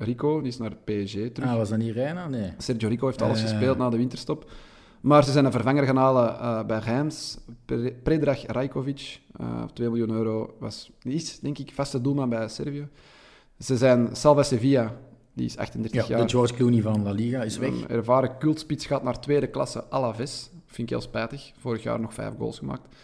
[0.03, 1.49] Rico, die is naar PSG terug.
[1.49, 2.27] Ah, was dat niet Reina?
[2.27, 2.51] Nee.
[2.57, 3.49] Sergio Rico heeft alles Eh.
[3.49, 4.51] gespeeld na de winterstop.
[5.01, 7.37] Maar ze zijn een vervanger gaan halen eh, bij Reims.
[7.65, 12.47] Pre- Predrag Rajkovic, eh 2 miljoen euro, was, die is denk ik vaste doelman bij
[12.47, 12.87] Servië.
[13.59, 14.95] Ze zijn Salva Sevilla,
[15.33, 16.25] die is 38 Ja, jaar.
[16.25, 17.69] de George Clooney van La Liga is weg.
[17.69, 20.49] Een ervaren cultspits gaat naar tweede klasse Alaves.
[20.65, 21.51] Vind ik heel spijtig.
[21.59, 22.95] Vorig jaar nog vijf goals gemaakt.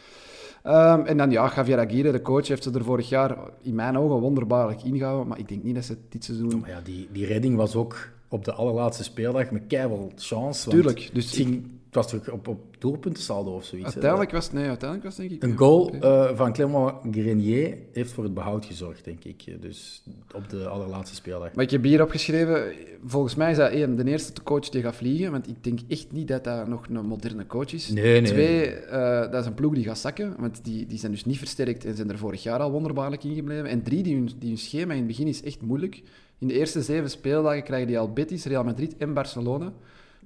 [0.68, 3.98] Ehm, en dan ja, Javier Aguirre, de coach, heeft ze er vorig jaar in mijn
[3.98, 5.28] ogen wonderbaarlijk ingehouden.
[5.28, 6.60] Maar ik denk niet dat ze het dit seizoen...
[6.60, 10.70] Maar ja, die, die redding was ook op de allerlaatste speeldag met keihard chance.
[10.70, 13.88] Tuurlijk, dus het, ging, het was toch op, op doelpuntensaldo of zoiets.
[13.88, 15.44] Uiteindelijk was, nee, uiteindelijk was denk ik...
[15.44, 15.98] Een goal Oké.
[15.98, 19.62] eh, van Clément Grenier heeft voor het behoud gezorgd, denk ik.
[19.62, 20.04] Dus
[20.36, 21.54] op de allerlaatste speeldag.
[21.54, 22.74] Maar ik heb hier opgeschreven,
[23.06, 26.12] volgens mij is dat één, de eerste coach die gaat vliegen, want ik denk echt
[26.12, 27.90] niet dat dat nog een moderne coach is.
[27.90, 28.32] Nee, nee.
[28.32, 31.38] Twee, eh, dat is een ploeg die gaat zakken, want die, die zijn dus niet
[31.38, 33.70] versterkt en zijn er vorig jaar al wonderbaarlijk ingebleven.
[33.70, 36.02] En drie, die hun, die hun schema in het begin is echt moeilijk.
[36.40, 39.74] In de eerste zeven speeldagen krijgen die al Betis, Real Madrid en Barcelona.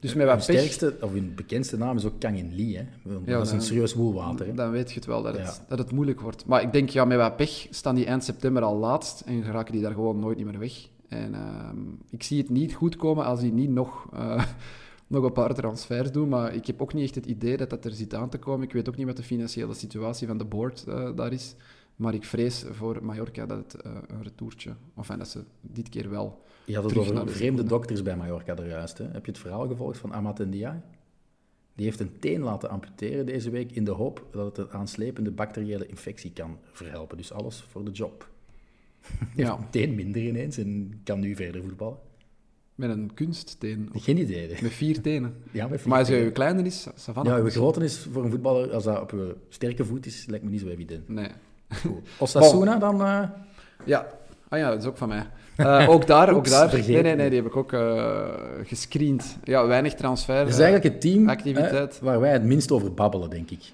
[0.01, 2.77] Dus met wat pech, sterkste, of hun bekendste naam is ook Kangin Lee.
[2.77, 2.85] Hè?
[3.25, 4.45] dat is een serieus woelwater.
[4.45, 4.53] Hè?
[4.53, 5.65] dan weet je het wel dat het, Ja.
[5.67, 6.45] dat het moeilijk wordt.
[6.45, 9.73] Maar ik denk, ja, met wat pech staan die eind september al laatst en geraken
[9.73, 10.87] die daar gewoon nooit niet meer weg.
[11.07, 11.77] En ehm,
[12.09, 14.45] ik zie het niet goed komen als die niet nog, eh,
[15.07, 17.85] nog een paar transfers doen, maar ik heb ook niet echt het idee dat dat
[17.85, 18.67] er zit aan te komen.
[18.67, 21.55] Ik weet ook niet wat de financiële situatie van de board eh, daar is,
[21.95, 26.09] maar ik vrees voor Mallorca dat het eh, een retourtje, of dat ze dit keer
[26.09, 26.41] wel...
[26.65, 28.97] Je had het over de vreemde dokters bij Mallorca er juist.
[28.97, 29.05] Hè?
[29.05, 30.79] Heb je het verhaal gevolgd van Amat Ndiaye?
[31.75, 35.31] Die heeft een teen laten amputeren deze week in de hoop dat het een aanslepende
[35.31, 37.17] bacteriële infectie kan verhelpen.
[37.17, 38.29] Dus alles voor de job.
[39.35, 41.97] Ja, Een teen minder ineens en kan nu verder voetballen.
[42.75, 44.53] met een kunstteen, of Geen idee.
[44.53, 44.61] hè.
[44.61, 45.35] met vier tenen.
[45.51, 46.35] Ja, met Maar als vier je tenen.
[46.35, 47.37] kleiner is, Savannah.
[47.37, 50.45] Ja, uw grote is voor een voetballer, als dat op een sterke voet is, lijkt
[50.45, 51.07] me niet zo evident.
[51.09, 51.29] Nee.
[51.69, 52.09] Goed.
[52.19, 53.01] Osasuna dan?
[53.01, 53.29] eh,
[53.85, 54.07] Ja,
[54.49, 55.27] ah ja, dat is ook van mij.
[55.55, 56.69] Eh, ook daar, ook daar.
[56.69, 56.93] vergeten.
[56.93, 58.25] Nee, nee, nee, die heb ik ook eh
[58.63, 59.37] gescreend.
[59.43, 60.47] Ja, weinig transfer.
[60.47, 61.99] is eh, eigenlijk het team activiteit.
[61.99, 63.71] hè, waar wij het minst over babbelen, denk ik.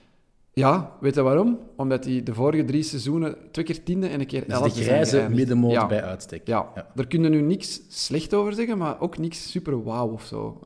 [0.54, 1.60] Ja, weet je waarom?
[1.76, 4.76] Omdat die de vorige drie seizoenen twee keer tiende en een keer is elfde de
[4.76, 5.88] zijn grijze middenmoot ja.
[5.88, 6.48] bij uitstek.
[6.48, 6.68] Ja.
[6.76, 6.88] Ja.
[6.96, 10.60] daar kunnen nu niks slecht over zeggen, maar ook niks super wauw of zo.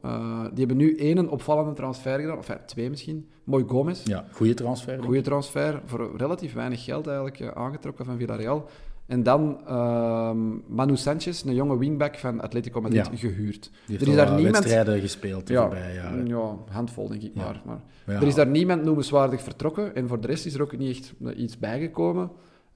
[0.49, 3.30] Die hebben nu één opvallende transfer gedaan, of twee misschien.
[3.43, 4.01] Mooi Gomez.
[4.05, 5.03] Ja, goede transfer.
[5.03, 8.70] Goede transfer, voor relatief weinig geld eigenlijk aangetrokken van Villarreal.
[9.12, 10.38] En dan ehm,
[10.68, 13.18] Manu Sanchez, een jonge wingback van Atletico Madrid, Ja.
[13.18, 13.72] gehuurd.
[13.88, 14.55] Er is daar niemand...
[14.57, 16.28] wedstrijden gespeeld Ja, voorbije jaren.
[16.28, 17.41] ja, handvol denk ik Ja.
[17.43, 17.62] maar.
[17.66, 17.82] maar.
[18.22, 21.14] Er is daar niemand noemenswaardig vertrokken en voor de rest is er ook niet echt
[21.38, 22.32] iets bijgekomen.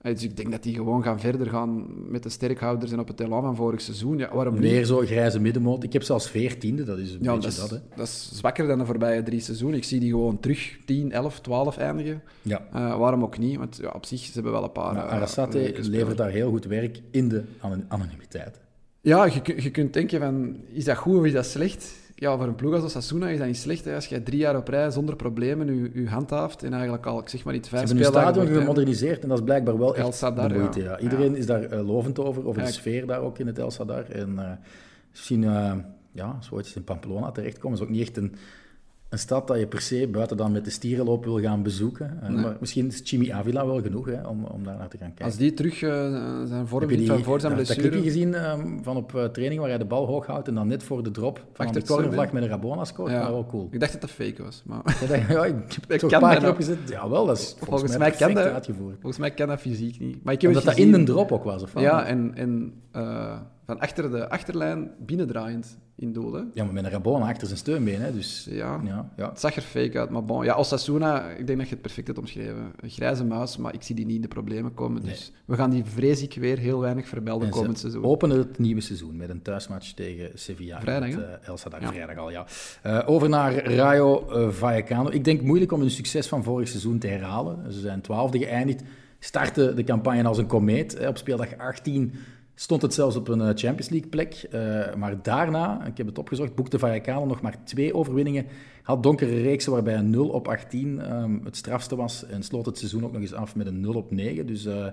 [0.06, 3.08] Eh, Dus ik denk dat die gewoon gaan verder gaan met de sterkhouders en op
[3.08, 4.18] het elan van vorig seizoen.
[4.18, 4.64] Ja, waarom niet?
[4.64, 5.84] Weer zo grijze middenmoot.
[5.84, 7.78] Ik heb zelfs veertiende, dat is een Ja, beetje dat is, dat, hè.
[7.96, 9.78] dat is zwakker dan de voorbije drie seizoenen.
[9.78, 12.22] Ik zie die gewoon terug 10, 11, 12 eindigen.
[12.42, 12.68] Ja.
[12.74, 13.58] Eh, waarom ook niet?
[13.58, 14.98] Want ja, op zich ze hebben wel een paar.
[14.98, 15.88] Arasate leuke spelers.
[15.88, 18.60] levert daar heel goed werk in de anon- anonimiteit.
[19.02, 21.94] Ja, je, je kunt denken van, is dat goed of is dat slecht?
[22.18, 23.86] Ja, voor een ploeg als Osasuna is dat niet slecht.
[23.86, 23.96] Hè?
[23.96, 27.30] Als je drie jaar op rij zonder problemen je, je handhaaft en eigenlijk al, ik
[27.30, 29.78] zeg maar niet, Ze vijf hebben stadion voor het einde- gemoderniseerd en dat is blijkbaar
[29.78, 30.80] wel El echt Sadar, de moeite.
[30.80, 30.92] ja.
[30.92, 31.00] Ja.
[31.00, 31.38] Iedereen Ja.
[31.38, 34.04] is daar eh, lovend over, de ik- sfeer daar ook in het El Sadar.
[34.10, 34.52] En eh,
[35.12, 35.74] misschien, eh,
[36.12, 38.36] ja, eens in Pamplona terechtkomen, is ook niet echt een
[39.10, 42.20] een stad dat je per se buiten dan met de stierenloop wil gaan bezoeken.
[42.24, 42.44] Uh, Nee.
[42.44, 45.26] Maar misschien is Jimmy Avila wel genoeg hè, om, om daar naar te gaan kijken.
[45.26, 45.90] Als die terug eh,
[46.46, 47.90] zijn vorm Heb je vindt die, van voor zijn dat- dat blessure...
[47.90, 50.68] clipje gezien ehm, van op eh, training waar hij de bal hoog houdt en dan
[50.68, 53.12] net voor de drop van Achter de cornervlag met een Rabona scoort?
[53.12, 53.32] Ja.
[53.32, 53.68] Wel cool.
[53.72, 56.20] Ik dacht dat dat fake was, maar Ja, dat- ja, ik heb Ik toch een
[56.20, 56.78] paar dat keer opgezet.
[56.90, 58.94] Ja, wel, dat is volgens, Volgens mij mij kan dat- uitgevoerd.
[58.96, 60.24] volgens mij kan dat fysiek niet.
[60.24, 61.84] Maar ik heb Omdat dat in de drop ook was, of wat?
[61.84, 66.34] Ja, en, en eh, van achter de achterlijn binnendraaiend in doel.
[66.34, 66.42] Hè.
[66.54, 68.48] Ja, maar met een Rabona achter zijn steunbeen, hè, dus...
[68.50, 68.82] Ja.
[68.86, 69.30] Ja, ja.
[69.30, 70.44] Het zag er fake uit, maar bon.
[70.44, 72.72] Ja, Osasuna, ik denk dat je het perfect hebt omschreven.
[72.80, 75.02] Een grijze muis, maar ik zie die niet in de problemen komen.
[75.04, 78.04] Dus we gaan die vrees ik weer heel weinig vermelden komend seizoen.
[78.04, 80.80] openen het nieuwe seizoen met een thuismatch tegen Sevilla.
[80.82, 81.24] Vrijdag, met, hè?
[81.24, 81.88] eh, El Sadar, Ja.
[81.92, 82.46] vrijdag al, ja.
[82.82, 85.10] Eh, over naar Rayo eh, Vallecano.
[85.10, 87.74] Ik denk moeilijk om hun succes van vorig seizoen te herhalen.
[87.74, 88.82] Ze zijn twaalfde geëindigd,
[89.20, 90.98] starten de campagne als een komeet.
[90.98, 91.08] hè.
[91.08, 92.14] Op speeldag 18
[92.56, 94.48] stond het zelfs op een eh, Champions League plek.
[94.52, 98.46] Eh, maar daarna, ik heb het opgezocht, boekte Vallecano nog maar twee overwinningen.
[98.82, 102.26] Had donkere reeksen waarbij een 0 op 18 ehm, het strafste was.
[102.26, 104.48] En sloot het seizoen ook nog eens af met een 0 op 9.
[104.48, 104.88] Dus eh,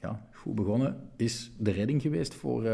[0.00, 2.64] ja, goed begonnen is de redding geweest voor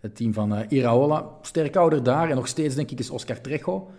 [0.00, 1.28] het team van Iraola.
[1.42, 3.90] Sterk ouder daar en nog steeds denk ik is Oscar Trejo.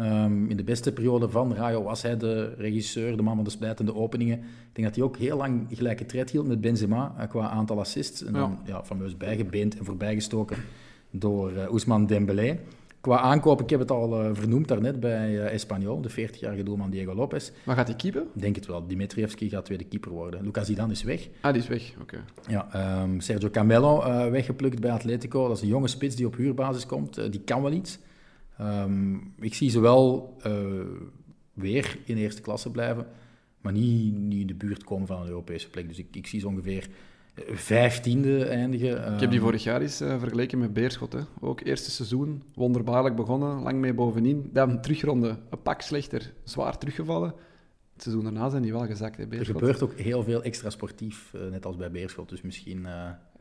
[0.00, 3.50] Ehm, in de beste periode van Rayo was hij de regisseur, de man van de
[3.50, 4.38] splijtende openingen.
[4.38, 7.78] Ik denk dat hij ook heel lang gelijke tred hield met Benzema eh, qua aantal
[7.78, 8.24] assists.
[8.24, 8.84] En dan ja.
[8.84, 10.56] fameus bijgebeend en voorbijgestoken
[11.10, 12.58] door eh Ousmane Dembélé.
[13.00, 16.90] Qua aankoop, ik heb het al eh, vernoemd daarnet bij eh Espanyol, de 40-jarige doelman
[16.90, 17.50] Diego Lopez.
[17.64, 18.22] Maar gaat hij keepen?
[18.34, 18.86] Ik denk het wel.
[18.86, 20.42] Dimitrievski gaat tweede keeper worden.
[20.42, 21.28] Lucas Zidane is weg.
[21.40, 21.92] Ah, die is weg.
[22.00, 22.24] Oké.
[22.48, 25.48] Ja, ehm, Sergio Camelo eh, weggeplukt bij Atletico.
[25.48, 27.32] Dat is een jonge spits die op huurbasis komt.
[27.32, 27.98] Die kan wel iets.
[28.60, 30.52] Ehm, ik zie ze wel eh,
[31.52, 33.06] weer in eerste klasse blijven,
[33.60, 35.88] maar niet, niet in de buurt komen van een Europese plek.
[35.88, 36.88] Dus ik, ik zie ze ongeveer
[37.34, 38.90] eh, vijftiende eindigen.
[39.14, 41.12] Ik heb die Ehm, vorig jaar eens eh, vergeleken met Beerschot.
[41.12, 41.20] Hè.
[41.40, 44.50] Ook eerste seizoen, wonderbaarlijk begonnen, lang mee bovenin.
[44.52, 47.34] Dan terugronde, een pak slechter, zwaar teruggevallen.
[47.92, 49.58] Het seizoen daarna zijn die wel gezakt, hè, Er Beerschot.
[49.58, 52.28] gebeurt ook heel veel extra sportief, net als bij Beerschot.
[52.28, 52.86] Dus misschien...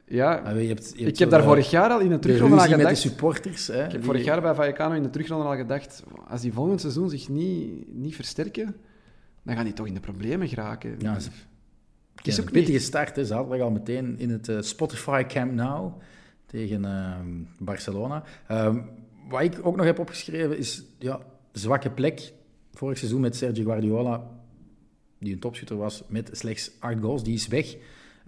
[0.09, 2.55] Ja, je hebt, je hebt ik heb daar vorig jaar al in de de terugronde
[2.55, 3.07] aan ruzie met de gedacht.
[3.15, 3.67] supporters.
[3.67, 6.81] Hè, Ik heb vorig jaar bij Vallecano in de terugronde al gedacht, als die volgend
[6.81, 8.75] seizoen zich niet, niet versterken,
[9.43, 10.95] dan gaan die toch in de problemen geraken.
[10.99, 11.29] Ja, ze-
[12.15, 13.25] het is ook een pittige start, hè.
[13.25, 16.01] zaterdag al meteen in het eh, Spotify Camp Now
[16.45, 17.27] tegen ehm,
[17.59, 18.23] Barcelona.
[18.47, 18.77] Ehm,
[19.29, 21.19] wat ik ook nog heb opgeschreven is, ja,
[21.51, 22.33] zwakke plek.
[22.73, 24.27] Vorig seizoen met Sergio Guardiola,
[25.19, 27.75] die een topschutter was, met slechts acht goals, die is weg.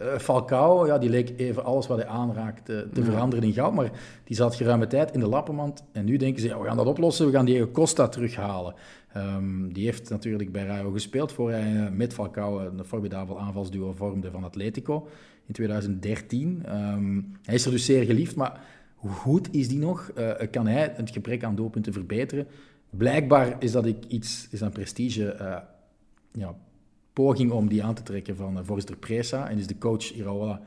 [0.02, 3.06] Eh, Falcao, ja, die leek even alles wat hij aanraakte te Ja.
[3.06, 3.92] veranderen in goud, maar
[4.24, 5.84] die zat geruime tijd in de lappenmand.
[5.92, 8.74] En nu denken ze, ja, we gaan dat oplossen, we gaan Diego Costa terughalen.
[9.14, 13.92] Ehm, die heeft natuurlijk bij Rayo gespeeld voor hij eh, met Falcao een formidabel aanvalsduo
[13.94, 15.08] vormde van Atletico
[15.46, 16.62] in 2013.
[16.66, 18.60] Ehm, hij is er dus zeer geliefd, maar
[18.96, 20.12] hoe goed is die nog?
[20.16, 22.48] Eh, kan hij het gebrek aan doelpunten verbeteren?
[22.90, 25.58] Blijkbaar is dat ik iets, is een prestige eh,
[26.32, 26.56] ja,
[27.14, 29.50] poging om die aan te trekken van uh, voorzitter Presa.
[29.50, 30.62] En is de coach Iraola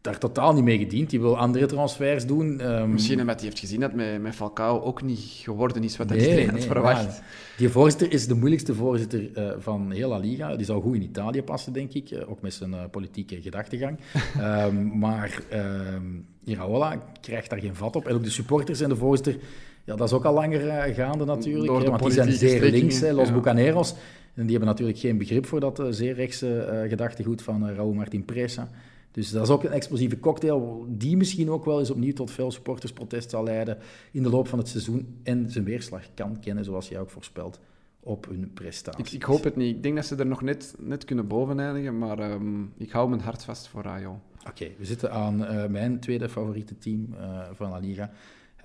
[0.00, 1.10] daar totaal niet mee gediend.
[1.10, 2.60] Die wil andere transfers doen.
[2.60, 6.08] Ehm, Misschien omdat hij heeft gezien dat met, met Falcao ook niet geworden is wat
[6.08, 7.04] Nee, iedereen had nee, verwacht.
[7.06, 7.22] maar
[7.56, 10.56] Die voorzitter is de moeilijkste voorzitter eh, van heel La Liga.
[10.56, 12.10] Die zou goed in Italië passen, denk ik.
[12.10, 13.98] eh, ook met zijn eh, politieke gedachtegang.
[14.38, 16.02] Ehm, maar ehm
[16.44, 18.06] Iraola krijgt daar geen vat op.
[18.08, 19.38] En ook de supporters en de voorzitter...
[19.84, 21.72] Ja, dat is ook al langer eh, gaande natuurlijk.
[21.72, 23.34] Hè, want die zijn zeer links, hè, Los ja.
[23.34, 23.94] Bucaneros.
[24.36, 27.74] En die hebben natuurlijk geen begrip voor dat eh, zeer rechtse eh, gedachtegoed van uh,
[27.74, 28.70] Raúl Martin Presa.
[29.10, 32.50] Dus dat is ook een explosieve cocktail die misschien ook wel eens opnieuw tot veel
[32.50, 33.78] supportersprotest zal leiden
[34.12, 37.60] in de loop van het seizoen en zijn weerslag kan kennen, zoals jij ook voorspelt,
[38.00, 39.06] op hun prestaties.
[39.06, 39.76] Ik, ik hoop het niet.
[39.76, 43.08] Ik denk dat ze er nog net, net kunnen boven eindigen, maar ehm, ik hou
[43.08, 44.20] mijn hart vast voor Rayo.
[44.48, 48.10] Oké, we zitten aan uh, mijn tweede favoriete team uh, van La Liga,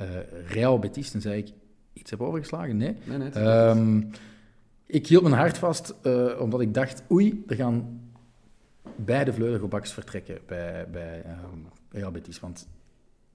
[0.02, 0.08] uh,
[0.48, 1.10] Real Betis.
[1.10, 1.50] Tenzij ik
[1.94, 2.96] iets heb overgeslagen, nee.
[3.04, 3.30] Nee, nee.
[4.92, 8.02] Ik hield mijn hart vast, uh, omdat ik dacht, oei, er gaan
[8.96, 11.24] beide vleugelbaks vertrekken bij, bij
[11.90, 12.40] Real Betis.
[12.40, 12.68] Want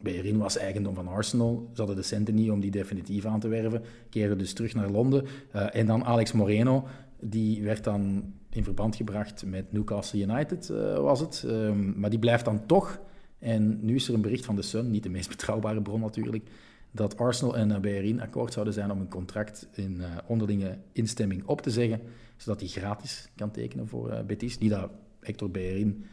[0.00, 1.70] Bellerin was eigendom van Arsenal.
[1.74, 3.82] Ze de centen niet om die definitief aan te werven.
[4.10, 5.24] Keerden dus terug naar Londen.
[5.54, 6.86] Uh, en dan Alex Moreno,
[7.20, 11.44] die werd dan in verband gebracht met Newcastle United, uh, was het.
[11.46, 13.00] Um, maar die blijft dan toch.
[13.38, 16.48] En nu is er een bericht van de Sun, niet de meest betrouwbare bron natuurlijk,
[16.96, 21.60] dat Arsenal en Bellerin akkoord zouden zijn om een contract in uh, onderlinge instemming op
[21.60, 22.00] te zeggen,
[22.36, 24.58] zodat hij gratis kan tekenen voor uh, Betis.
[24.58, 24.90] Niet dat
[25.20, 26.04] Hector Bellerin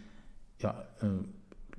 [0.58, 1.10] ja, uh,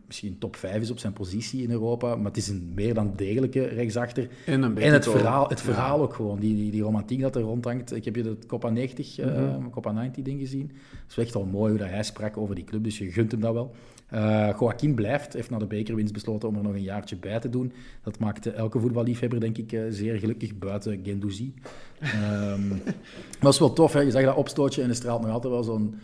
[0.06, 3.12] misschien top 5 is op zijn positie in Europa, maar het is een meer dan
[3.16, 4.28] degelijke rechtsachter.
[4.46, 6.02] En, een en het verhaal, het verhaal ja.
[6.02, 7.94] ook gewoon, die, die, die romantiek dat er rondhangt.
[7.94, 9.70] Ik heb je het Copa 90, mm -hmm.
[9.70, 10.72] Copa 90 ding gezien.
[10.90, 13.30] Het is echt wel mooi hoe dat hij sprak over die club, dus je gunt
[13.30, 13.74] hem dat wel.
[14.12, 17.48] Uh, Joaquin blijft, heeft na de bekerwinst besloten om er nog een jaartje bij te
[17.48, 17.72] doen.
[18.02, 21.54] Dat maakte elke voetballiefhebber, denk ik, uh, zeer gelukkig, buiten Gendouzi.
[22.50, 22.82] Um,
[23.40, 24.00] was wel tof, hè?
[24.00, 25.94] je zag dat opstootje en er straalt nog altijd wel zo'n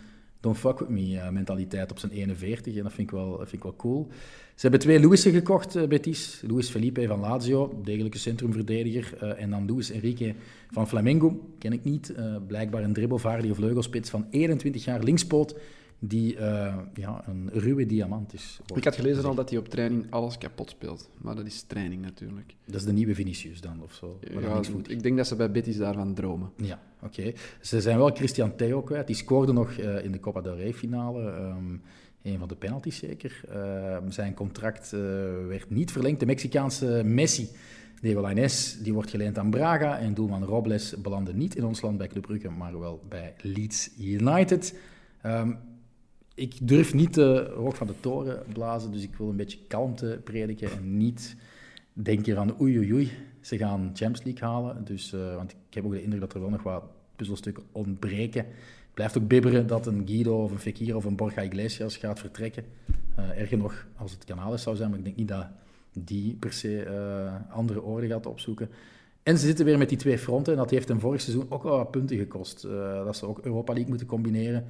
[0.41, 2.77] don't fuck with me uh, mentaliteit op zijn 41.
[2.77, 4.09] En dat vind ik wel, vind ik wel cool.
[4.55, 6.43] Ze hebben twee Luissen gekocht, Betis.
[6.47, 9.35] Luis Felipe van Lazio, degelijke centrumverdediger.
[9.37, 10.35] en dan Luis Enrique
[10.71, 12.15] van Flamengo, ken ik niet.
[12.47, 15.55] blijkbaar een dribbelvaardige vleugelspits van 21 jaar linkspoot
[16.03, 18.61] die uh, ja, een ruwe diamant is.
[18.75, 21.11] Ik had gelezen al dat hij op training alles kapot speelt.
[21.19, 22.55] Maar dat is training natuurlijk.
[22.65, 24.19] Dat is de nieuwe Vinicius dan, of zo?
[24.41, 26.51] Ja, ik denk dat ze bij Betis daarvan dromen.
[26.57, 27.33] Ja, oké.
[27.61, 29.07] Ze zijn wel Christian Theo kwijt.
[29.07, 31.23] Die scoorde nog uh, in de Copa del Rey finale.
[31.23, 31.83] Um,
[32.23, 33.41] een van de penalties zeker.
[33.55, 34.91] Uh, zijn contract
[35.49, 36.21] werd niet verlengd.
[36.21, 37.49] De Mexicaanse Messi,
[38.01, 39.99] Diego Lainez, die wordt geleend aan Braga.
[39.99, 43.91] En doelman Robles belandde niet in ons land bij Club Brugge, maar wel bij Leeds
[43.99, 44.79] United.
[45.27, 45.59] Um,
[46.41, 50.21] ik durf niet de hoog van de toren blazen, dus ik wil een beetje kalmte
[50.25, 51.37] prediken en niet
[51.93, 54.85] denken van oei oei oei, ze gaan Champions League halen.
[54.85, 56.85] Dus, uh, want ik heb ook de indruk dat er wel nog wat
[57.17, 58.45] puzzelstukken ontbreken.
[58.45, 62.19] Het blijft ook bibberen dat een Guido of een Fekir of een Borja Iglesias gaat
[62.19, 62.65] vertrekken.
[63.19, 65.47] Uh, erger nog als het Canales zou zijn, maar ik denk niet dat
[65.93, 68.69] die per se uh, andere orde gaat opzoeken.
[69.23, 71.63] En ze zitten weer met die twee fronten en dat heeft hem vorig seizoen ook
[71.63, 72.63] wel wat punten gekost.
[73.05, 74.65] dat ze ook Europa League moeten combineren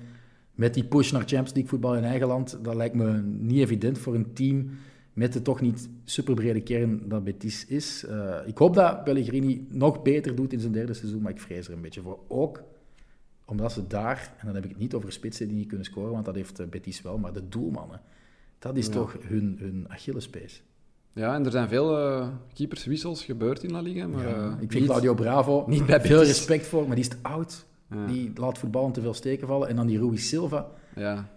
[0.55, 3.99] met die push naar Champions League voetbal in eigen land, dat lijkt me niet evident
[3.99, 4.71] voor een team
[5.13, 8.05] met de toch niet superbrede kern dat Betis is.
[8.09, 11.67] Uh, ik hoop dat Pellegrini nog beter doet in zijn derde seizoen, maar ik vrees
[11.67, 12.19] er een beetje voor.
[12.29, 12.63] Ook
[13.45, 16.13] omdat ze daar, en dan heb ik het niet over spitsen die niet kunnen scoren,
[16.13, 18.01] want dat heeft eh, Betis wel, maar de doelmannen,
[18.59, 20.63] dat is toch hun, hun Achillespees.
[21.13, 24.07] Ja, en er zijn veel uh, keeperswissels gebeurd in La Liga.
[24.07, 27.17] Maar, ja, ik vind Claudio Bravo niet bij veel respect voor, maar die is te
[27.23, 27.67] oud.
[28.07, 29.69] Die laat voetballen te veel steken vallen.
[29.69, 30.67] En dan die Rui Silva.
[30.95, 31.29] Ja.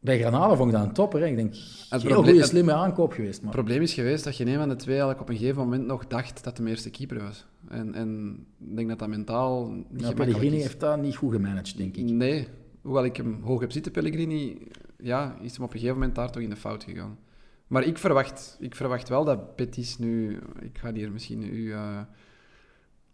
[0.00, 1.20] Bij Granada vond ik dat een topper.
[1.20, 1.26] Hè.
[1.26, 1.54] Ik denk,
[1.90, 3.42] een heel goede, slimme aankoop geweest.
[3.42, 5.86] Het probleem is geweest dat je een van de twee eigenlijk op een gegeven moment
[5.86, 7.46] nog dacht dat de eerste keeper was.
[7.68, 11.76] En, en ik denk dat dat mentaal niet ja, Pellegrini heeft dat niet goed gemanaged,
[11.76, 12.04] denk ik.
[12.04, 12.48] Nee.
[12.82, 14.58] Hoewel ik hem hoog heb zitten, Pellegrini,
[14.98, 17.18] ja, is hem op een gegeven moment daar toch in de fout gegaan.
[17.66, 20.38] Maar ik verwacht, ik verwacht wel dat Betis nu...
[20.60, 21.56] Ik ga hier misschien u...
[21.56, 22.00] Uh,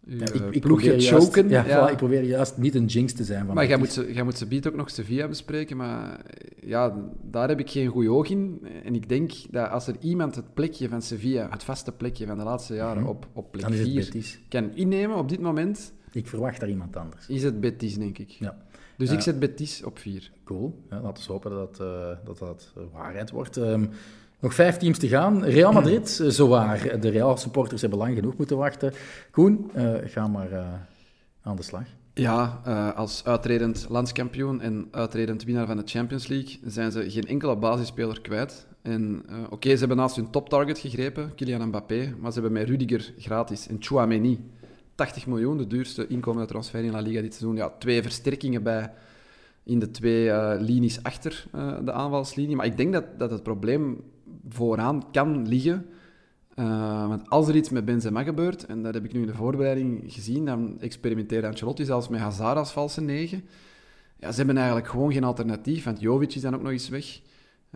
[0.05, 1.49] ja, ik, ik probeer choken.
[1.49, 3.45] Juist, ja, ik probeer juist niet een jinx te zijn.
[3.45, 6.21] Van maar jij moet, ze, jij moet ze biedt ook nog Sevilla bespreken, maar
[6.61, 8.67] ja, daar heb ik geen goed oog in.
[8.83, 12.37] En ik denk dat als er iemand het plekje van Sevilla, het vaste plekje van
[12.37, 13.11] de laatste jaren, mhm.
[13.11, 15.93] op, op plek 4 kan innemen op dit moment...
[16.11, 17.27] Ik verwacht daar iemand anders.
[17.27, 18.29] Is het Betis, denk ik.
[18.29, 18.57] Ja.
[18.97, 20.31] Dus ik zet Betis op 4.
[20.43, 20.83] Cool.
[20.89, 23.55] Ja, laten we hopen dat uh, dat, dat waarheid wordt.
[23.55, 23.89] Um,
[24.39, 25.43] nog vijf teams te gaan.
[25.43, 26.99] Real Madrid, eh, zowaar.
[26.99, 28.93] De Real-supporters hebben lang genoeg moeten wachten.
[29.31, 30.73] Koen, uh, ga maar uh,
[31.41, 31.85] aan de slag.
[32.13, 32.61] Ja,
[32.95, 38.21] als uitredend landskampioen en uitredend winnaar van de Champions League zijn ze geen enkele basisspeler
[38.21, 38.67] kwijt.
[38.81, 43.13] En oké, ze hebben naast hun toptarget gegrepen, Kylian Mbappé, maar ze hebben met Rudiger
[43.17, 44.39] gratis en Chouameni
[44.95, 47.55] 80 miljoen, de duurste inkomende transfer in La Liga dit seizoen.
[47.55, 48.91] Ja, twee versterkingen bij
[49.63, 51.45] in de twee linies achter
[51.83, 52.55] de aanvalslinie.
[52.55, 54.03] Maar ik denk dat, dat het probleem
[54.49, 55.85] vooraan kan liggen.
[56.55, 59.33] Uh, want als er iets met Benzema gebeurt, en dat heb ik nu in de
[59.33, 63.43] voorbereiding gezien, dan experimenteert Ancelotti zelfs met Hazard als valse negen.
[64.17, 67.21] Ja, ze hebben eigenlijk gewoon geen alternatief, want Jovic is dan ook nog eens weg.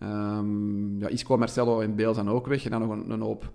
[0.01, 2.65] Um, ja, Isco, Marcelo en Bale zijn ook weg.
[2.65, 3.51] En dan nog een, een, hoop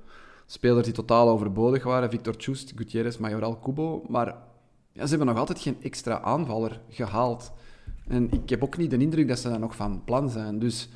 [0.47, 2.11] spelers die totaal overbodig waren.
[2.11, 4.05] Victor Chust, Gutierrez, Majoral, Kubo.
[4.09, 4.27] Maar
[4.93, 7.53] ja, ze hebben nog altijd geen extra aanvaller gehaald.
[8.07, 10.59] En ik heb ook niet de indruk dat ze daar nog van plan zijn.
[10.59, 10.89] Dus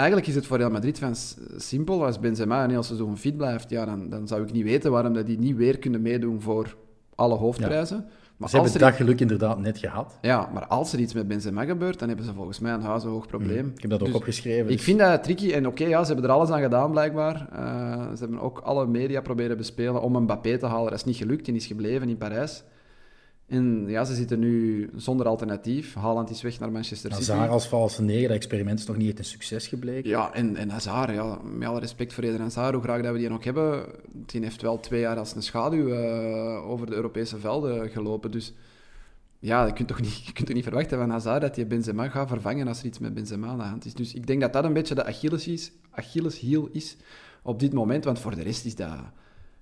[0.00, 2.04] eigenlijk is het voor Real Madrid-fans simpel.
[2.04, 5.12] Als Benzema een heel seizoen fit blijft, ja, dan, dan zou ik niet weten waarom
[5.12, 6.76] dat die niet weer kunnen meedoen voor
[7.14, 8.06] alle hoofdprijzen.
[8.36, 10.18] Maar ze hebben dat geluk inderdaad net gehad.
[10.20, 13.26] Ja, maar als er iets met Benzema gebeurt, dan hebben ze volgens mij een huizenhoog
[13.26, 13.64] probleem.
[13.64, 14.70] Mm, ik heb dat ook dus opgeschreven.
[14.70, 15.52] Ik vind dat tricky.
[15.52, 17.48] En oké, ja, ze hebben er alles aan gedaan, blijkbaar.
[17.52, 20.90] Uh, ze hebben ook alle media proberen bespelen om een Mbappé te halen.
[20.90, 22.62] Dat is niet gelukt en is gebleven in Parijs.
[23.50, 25.94] En ja, ze zitten nu zonder alternatief.
[25.94, 27.30] Haaland is weg naar Manchester City.
[27.30, 30.10] Hazard als valse negen, dat experiment is nog niet echt een succes gebleken.
[30.10, 33.18] Ja, en, en Hazard, ja, met alle respect voor Eden Hazard, hoe graag dat we
[33.18, 37.38] die nog hebben, die heeft wel twee jaar als een schaduw uh, over de Europese
[37.38, 38.30] velden gelopen.
[38.30, 38.54] Dus
[39.38, 42.08] ja, je kunt toch niet, je kunt toch niet verwachten van Hazard dat hij Benzema
[42.08, 43.94] gaat vervangen als er iets met Benzema aan de hand is.
[43.94, 46.96] Dus ik denk dat dat een beetje de Achilles, is, Achilles heel is
[47.42, 48.98] op dit moment, want voor de rest is dat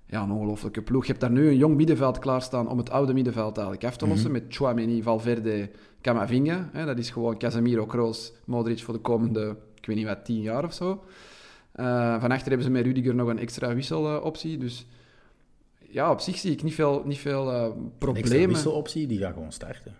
[0.09, 1.01] ja, een ongelofelijke ploeg.
[1.05, 4.07] Je hebt daar nu een jong middenveld klaarstaan om het oude middenveld eigenlijk af te
[4.07, 4.31] lossen.
[4.31, 4.41] Mhm.
[4.41, 5.69] Met Chouameni, Valverde,
[6.01, 6.69] Camavinga.
[6.71, 10.41] Hè, dat is gewoon Casemiro, Kroos, Modric voor de komende, ik weet niet wat, tien
[10.41, 11.03] jaar of zo.
[11.75, 14.57] Uh, van achter hebben ze met Rudiger nog een extra wisseloptie.
[14.57, 14.87] dus
[15.79, 17.67] ja, op zich zie ik niet veel, niet veel uh,
[17.97, 18.41] problemen.
[18.41, 19.95] Een wisseloptie, die gaat gewoon starten.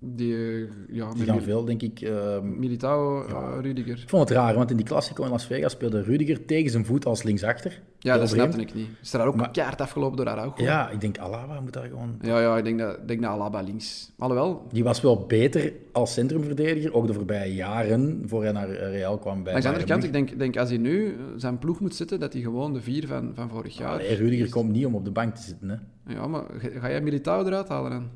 [0.00, 2.00] Die, ja, Die gaan veel, denk ik...
[2.00, 3.98] ehm, Militao, eh, Rudiger.
[4.02, 6.84] ik vond het raar, want in die Classico in Las Vegas speelde Rudiger tegen zijn
[6.84, 7.82] voet als linksachter.
[7.98, 8.52] Ja, dat vreemd.
[8.52, 8.88] snapte ik niet.
[9.02, 10.52] Is er daar ook Maar- een kaart afgelopen door Araujo?
[10.56, 12.18] Ja, ik denk Alaba moet daar gewoon...
[12.22, 14.10] Ja, ja, ik denk dat, ik denk dat Alaba links.
[14.18, 19.18] Alhoewel, Die was wel beter als centrumverdediger, ook de voorbije jaren, voor hij naar Real
[19.18, 21.80] kwam bij aan de andere kant, ik denk, denk als hij nu eh, zijn ploeg
[21.80, 23.92] moet zitten, dat hij gewoon de vier van, van vorig jaar...
[23.92, 25.68] Allee, Rudiger komt niet om op de bank te zitten.
[25.68, 26.12] Hè.
[26.14, 28.08] Ja, maar ga, ga jij Militao eruit halen dan?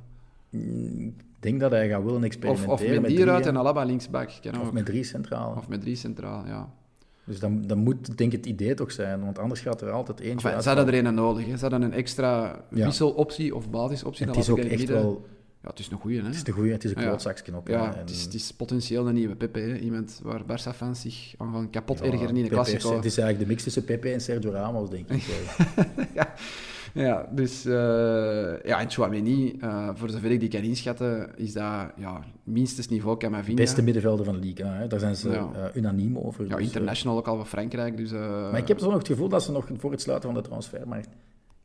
[1.42, 3.50] Ik denk dat hij gaat willen Of, experimenteren of met met die drie, eruit hè.
[3.50, 4.28] en Alaba linksback.
[4.28, 4.72] Of ook.
[4.72, 5.54] met drie centraal.
[5.56, 6.72] Of met drie centraal, ja.
[7.24, 10.18] Dus dan, dan moet denk ik het idee toch zijn, want anders gaat er altijd
[10.20, 10.62] eentje Enfin, uit.
[10.62, 11.46] ze hadden er een nodig.
[11.46, 11.56] Hè.
[11.56, 12.84] Ze hadden een extra Ja.
[12.84, 14.26] wisseloptie of basisoptie.
[14.26, 14.96] Het is ook echt midden.
[14.96, 15.26] wel...
[15.62, 16.26] Ja, het is een goeie, hè?
[16.26, 17.68] Het is de goeie, het is een ook.
[17.68, 17.74] hè.
[17.74, 19.58] Ja, En- het is, het is potentieel een nieuwe Pepe.
[19.58, 19.76] Hè.
[19.76, 22.96] Iemand waar Barça-fans zich aan gaan kapot ergeren in de Pepe- Classico.
[22.96, 25.22] Het is eigenlijk de mix tussen Pepe en Sergio Ramos, denk ik.
[26.14, 26.34] Ja,
[27.30, 27.64] dus...
[27.64, 27.72] eh
[28.64, 33.18] ja, en Chouameni, eh voor zover ik die kan inschatten, is dat ja, minstens niveau
[33.20, 33.54] vinden.
[33.54, 34.80] Beste middenvelder van de league.
[34.80, 34.86] Hè.
[34.86, 35.50] Daar zijn ze Ja.
[35.54, 36.48] eh, unaniem over.
[36.48, 38.10] Ja, dus, international ook al van Frankrijk, dus...
[38.10, 40.48] maar ik heb zo nog het gevoel dat ze nog voor het sluiten van de
[40.48, 41.08] transfermarkt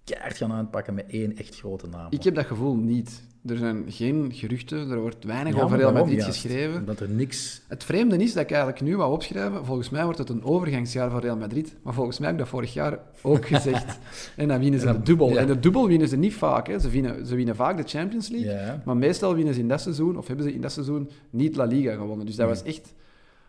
[0.04, 2.08] keihard gaan aanpakken met één echt grote naam.
[2.10, 3.24] Ik heb dat gevoel niet.
[3.48, 6.41] Er zijn geen geruchten, er wordt weinig Ja, over Real Madrid juist?
[6.41, 6.80] geschreven.
[6.80, 7.61] Omdat er niks...
[7.68, 9.65] Het vreemde is dat ik eigenlijk nu wou opschrijven.
[9.65, 11.76] Volgens mij wordt het een overgangsjaar voor Real Madrid.
[11.84, 13.99] Maar volgens mij heb ik dat vorig jaar ook gezegd.
[14.36, 15.30] en dan winnen ze de dubbel.
[15.30, 15.36] ja.
[15.36, 16.68] En de dubbel winnen ze niet vaak.
[16.68, 16.80] Hè.
[16.80, 18.52] Ze, winnen, ze winnen vaak de Champions League.
[18.52, 18.82] Ja.
[18.86, 21.64] Maar meestal winnen ze in dat seizoen, of hebben ze in dat seizoen, niet La
[21.65, 22.26] Liga gewonnen.
[22.26, 22.94] Dus dat was echt...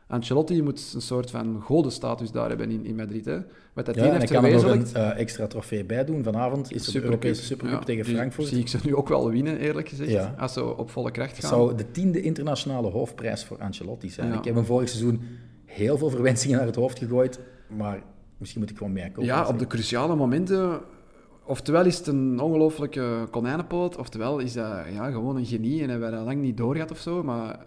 [0.09, 3.24] Ancelotti moet een soort van godenstatus daar hebben in, in Madrid.
[3.24, 3.39] Hè.
[3.72, 6.05] Wat dat Ja, die en heeft ik kan er nog een eh, extra trofee bij
[6.05, 6.22] doen.
[6.22, 8.48] Vanavond is de Europese Supercup tegen Frankfurt.
[8.48, 10.10] zie ik ze nu ook wel winnen, eerlijk gezegd.
[10.10, 10.35] Ja.
[10.39, 11.59] Als ze op volle kracht Het gaan.
[11.59, 14.32] zou de tiende internationale hoofdprijs voor Ancelotti zijn.
[14.32, 15.20] Ik heb hem vorig seizoen
[15.64, 18.02] heel veel verwensingen naar het hoofd gegooid, maar
[18.36, 19.24] misschien moet ik gewoon meekomen.
[19.24, 20.80] Ja, op de cruciale momenten.
[21.44, 26.10] Oftewel is het een ongelooflijke konijnenpoot, oftewel is dat ja, gewoon een genie en hebben
[26.10, 27.22] we dat lang niet doorgehad of zo.
[27.22, 27.66] Maar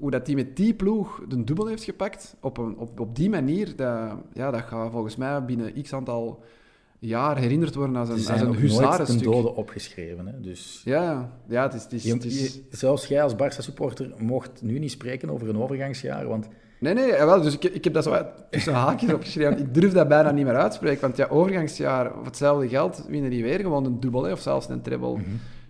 [0.00, 3.30] hoe dat hij met die ploeg de dubbel heeft gepakt, op, een, op, op die
[3.30, 6.42] manier, dat, ja, dat gaat volgens mij binnen x aantal
[6.98, 10.26] jaar herinnerd worden als een, als zijn een nooit ten dode opgeschreven.
[10.26, 10.40] Hè?
[10.40, 11.82] Dus Ja, ja, het is...
[11.82, 15.48] Het is, je- het is- je- zelfs jij als Barça-supporter mocht nu niet spreken over
[15.48, 16.48] een overgangsjaar, want
[16.80, 18.16] Nee, nee, jawel, dus ik, ik heb dat zo
[18.50, 19.58] tussen haakjes opgeschreven.
[19.58, 23.42] Ik durf dat bijna niet meer uitspreken, want ja, overgangsjaar, voor hetzelfde geld winnen die
[23.42, 25.18] weer gewoon een dubbel hè, of zelfs een treble.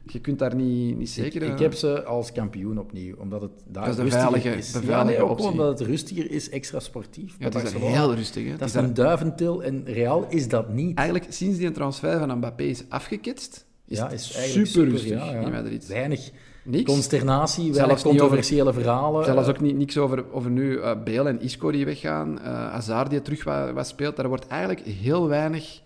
[0.07, 1.43] Je kunt daar niet, niet zeker...
[1.43, 4.31] Ik, eh, ik heb ze als kampioen opnieuw, omdat het daar Dat is de rustiger
[4.31, 4.73] veilige- is.
[4.73, 5.47] de ja, veilige nee, ook optie.
[5.51, 7.37] omdat het rustiger is, extra sportief.
[7.39, 8.45] Ja, het is heel rustig.
[8.45, 8.51] Hè.
[8.51, 10.99] Dat is is daar- een duiventil en Real is dat niet.
[10.99, 15.11] Eigenlijk, sinds die een transfer van Mbappé is afgeketst, is ja, is eigenlijk super rustig
[15.11, 15.63] ja, ja.
[15.89, 16.31] Weinig
[16.65, 16.85] Niks.
[16.93, 19.25] consternatie, Zelfs weinig over- controversiële verhalen.
[19.25, 23.11] Zelfs ook niet, niks over, over nu uh, Bale en Isco die weggaan, uh, Hazard
[23.11, 24.17] die terug wat, wat speelt.
[24.17, 25.81] Daar wordt eigenlijk heel weinig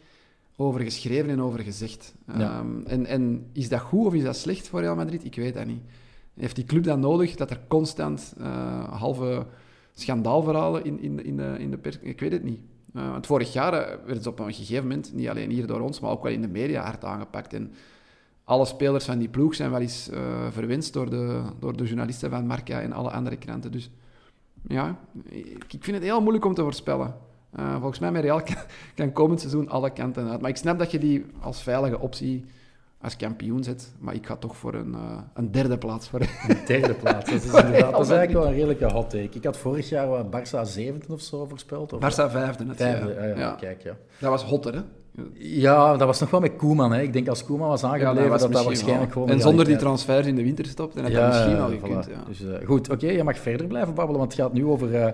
[0.56, 2.14] over geschreven en over gezegd.
[2.38, 2.58] Ja.
[2.58, 5.24] Um, en, en is dat goed of is dat slecht voor Real Madrid?
[5.24, 5.82] Ik weet dat niet.
[6.34, 9.46] Heeft die club dan nodig dat er constant uh, halve
[9.94, 11.98] schandaalverhalen in, in, in, de, in de pers...
[12.00, 12.60] Ik weet het niet.
[12.96, 13.70] Uh, want vorig jaar
[14.04, 16.40] werd het op een gegeven moment, niet alleen hier door ons, maar ook wel in
[16.40, 17.52] de media hard aangepakt.
[17.52, 17.72] En
[18.44, 22.30] alle spelers van die ploeg zijn wel eens uh, verwenst door de, door de journalisten
[22.30, 23.72] van Marca en alle andere kranten.
[23.72, 23.90] Dus
[24.68, 24.98] ja,
[25.28, 27.14] ik vind het heel moeilijk om te voorspellen.
[27.58, 28.56] Uh, volgens mij met Real kan,
[28.94, 30.40] kan komend seizoen alle kanten uit.
[30.40, 32.44] Maar ik snap dat je die als veilige optie
[33.00, 33.92] als kampioen zet.
[33.98, 36.20] Maar ik ga toch voor een, uh, een derde plaats voor.
[36.48, 37.30] Een derde plaats.
[37.30, 39.28] Dat is, inderdaad, dat is eigenlijk wel een redelijke hot take.
[39.30, 41.92] Ik had vorig jaar wat Barça zevende of zo voorspeld.
[41.92, 42.64] Of Barça vijfde.
[42.76, 42.94] Ja.
[42.94, 43.54] Ah, ja, ja.
[43.54, 43.96] Kijk, ja.
[44.18, 44.80] Dat was hotter, hè?
[45.32, 46.92] Ja, dat was nog wel met Koeman.
[46.92, 47.02] Hè.
[47.02, 49.28] Ik denk als Koeman was aangebleven, ja, dat dat, dat waarschijnlijk gewoon...
[49.28, 51.80] En zonder die transfers in de winterstop, dan had ja, dat misschien al voilà.
[51.80, 52.06] gekund.
[52.06, 52.24] Ja.
[52.26, 54.90] Dus, uh, goed, oké, okay, je mag verder blijven babbelen, want het gaat nu over
[54.90, 55.06] uh,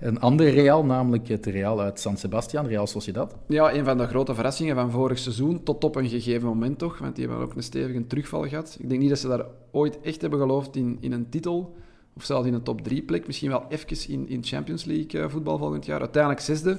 [0.00, 3.34] een ander Real, namelijk het Real uit San Sebastian, Real Sociedad.
[3.46, 6.98] Ja, een van de grote verrassingen van vorig seizoen, tot op een gegeven moment toch,
[6.98, 8.76] want die hebben ook een stevige terugval gehad.
[8.80, 11.74] Ik denk niet dat ze daar ooit echt hebben geloofd in, in een titel,
[12.16, 13.26] of zelfs in een top 3 plek.
[13.26, 16.00] Misschien wel even in, in Champions League uh, voetbal volgend jaar.
[16.00, 16.76] Uiteindelijk zesde.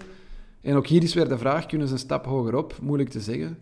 [0.68, 2.76] En ook hier is weer de vraag, kunnen ze een stap hoger op?
[2.82, 3.60] Moeilijk te zeggen.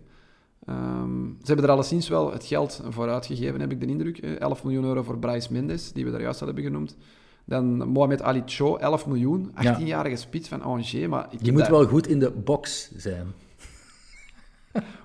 [0.69, 4.17] Um, ze hebben er alleszins wel het geld voor uitgegeven, heb ik de indruk.
[4.17, 6.97] 11 miljoen euro voor Bryce Mendes, die we daar juist al hebben genoemd.
[7.45, 9.51] Dan Mohamed Ali Cho, 11 miljoen.
[9.51, 10.15] 18-jarige ja.
[10.15, 11.07] spits van Angers.
[11.07, 13.33] Maar ik Die moet wel goed in de box zijn.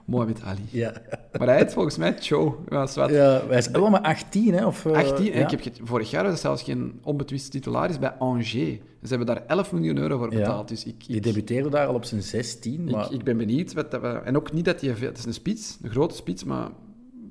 [0.05, 0.67] Mohamed Ali.
[0.71, 0.93] Ja.
[1.39, 2.65] Maar hij heet volgens mij Cho.
[2.69, 4.67] Ja, ja hij is wel maar 18, hè?
[4.67, 5.33] Of, uh, 18, ja.
[5.33, 8.51] ik heb, vorig jaar was zelfs geen onbetwist titularis bij Angers.
[8.51, 8.79] Ze
[9.09, 10.69] hebben daar 11 miljoen euro voor betaald.
[10.69, 10.75] Ja.
[10.75, 12.89] Dus ik, ik, Je debuteerde daar al op zijn 16.
[12.89, 13.13] Ik, maar...
[13.13, 13.73] ik ben benieuwd.
[13.73, 15.09] Wat dat en ook niet dat hij veel...
[15.09, 16.69] Het is een spits, een grote spits, maar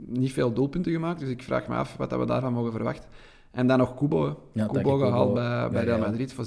[0.07, 1.19] niet veel doelpunten gemaakt.
[1.19, 3.09] Dus ik vraag me af wat dat we daarvan mogen verwachten.
[3.51, 4.39] En dan nog Kubo.
[4.53, 6.45] Ja, Kubo gehaald bij, bij Real Madrid voor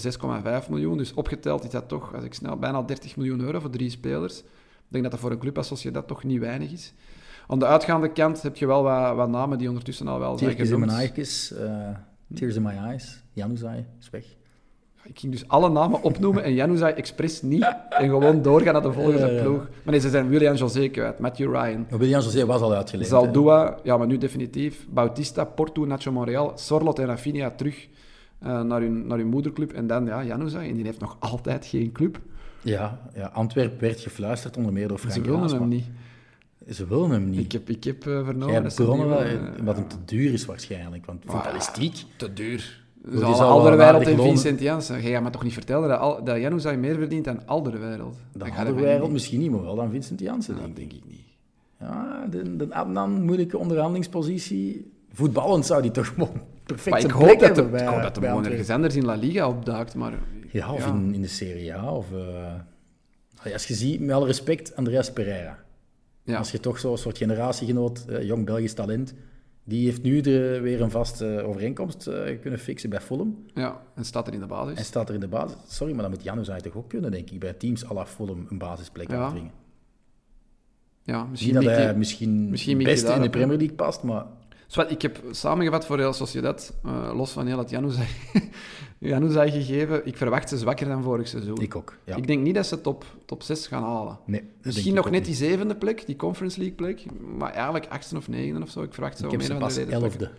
[0.63, 0.99] 6,5 miljoen.
[0.99, 4.43] Dus opgeteld is dat toch, als ik snel, bijna 30 miljoen euro voor drie spelers.
[4.93, 6.93] Ik denk dat dat voor een club als Sociedad toch niet weinig is.
[7.47, 10.51] Aan de uitgaande kant heb je wel wat, wat namen die ondertussen al wel zijn
[10.51, 10.87] in genoemd.
[10.87, 11.89] mijn eyes, eh,
[12.35, 14.25] Tears in my eyes, Januzaj is weg.
[15.05, 17.75] Ik ging dus alle namen opnoemen en Januzaj expres niet.
[17.89, 19.43] En gewoon doorgaan naar de volgende Ja, ja, ja.
[19.43, 19.59] ploeg.
[19.59, 21.87] Maar nee, ze zijn William José kwijt, Matthew Ryan.
[21.91, 23.09] William José was al uitgeleend.
[23.09, 24.87] Zaldua, ja, maar nu definitief.
[24.91, 27.89] Bautista, Porto, Nacho Monreal, Sorlot en Rafinha terug
[28.39, 29.73] eh, naar, hun, naar hun moederclub.
[29.73, 32.21] En dan, ja, Januzaj, en die heeft nog altijd geen club.
[32.63, 35.85] Ja, ja, Antwerp werd gefluisterd onder meer door Frank Ze willen hem niet.
[36.71, 37.41] Ze willen hem niet.
[37.41, 39.09] Ik heb, ik heb eh, vernomen dat willen,
[39.57, 41.33] dat, dat hem te duur is waarschijnlijk, want Ah.
[41.35, 42.05] voetballistiek...
[42.17, 42.81] Te duur.
[43.05, 45.03] Dus zal Alderweireld wel en Vincent Janssen.
[45.03, 46.39] Jij gaat me toch niet vertellen dat, Al- dat
[46.79, 48.15] meer verdient dan Alderweireld?
[48.33, 49.13] De Dat gaat andere hem wereld niet.
[49.13, 50.91] misschien niet, maar wel dan Vincent Janssen, denk Dat ik.
[50.91, 51.21] denk ik niet.
[51.81, 54.91] Ja, de, de Adnan, moeilijke onderhandelingspositie.
[55.13, 56.15] Voetballend zou die toch
[56.65, 59.05] perfect Maar ik zijn hoop dat bij- ik hoop dat bij gewoon ergens anders in
[59.05, 60.13] La Liga opduikt, maar...
[60.53, 61.95] Ja, of In, in de Serie A.
[61.95, 65.59] Of, eh, als je ziet, met alle respect, Andreas Pereira.
[66.23, 66.39] Ja.
[66.39, 69.15] Als je toch zo'n soort generatiegenoot, eh, jong Belgisch talent,
[69.65, 73.45] die heeft nu de, weer een vaste overeenkomst eh, kunnen fixen bij Fulham.
[73.55, 74.79] ja, en staat er in de basis.
[74.79, 75.57] En staat er in de basis.
[75.67, 78.47] Sorry, maar dat moet Janus toch ook kunnen, denk ik, bij teams à la Fulham
[78.51, 79.33] een basisplek Ja.
[81.05, 83.77] Ja, Niet misschien dat hij misschien, misschien het mikt beste hij in de Premier League
[83.77, 84.25] past, maar
[84.73, 88.07] Zwat, ik heb samengevat voor Real Sociedad, eh, los van heel het Januzaj
[88.99, 91.61] Januzaj gegeven, ik verwacht ze zwakker dan vorig seizoen.
[91.61, 91.97] ik ook.
[92.05, 92.17] Ja.
[92.17, 94.19] Ik denk niet dat ze top, top 6 gaan halen.
[94.27, 95.25] nee, dat Misschien nog net niet.
[95.25, 97.05] die zevende plek, die Conference League plek,
[97.39, 98.83] maar eigenlijk achtste of negende of zo.
[98.83, 100.31] Ik verwacht ze Ik om heb een ze of andere pas reden te elfde.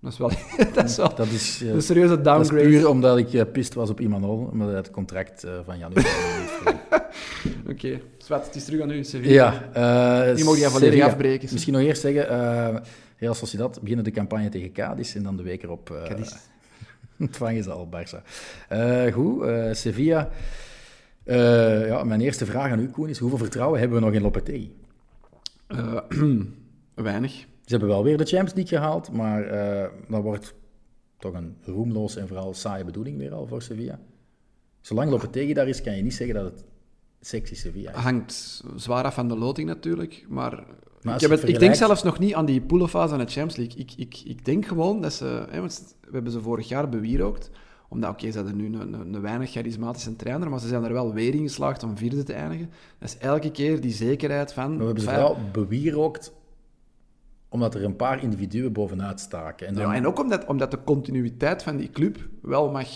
[0.00, 0.30] Dat is wel,
[0.74, 2.68] dat is wel Dat is, eh, een serieuze dat is downgrade.
[2.78, 6.04] puur omdat ik eh, pist was op Imanol, omdat hij het contract eh, van Janus
[6.04, 6.82] verlengd.
[7.70, 9.68] Oké, Zwat, het is terug aan u, Sevilla.
[9.72, 11.48] Ja, eh, Die mogen jij volledig afbreken.
[11.52, 12.80] Misschien nog eerst zeggen, eh
[13.24, 16.34] Real Sociedad beginnen de campagne tegen Cadiz en dan de week erop eh, Cadiz.
[17.18, 18.22] ontvangen ze al Barça.
[18.68, 20.30] Eh, goed, eh, Sevilla.
[21.24, 24.72] Ja, mijn eerste vraag aan u, Koen, is hoeveel vertrouwen hebben we nog in Lopetegui?
[26.94, 27.32] Weinig.
[27.32, 29.48] Ze hebben wel weer de Champions League gehaald, maar
[30.08, 30.54] dat wordt
[31.18, 33.98] toch een roemloos en vooral saaie bedoeling weer al voor Sevilla.
[34.80, 36.64] Zolang Lopetegui daar is, kan je niet zeggen dat het
[37.20, 37.96] sexy Sevilla is.
[37.96, 40.64] Hangt zwaar af van de loting natuurlijk, maar,
[41.12, 43.56] als ik, heb het ik denk zelfs nog niet aan die poolfase van de Champions
[43.56, 43.78] League.
[43.78, 45.46] Ik, ik, ik denk gewoon dat ze...
[45.50, 47.50] Hè, want we hebben ze vorig jaar bewierookt,
[47.88, 50.92] omdat, oké, ze hadden nu een, een, een weinig charismatische trainer, maar ze zijn er
[50.92, 52.70] wel weer in geslaagd om vierde te eindigen.
[52.98, 54.68] Dat is elke keer die zekerheid van...
[54.68, 56.32] Maar we hebben ze vooral bewierookt
[57.48, 59.66] omdat er een paar individuen bovenuit staken.
[59.66, 62.88] En, dan, Ja, en ook omdat, omdat de continuïteit van die club wel mag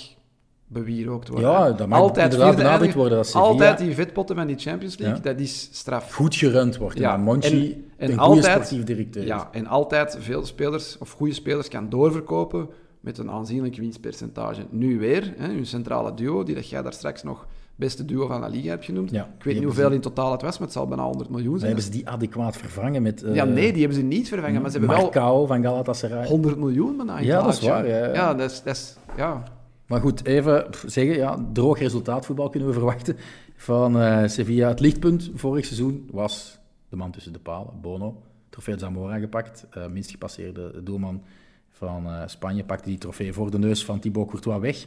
[0.68, 1.50] bewierookt worden.
[1.50, 4.98] Ja, dat mag inderdaad vierde benadrukt worden dat Sevilla- Altijd die vetpotten van die Champions
[4.98, 5.22] League, Ja.
[5.32, 6.12] dat is straf.
[6.14, 6.98] goed gerund wordt.
[6.98, 9.26] Ja, Monchi, en- en een goede altijd- sportief directeur.
[9.26, 12.68] Ja, en altijd veel spelers of goede spelers kan doorverkopen
[13.00, 14.60] met een aanzienlijk winstpercentage.
[14.70, 17.46] Nu weer, hè, hun centrale duo, die dat jij daar straks nog
[17.76, 19.10] beste duo van La Liga hebt genoemd.
[19.10, 21.30] Ja, ik weet niet hoeveel ze- in totaal het was, maar het zal bijna 100
[21.30, 21.66] miljoen zijn.
[21.66, 24.70] hebben ze die adequaat vervangen met eh ja, nee, die hebben ze niet vervangen, maar
[24.70, 26.26] ze hebben wel van Galatasaray.
[26.26, 28.12] 100 miljoen bijna in Ja, dat is waar, ja, ja.
[28.14, 28.62] Ja, dat is...
[28.62, 29.42] Dat is ja.
[29.88, 33.16] Maar goed, even zeggen, ja, droog resultaatvoetbal kunnen we verwachten
[33.56, 34.68] van eh, Sevilla.
[34.68, 36.58] Het lichtpunt vorig seizoen was
[36.88, 38.22] de man tussen de palen, Bono.
[38.48, 41.22] Trofee Zamora gepakt, eh, minst gepasseerde doelman
[41.70, 44.86] van eh, Spanje, pakte die trofee voor de neus van Thibaut Courtois weg.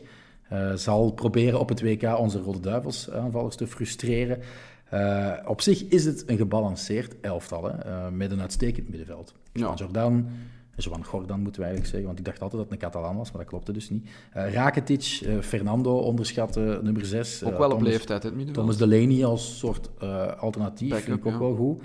[0.76, 4.40] Zal proberen op het WK onze Rode Duivels aanvallers te frustreren.
[5.46, 9.34] Op zich is het een gebalanceerd elftal, hè, met een uitstekend middenveld.
[9.54, 9.74] Ja.
[9.76, 10.30] Jordan,
[10.76, 13.32] Joan Gordan moeten we eigenlijk zeggen, want ik dacht altijd dat het een Catalaan was,
[13.32, 14.10] maar dat klopte dus niet.
[14.32, 17.44] Eh Rakitic, eh, Fernando onderschatte nummer 6.
[17.44, 18.68] Ook wel op leeftijd, het middenveld.
[18.68, 21.40] Thomas Delaney als soort eh, alternatief, vind ik ook ja.
[21.40, 21.82] wel goed.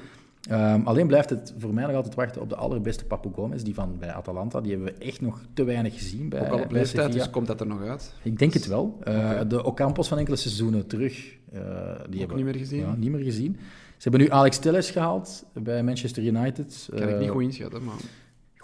[0.49, 3.75] Ehm, alleen blijft het voor mij nog altijd wachten op de allerbeste Papu Gomez, die
[3.75, 4.61] van bij Atalanta.
[4.61, 7.47] Die hebben we echt nog te weinig gezien bij, Ook al op leeftijd, dus komt
[7.47, 8.15] dat er nog uit.
[8.23, 8.99] Ik denk het wel.
[9.05, 9.47] Eh, Oké.
[9.47, 11.35] De Ocampos van enkele seizoenen terug.
[11.53, 11.61] eh,
[12.09, 12.81] die hebben, niet meer gezien?
[12.81, 13.57] Ja, niet meer gezien.
[13.97, 16.89] Ze hebben nu Alex Telles gehaald bij Manchester United.
[16.91, 17.95] Kan ik Eh, niet goed inschatten, maar...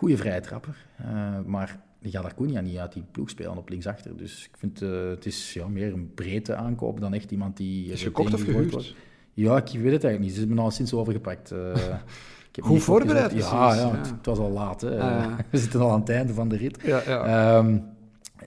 [0.03, 0.77] Goeie vrije trapper.
[0.97, 4.17] Eh, maar die gaat Acuna niet uit die ploeg spelen op linksachter.
[4.17, 7.93] Dus ik vind eh, het is ja, meer een breedte aankoop dan echt iemand die...
[7.93, 8.73] Is eh, gekocht of gehuurd?
[8.73, 8.95] wordt.
[9.33, 10.33] Ja, ik weet het eigenlijk niet.
[10.33, 11.51] Ze hebben me al sinds overgepakt.
[12.53, 13.97] Heb Goed voorbereid Ja, ja, ja.
[13.97, 14.81] Het, was al laat.
[14.81, 14.97] Hè.
[15.51, 16.79] We zitten al aan het einde van de rit.
[16.85, 17.25] Ja, ja.
[17.57, 17.79] Ehm,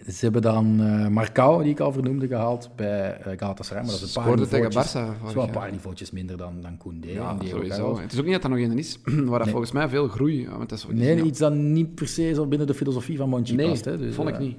[0.08, 3.84] ze hebben dan eh Marcao, die ik al vernoemde, gehaald bij eh, Galatasaray.
[3.84, 6.38] Maar dat is een paar Scoorde tegen Barça dat is wel een paar niveautjes minder
[6.38, 8.00] dan, dan Koundé Ja, sowieso.
[8.00, 9.50] Het is ook niet dat er nog een is waar dat Nee.
[9.50, 10.42] volgens mij veel groei...
[10.42, 13.30] ja, want dat is, Nee, iets dat niet per se zo binnen de filosofie van
[13.30, 13.86] Monchi Nee, past.
[13.86, 13.98] Hè.
[13.98, 14.58] Dus, vond ik eh, niet.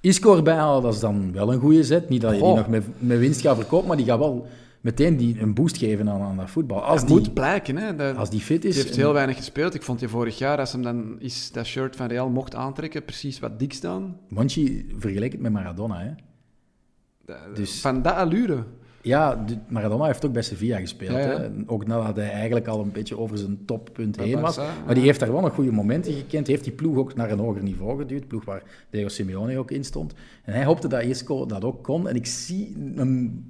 [0.00, 2.08] Isco erbij halen, dat is dan wel een goede zet.
[2.08, 4.46] Niet dat je die nog met, met winst gaat verkopen, maar die gaat wel
[4.84, 6.82] meteen die een boost geven aan, aan dat voetbal.
[6.82, 7.94] Als Het die, moet blijken, hè.
[7.94, 8.74] Dat, als die fit is...
[8.74, 9.74] die heeft heel weinig gespeeld.
[9.74, 13.04] Ik vond je vorig jaar, als hem dan is, dat shirt van Real mocht aantrekken,
[13.04, 14.16] precies wat dik staan.
[14.28, 16.00] Monchi vergelijkt het met Maradona.
[16.00, 16.10] Hè.
[17.26, 18.64] Dat- Dus- Van dat allure.
[19.02, 21.10] Ja, Maradona heeft ook bij Sevilla gespeeld.
[21.10, 21.38] Ja, ja.
[21.40, 21.48] Hè?
[21.66, 24.56] Ook nadat hij eigenlijk al een beetje over zijn toppunt heen was.
[24.56, 26.46] Maar die heeft daar wel nog goede momenten gekend.
[26.46, 28.26] Heeft die ploeg ook naar een hoger niveau geduwd.
[28.28, 30.14] Ploeg waar Diego Simeone ook in stond.
[30.44, 32.08] En hij hoopte dat Isco dat ook kon.
[32.08, 33.44] En ik zie hem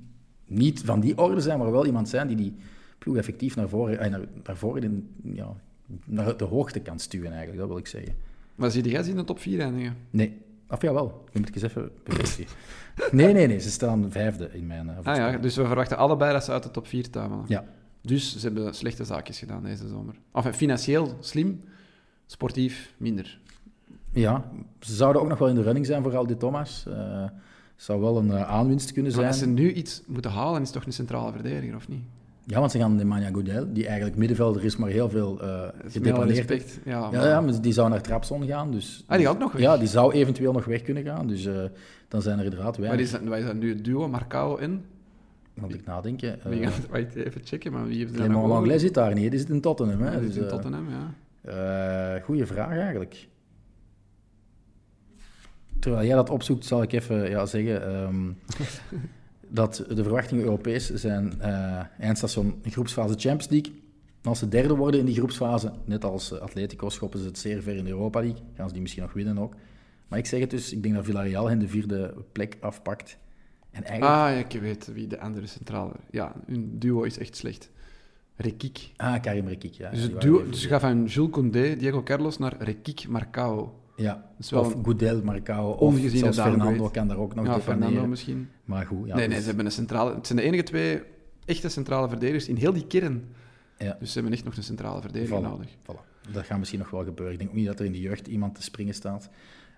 [0.54, 2.54] niet van die orde zijn, maar wel iemand zijn die die
[2.98, 5.56] ploeg effectief naar voren, eh, naar, naar voren in, ja,
[6.04, 7.58] naar de hoogte kan stuwen eigenlijk.
[7.58, 8.14] Dat wil ik zeggen.
[8.54, 9.96] Maar zie jij ze in de top 4 eindigen?
[10.10, 10.42] Nee.
[10.68, 12.56] Of jawel, nu moet ik eens even bevestigen.
[13.10, 13.60] Nee, nee, nee.
[13.60, 16.62] Ze staan vijfde in mijn uh, Ah ja, dus we verwachten allebei dat ze uit
[16.62, 17.44] de top 4 tuimelen.
[17.48, 17.64] Ja.
[18.00, 20.14] Dus ze hebben slechte zaakjes gedaan deze zomer.
[20.32, 21.60] Enfin, financieel slim,
[22.26, 23.38] sportief minder.
[24.12, 24.50] Ja,
[24.80, 26.86] ze zouden ook nog wel in de running zijn voor Aldi Thomas.
[26.86, 27.24] Eh
[27.76, 29.26] zou wel een eh, aanwinst kunnen Maar zijn.
[29.32, 32.02] als ze nu iets moeten halen, is het toch een centrale verdediger, of niet?
[32.46, 35.72] Ja, want ze gaan Nemanja Goudel, die eigenlijk middenvelder is, maar heel veel eh met
[35.72, 36.80] alle gedeponeerd respect.
[36.84, 38.70] Ja, Ja, ja, maar die zou naar Trapson gaan.
[38.70, 39.60] Dus, Ah, die gaat nog weg?
[39.62, 41.26] Ja, die zou eventueel nog weg kunnen gaan.
[41.26, 41.54] Dus eh,
[42.08, 43.04] dan zijn er inderdaad Maar weinig.
[43.06, 44.84] is dat, is dat nu het duo, Marcao en?
[45.54, 46.38] Moet ik nadenken.
[46.50, 48.48] Uh, gaat, wacht, even checken, maar wie heeft er over?
[48.48, 50.00] Langlais zit daar niet, die zit in Tottenham.
[50.00, 50.06] Hè?
[50.12, 51.14] Ja, die dus, zit in eh, Tottenham, ja.
[52.16, 53.28] Eh, goeie vraag eigenlijk.
[55.78, 58.32] Terwijl jij dat opzoekt, zal ik even ja, zeggen ehm,
[59.48, 63.72] dat de verwachtingen Europees zijn eh, eindstation groepsfase Champions League.
[64.22, 67.38] En als ze derde worden in die groepsfase, net als eh, Atletico, schoppen ze het
[67.38, 68.42] zeer ver in de Europa League.
[68.54, 69.54] Gaan ze die misschien nog winnen ook.
[70.08, 73.18] Maar ik zeg het dus, ik denk dat Villarreal hen de vierde plek afpakt.
[73.70, 74.20] En eigenlijk...
[74.20, 75.92] Ah, ja, ik weet wie de andere centrale...
[76.10, 77.70] Ja, hun duo is echt slecht.
[78.36, 78.90] Rekik.
[78.96, 79.90] Ah, Karim Rekik, ja.
[79.90, 83.83] Dus, het duo, dus je gaat van Jules Koundé, Diego Carlos naar Rekik, Marcao.
[83.96, 86.40] Ja, of Goudel, Marcao, of zelfs.
[86.40, 87.60] Fernando kan daar ook nog Ja.
[87.60, 88.48] Fernando misschien.
[88.64, 89.14] Maar goed, ja.
[89.14, 90.14] nee, nee, dus- ze hebben een centrale...
[90.14, 91.02] Het zijn de enige twee
[91.44, 93.24] echte centrale verdedigers in heel die kern.
[93.78, 93.96] Ja.
[94.00, 95.68] Dus ze hebben echt nog een centrale verdediger Voilà, nodig.
[95.70, 96.30] voilà.
[96.32, 97.32] Dat gaat misschien nog wel gebeuren.
[97.32, 99.28] Ik denk ook niet dat er in de jeugd iemand te springen staat.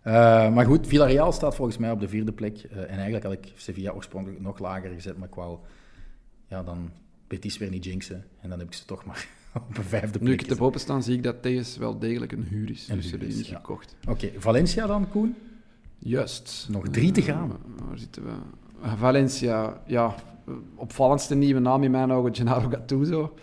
[0.03, 0.13] Eh,
[0.55, 2.59] maar goed, Villarreal staat volgens mij op de vierde plek.
[2.59, 5.59] Eh, en eigenlijk had ik Sevilla oorspronkelijk nog lager gezet, maar ik wou
[6.49, 6.91] ja, dan
[7.29, 8.25] Betis weer niet jinxen.
[8.41, 9.29] En dan heb ik ze toch maar
[9.69, 10.51] op een vijfde plek Nu ik het gezet.
[10.51, 12.89] erboven staan, zie ik dat Thees wel degelijk een huur is.
[12.89, 13.57] Een dus die is, niet ja.
[13.57, 13.97] gekocht.
[14.09, 15.35] Oké, Valencia dan, Koen?
[15.99, 16.67] Juist.
[16.71, 17.53] Nog drie te Eh, gaan.
[17.89, 18.31] waar zitten we?
[18.81, 20.15] Ah, Valencia, ja.
[20.47, 23.35] eh, Opvallendste nieuwe naam in mijn ogen, Gennaro Gattuso.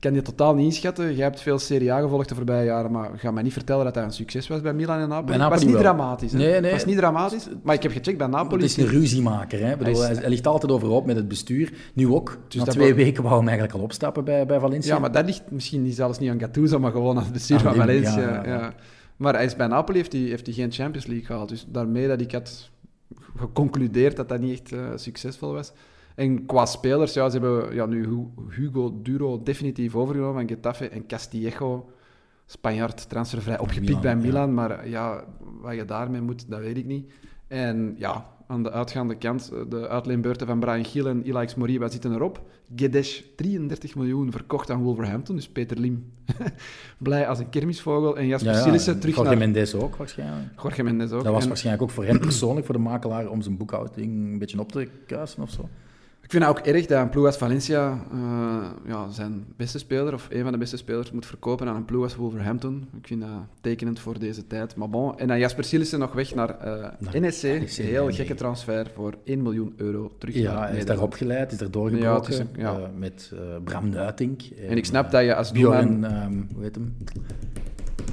[0.00, 1.14] Ik kan die totaal niet inschatten.
[1.14, 3.94] Jij hebt veel Serie A gevolgd de voorbije jaren, maar ga mij niet vertellen dat
[3.94, 5.26] hij een succes was bij Milan en Napoli.
[5.36, 5.80] Bij Het was niet wel.
[5.82, 6.32] dramatisch.
[6.32, 6.38] Hè?
[6.38, 6.60] Nee, nee.
[6.62, 8.62] Het was niet dramatisch, maar ik heb gecheckt bij Napoli.
[8.62, 9.66] Het is een ruziemaker.
[9.66, 9.76] Hè?
[9.76, 11.72] Bedoel, Hij hij, is- hij ligt altijd overhoop met het bestuur.
[11.94, 12.38] Nu ook.
[12.48, 14.94] Dus Na dat twee wel- weken wou hem eigenlijk al opstappen bij, bij Valencia.
[14.94, 17.60] Ja, maar dat ligt misschien niet, zelfs niet aan Gattuso, maar gewoon aan het bestuur
[17.60, 18.18] van Valencia.
[18.20, 18.74] ja, Ja, ja, ja.
[19.16, 21.48] Maar hij is bij Napoli heeft hij, heeft hij geen Champions League gehaald.
[21.48, 22.70] Dus daarmee dat ik had
[23.36, 25.72] geconcludeerd dat dat niet echt eh, succesvol was.
[26.20, 30.88] En qua spelers, ja, ze hebben ja, nu Hu- Hugo Duro definitief overgenomen van Getafe
[30.88, 31.90] en Castillejo,
[32.46, 34.16] Spanjaard, transfervrij opgepikt Milan, bij ja.
[34.16, 34.54] Milan.
[34.54, 35.24] Maar ja,
[35.60, 37.12] wat je daarmee moet, dat weet ik niet.
[37.48, 41.88] En ja, aan de uitgaande kant, eh, de uitleenbeurten van Brian Giel en Ilaix Moriba
[41.88, 42.42] zitten erop.
[42.76, 46.12] Gedesh, 33 miljoen verkocht aan Wolverhampton, dus Peter Lim
[46.98, 48.16] blij als een kermisvogel.
[48.16, 49.38] En Jasper ja, ja, Sillissen en terug Jorge naar...
[49.38, 50.62] Mendes ook waarschijnlijk.
[50.62, 51.24] Jorge Mendes ook.
[51.24, 54.38] Dat was En waarschijnlijk ook voor hem persoonlijk, voor de makelaar, om zijn boekhouding een
[54.38, 55.68] beetje op te kuisen of zo.
[56.30, 60.14] Ik vind het ook erg dat een ploeg als Valencia eh, ja, zijn beste speler,
[60.14, 62.88] of een van de beste spelers, moet verkopen aan een ploeg als Wolverhampton.
[63.00, 63.30] Ik vind dat
[63.60, 64.76] tekenend voor deze tijd.
[64.76, 65.18] Maar bon.
[65.18, 67.42] En dan Jasper Sillissen nog weg naar eh Naar NEC.
[67.42, 71.58] NEC, Heel gekke transfer voor 1 miljoen euro terug Ja, hij is daar opgeleid, is
[71.58, 72.72] daar doorgebroken een- ja.
[72.78, 74.42] eh, met eh, Bram Nuitink.
[74.68, 76.00] En ik snap dat je als doelman...
[76.00, 76.96] Bjorn, ehm, hoe heet hem?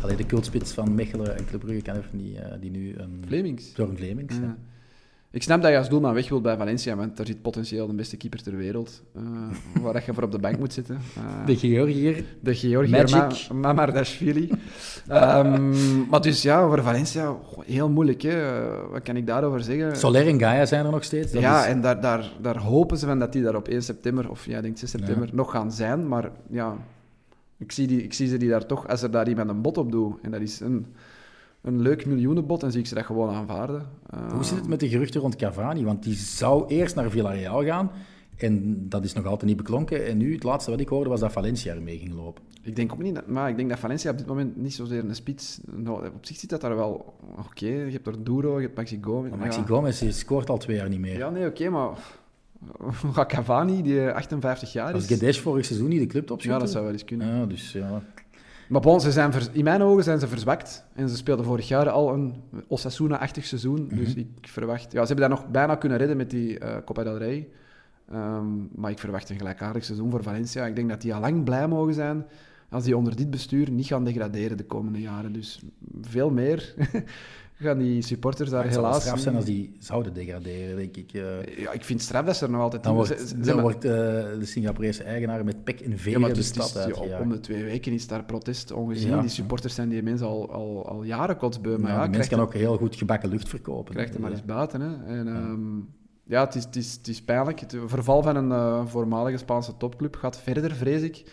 [0.02, 2.94] Allee, de cultspits van Mechelen en Club Brugge, kan even niet, eh, die nu...
[2.98, 3.72] een Vlemings.
[3.72, 4.36] Bjorn Vlemings.
[4.36, 4.58] ja.
[5.32, 7.94] Ik snap dat je als doelman weg wilt bij Valencia, want daar zit potentieel de
[7.94, 9.22] beste keeper ter wereld, eh,
[9.82, 10.98] waar dat je voor op de bank moet zitten.
[11.18, 12.24] Eh, De Georgiër.
[12.40, 13.50] De Georgiër Magic.
[13.52, 14.52] Ma Mamardashvili.
[15.08, 17.36] Ehm, maar dus ja, over Valencia,
[17.66, 18.22] heel moeilijk.
[18.22, 18.62] Hè.
[18.66, 19.96] Eh, Wat kan ik daarover zeggen?
[19.98, 21.32] Soler en Gaia zijn er nog steeds.
[21.32, 23.82] Dat ja, is- en daar, daar, daar hopen ze van dat die daar op 1
[23.84, 26.08] september, of ja, ik denk 6 september, nog gaan zijn.
[26.08, 26.76] Maar ja,
[27.58, 29.78] ik zie, die, ik zie ze die daar toch, als er daar iemand een bot
[29.78, 30.86] op doet, en dat is een,
[31.68, 33.86] een leuk miljoenenbod, dan zie ik ze dat gewoon aanvaarden.
[34.10, 35.84] Eh, Hoe zit het met de geruchten rond Cavani?
[35.84, 37.92] Want die zou eerst naar Villarreal gaan.
[38.38, 40.06] En dat is nog altijd niet beklonken.
[40.06, 42.44] En nu, het laatste wat ik hoorde, was dat Valencia ermee ging lopen.
[42.62, 45.04] Ik denk ook niet, dat, maar ik denk dat Valencia op dit moment niet zozeer
[45.04, 45.60] een spits.
[45.66, 47.66] Nou, op zich zit dat daar wel oké.
[47.66, 49.30] Je hebt er Duro, je hebt Maxi Gomez.
[49.30, 49.66] Maar Maxi ja.
[49.66, 51.18] Gomez scoort al twee jaar niet meer.
[51.18, 51.90] Ja, nee, oké, maar
[53.14, 55.10] gaat Cavani, die 58 jaar Als is...
[55.10, 56.58] Gedesh vorig seizoen niet de club opschutte.
[56.58, 57.28] Ja, dat zou wel eens kunnen.
[57.28, 58.02] Ja, dus ja.
[58.70, 60.86] Maar bon, ze zijn in mijn ogen zijn ze verzwakt.
[60.94, 62.36] En ze speelden vorig jaar al een
[62.68, 63.88] Osasuna-achtig seizoen.
[63.94, 64.20] Dus Mhm.
[64.20, 64.92] ik verwacht...
[64.92, 67.48] Ja, ze hebben dat nog bijna kunnen redden met die eh Copa del Rey.
[68.12, 68.46] Ehm,
[68.76, 70.66] maar ik verwacht een gelijkaardig seizoen voor Valencia.
[70.66, 72.26] Ik denk dat die al lang blij mogen zijn
[72.70, 75.34] als die onder dit bestuur niet gaan degraderen de komende jaren.
[75.34, 75.62] Dus
[76.02, 76.74] veel meer
[77.66, 79.02] gaan die supporters daar Het helaas...
[79.02, 81.12] straf zijn als die zouden degraderen, denk ik.
[81.12, 82.84] Ja, ik vind het straf dat ze er nog altijd...
[82.84, 86.30] dan in- wordt, dan wordt eh, de Singaporese eigenaar met pek en Ja, veren maar
[86.34, 87.24] de het het stad ja, uitgejaagd.
[87.24, 89.10] om de twee weken is daar protest ongezien.
[89.10, 89.22] Ja.
[89.22, 91.78] Die supporters zijn die mensen al, al, al jaren kotsbeu.
[91.78, 93.94] Maar Ja, ja, de mens krijgt kan ook heel goed gebakken lucht verkopen.
[93.94, 94.82] krijgt er maar eens buiten.
[94.82, 95.18] Hè.
[95.20, 95.78] En, ehm,
[96.24, 97.60] ja, het is, het, is, het is pijnlijk.
[97.60, 101.24] Het verval van een eh, voormalige Spaanse topclub gaat verder, vrees ik.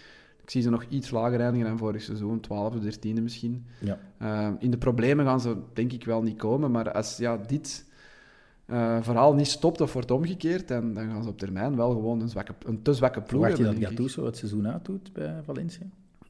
[0.45, 3.65] Ik zie ze nog iets lager eindigen dan vorig seizoen, 12e, 13e misschien.
[3.81, 3.99] Ja.
[4.19, 7.85] Eh, in de problemen gaan ze denk ik wel niet komen, maar als ja, dit
[8.67, 12.21] eh, verhaal niet stopt of wordt omgekeerd, dan, dan gaan ze op termijn wel gewoon
[12.21, 13.89] een, zwakke, een te zwakke ploeg Verwacht je dat hebben.
[13.89, 15.87] Gattuso het seizoen uitdoet bij Valencia?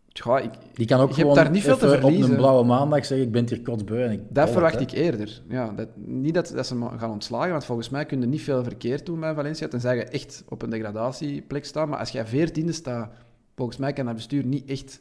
[0.08, 2.30] Ja, ik, Die kan ook gewoon daar niet veel te even op verliezen.
[2.30, 4.02] een blauwe maandag zeggen, ik ben hier kotsbeu.
[4.02, 5.42] En ik Dat het, verwacht ik eerder.
[5.48, 8.42] Ja, dat, niet dat, dat ze hem gaan ontslagen, want volgens mij kun je niet
[8.42, 11.88] veel verkeerd doen bij Valencia, tenzij je echt op een degradatieplek staat.
[11.88, 13.10] Maar als jij veertiende staat,
[13.56, 15.00] volgens mij kan dat bestuur niet echt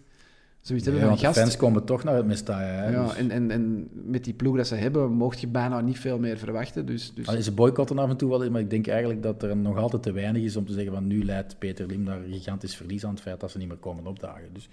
[0.62, 1.48] zoiets Nee, hebben want van de gast.
[1.48, 2.60] fans komen toch naar het Mestalla.
[2.62, 5.82] hè, ja, dus- en, en, en met die ploeg dat ze hebben, mocht je bijna
[5.82, 6.86] niet veel meer verwachten.
[6.86, 9.58] Dus, dus Allee, ze boycotten af en toe wel maar ik denk eigenlijk dat er
[9.58, 12.76] nog altijd te weinig is om te zeggen van nu leidt Peter Lim naar gigantisch
[12.76, 14.50] verlies aan het feit dat ze niet meer komen opdagen.
[14.54, 14.70] Dus,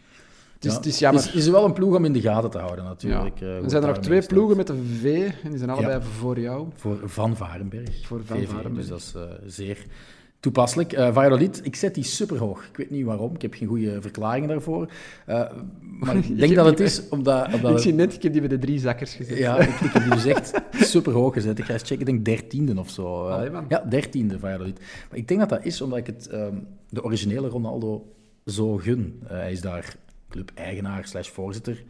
[0.55, 1.23] het is, ja, het is jammer.
[1.23, 3.40] Is, is wel een ploeg om in de gaten te houden natuurlijk.
[3.40, 6.40] eh, Er zijn er nog twee ploegen met een V, en die zijn allebei voor
[6.40, 6.69] jou.
[6.74, 8.07] Voor Van Varenberg.
[8.07, 8.74] Voor Van VV, Varenberg.
[8.74, 9.85] Dus dat is eh, zeer
[10.40, 10.92] toepasselijk.
[10.92, 12.64] Eh Valladolid, ik zet die superhoog.
[12.68, 14.92] Ik weet niet waarom, ik heb geen goede verklaringen daarvoor.
[15.26, 15.50] Eh,
[15.80, 17.54] maar ik denk dat het is omdat...
[17.54, 19.38] omdat Ik zie net, ik heb die bij de drie zakkers gezet.
[19.38, 20.52] Ja, ik, ik heb die dus echt
[20.92, 21.58] super hoog gezet.
[21.58, 23.28] Ik ga eens checken, ik denk dertiende of zo.
[23.28, 24.80] Eh, Allee, ja, dertiende Valladolid.
[25.08, 26.56] Maar ik denk dat dat is omdat ik het, ehm,
[26.88, 28.12] de originele Ronaldo
[28.46, 29.22] zo gun.
[29.24, 29.96] Hij is daar
[30.28, 31.84] club-eigenaar slash voorzitter.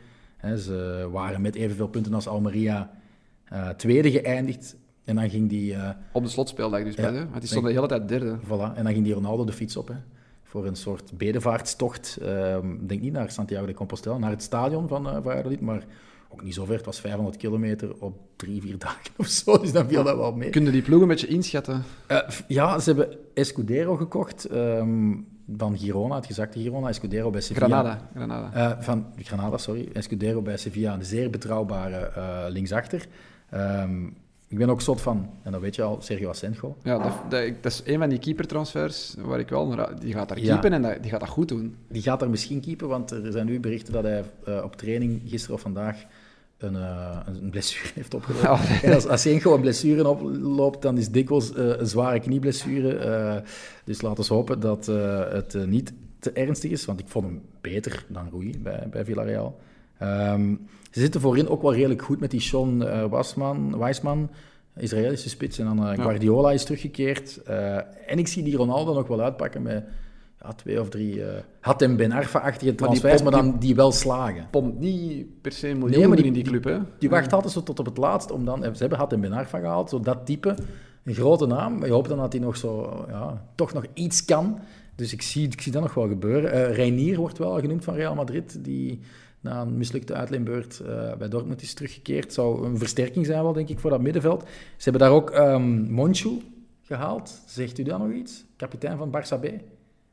[0.56, 2.90] Ze waren met evenveel punten als Almeria
[3.76, 4.76] tweede geëindigd.
[5.10, 5.74] En dan ging die...
[5.74, 7.10] eh, Op de slotspeeldag dus, Ja.
[7.10, 8.36] bij, want die stond de hele tijd derde.
[8.44, 8.74] Voilà.
[8.76, 9.94] En dan ging die Ronaldo de fiets op, hè.
[10.42, 12.18] Voor een soort bedevaartstocht.
[12.80, 15.84] Ik denk niet naar Santiago de Compostela, naar het stadion van eh Valladolid, maar
[16.28, 16.76] ook niet zo ver.
[16.76, 20.32] Het was 500 kilometer op drie, vier dagen of zo, dus dan viel dat wel
[20.32, 20.50] mee.
[20.50, 21.82] Kun je die ploeg een beetje inschatten?
[22.06, 22.18] Eh,
[22.48, 25.14] ja, ze hebben Escudero gekocht ehm,
[25.56, 26.88] van Girona, het gezakte Girona.
[26.88, 27.66] Escudero bij Sevilla.
[27.66, 28.08] Granada.
[28.14, 28.82] Granada.
[28.82, 29.88] Van Granada, sorry.
[29.92, 33.06] Escudero bij Sevilla, een zeer betrouwbare linksachter.
[33.50, 34.08] Ehm,
[34.50, 36.76] ik ben ook zot van, en dat weet je al, Sergio Asenjo.
[36.82, 40.00] Ja, dat, dat, dat is een van die keepertransfers waar ik wel naar...
[40.00, 40.52] Die gaat daar Ja.
[40.52, 41.76] keepen en dat, die gaat dat goed doen.
[41.88, 45.20] Die gaat daar misschien keepen, want er zijn nu berichten dat hij eh, op training
[45.26, 46.04] gisteren of vandaag
[46.58, 48.48] een, eh, een blessure heeft opgelopen.
[48.48, 48.82] Ja.
[48.82, 53.42] En als Asenjo een blessure oploopt, dan is dikwijls eh, een zware knieblessure.
[53.84, 54.86] Dus laten we hopen dat
[55.32, 59.58] het niet te ernstig is, want ik vond hem beter dan Rui bij, bij Villarreal.
[60.00, 60.54] Ehm,
[60.90, 64.30] ze zitten voorin ook wel redelijk goed met die Sean eh, Wasman, Weisman,
[64.76, 65.58] Israëlische spits.
[65.58, 66.02] En dan eh.
[66.02, 67.42] Guardiola is teruggekeerd.
[67.42, 69.84] Eh, en ik zie die Ronaldo nog wel uitpakken met
[70.42, 73.92] ja, twee of drie eh had en Ben Arfa-achtige transfers, maar, pop- dan die wel
[73.92, 74.46] slagen.
[74.50, 76.78] Pompt niet per se miljoenen Nee, maar die- in die club, hè?
[76.98, 78.62] Die wacht altijd zo tot op het laatst om dan...
[78.62, 80.54] Ze hebben had en Ben Arfa gehaald, zo dat type.
[81.04, 83.04] Een grote naam, maar je hoopt dan dat hij nog zo...
[83.08, 84.58] Ja, toch nog iets kan.
[84.94, 86.52] Dus ik zie, ik zie dat nog wel gebeuren.
[86.52, 89.00] Eh Reinier wordt wel genoemd van Real Madrid, die
[89.40, 92.32] na een mislukte uitleenbeurt eh, bij Dortmund is teruggekeerd.
[92.32, 94.42] Zou een versterking zijn wel, denk ik, voor dat middenveld.
[94.76, 96.38] Ze hebben daar ook ehm Monchu
[96.82, 97.40] gehaald.
[97.46, 98.44] Zegt u dat nog iets?
[98.56, 99.48] Kapitein van Barça B.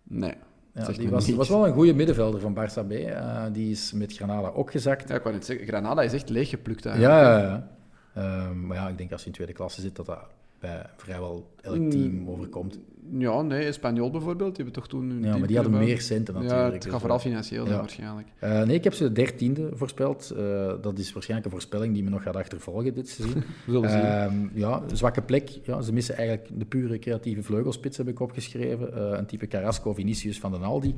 [0.03, 0.33] Nee.
[0.73, 2.91] Ja, die was, was wel een goede middenvelder van Barça B.
[2.91, 5.09] Eh, die is met Granada ook gezakt.
[5.09, 7.21] Ja, ik wou net zeggen, Granada is echt leeggeplukt eigenlijk.
[7.21, 7.67] Ja, ja, ja.
[8.13, 10.19] Ehm, maar ja, ik denk als je in tweede klasse zit, dat dat
[10.59, 11.89] bij vrijwel elk Mm.
[11.89, 12.79] team overkomt.
[13.11, 15.23] Ja, nee, Espanyol bijvoorbeeld, die hebben toch toen...
[15.23, 16.61] Ja, maar die hadden meer centen natuurlijk.
[16.61, 17.81] Ja, het dus, gaat vooral financieel zijn ja.
[17.81, 18.27] waarschijnlijk.
[18.39, 20.33] eh, nee, ik heb ze de dertiende voorspeld.
[20.37, 23.43] Eh, dat is waarschijnlijk een voorspelling die me nog gaat achtervolgen dit seizoen.
[23.65, 23.99] We zullen zien.
[23.99, 25.49] Ehm, ja, zwakke plek.
[25.63, 28.93] Ja, ze missen eigenlijk de pure creatieve vleugelspits, heb ik opgeschreven.
[28.93, 30.95] Eh, een type Carrasco, Vinicius van den Aldi.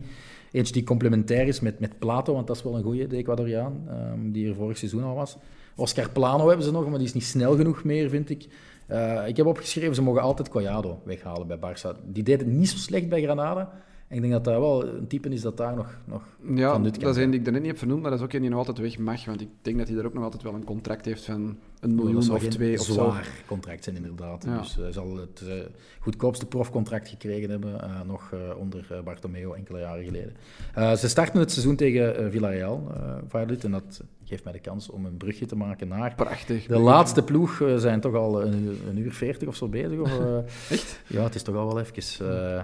[0.51, 3.83] Eentje die complementair is met, met Plato, want dat is wel een goeie, de Ecuadoriaan,
[3.87, 5.37] ehm, die er vorig seizoen al was.
[5.75, 8.47] Oscar Plano hebben ze nog, maar die is niet snel genoeg meer, vind ik.
[8.89, 12.03] Eh, ik heb opgeschreven, ze mogen altijd Collado weghalen bij Barça.
[12.05, 13.71] Die deed het niet zo slecht bij Granada.
[14.07, 16.23] En ik denk dat dat wel een type is dat daar nog, nog
[16.55, 18.33] Ja, van nut dat is die ik daarnet niet heb vernoemd, maar dat is ook
[18.33, 19.25] een die nog altijd weg mag.
[19.25, 21.95] Want ik denk dat hij daar ook nog altijd wel een contract heeft van een
[21.95, 22.93] miljoen of twee of zo.
[22.93, 24.43] zwaar contract zijn, inderdaad.
[24.43, 24.57] Ja.
[24.57, 25.53] Dus hij zal het eh,
[25.99, 30.33] goedkoopste profcontract gekregen hebben, eh, nog eh, onder eh, Bartomeu enkele jaren geleden.
[30.73, 34.59] Eh, ze starten het seizoen tegen eh, Villarreal, eh Valladolid, en dat geeft mij de
[34.59, 36.15] kans om een brugje te maken naar...
[36.15, 36.65] Prachtig.
[36.65, 39.99] De laatste ploeg eh, zijn toch al een, een uur veertig of zo bezig.
[39.99, 40.37] Of, eh,
[40.75, 41.01] Echt?
[41.07, 42.27] Ja, het is toch al wel even.
[42.29, 42.63] eh.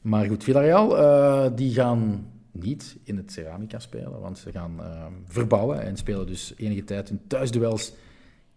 [0.00, 5.82] maar goed, Villarreal, die gaan niet in het Ceramica spelen, want ze gaan eh, verbouwen
[5.82, 7.92] en spelen dus enige tijd hun thuisduels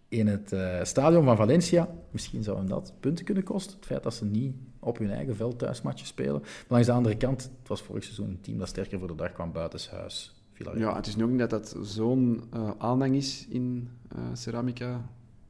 [0.07, 0.55] in het
[0.87, 1.89] stadion van Valencia.
[2.11, 3.75] Misschien zou hem dat punten kunnen kosten.
[3.75, 6.39] Het feit dat ze niet op hun eigen veld thuismatjes spelen.
[6.41, 9.15] Maar langs de andere kant, het was vorig seizoen een team dat sterker voor de
[9.15, 10.42] dag kwam buitenshuis.
[10.75, 15.01] Ja, het is nu niet dat dat zo'n eh, aanhang is in eh, Ceramica.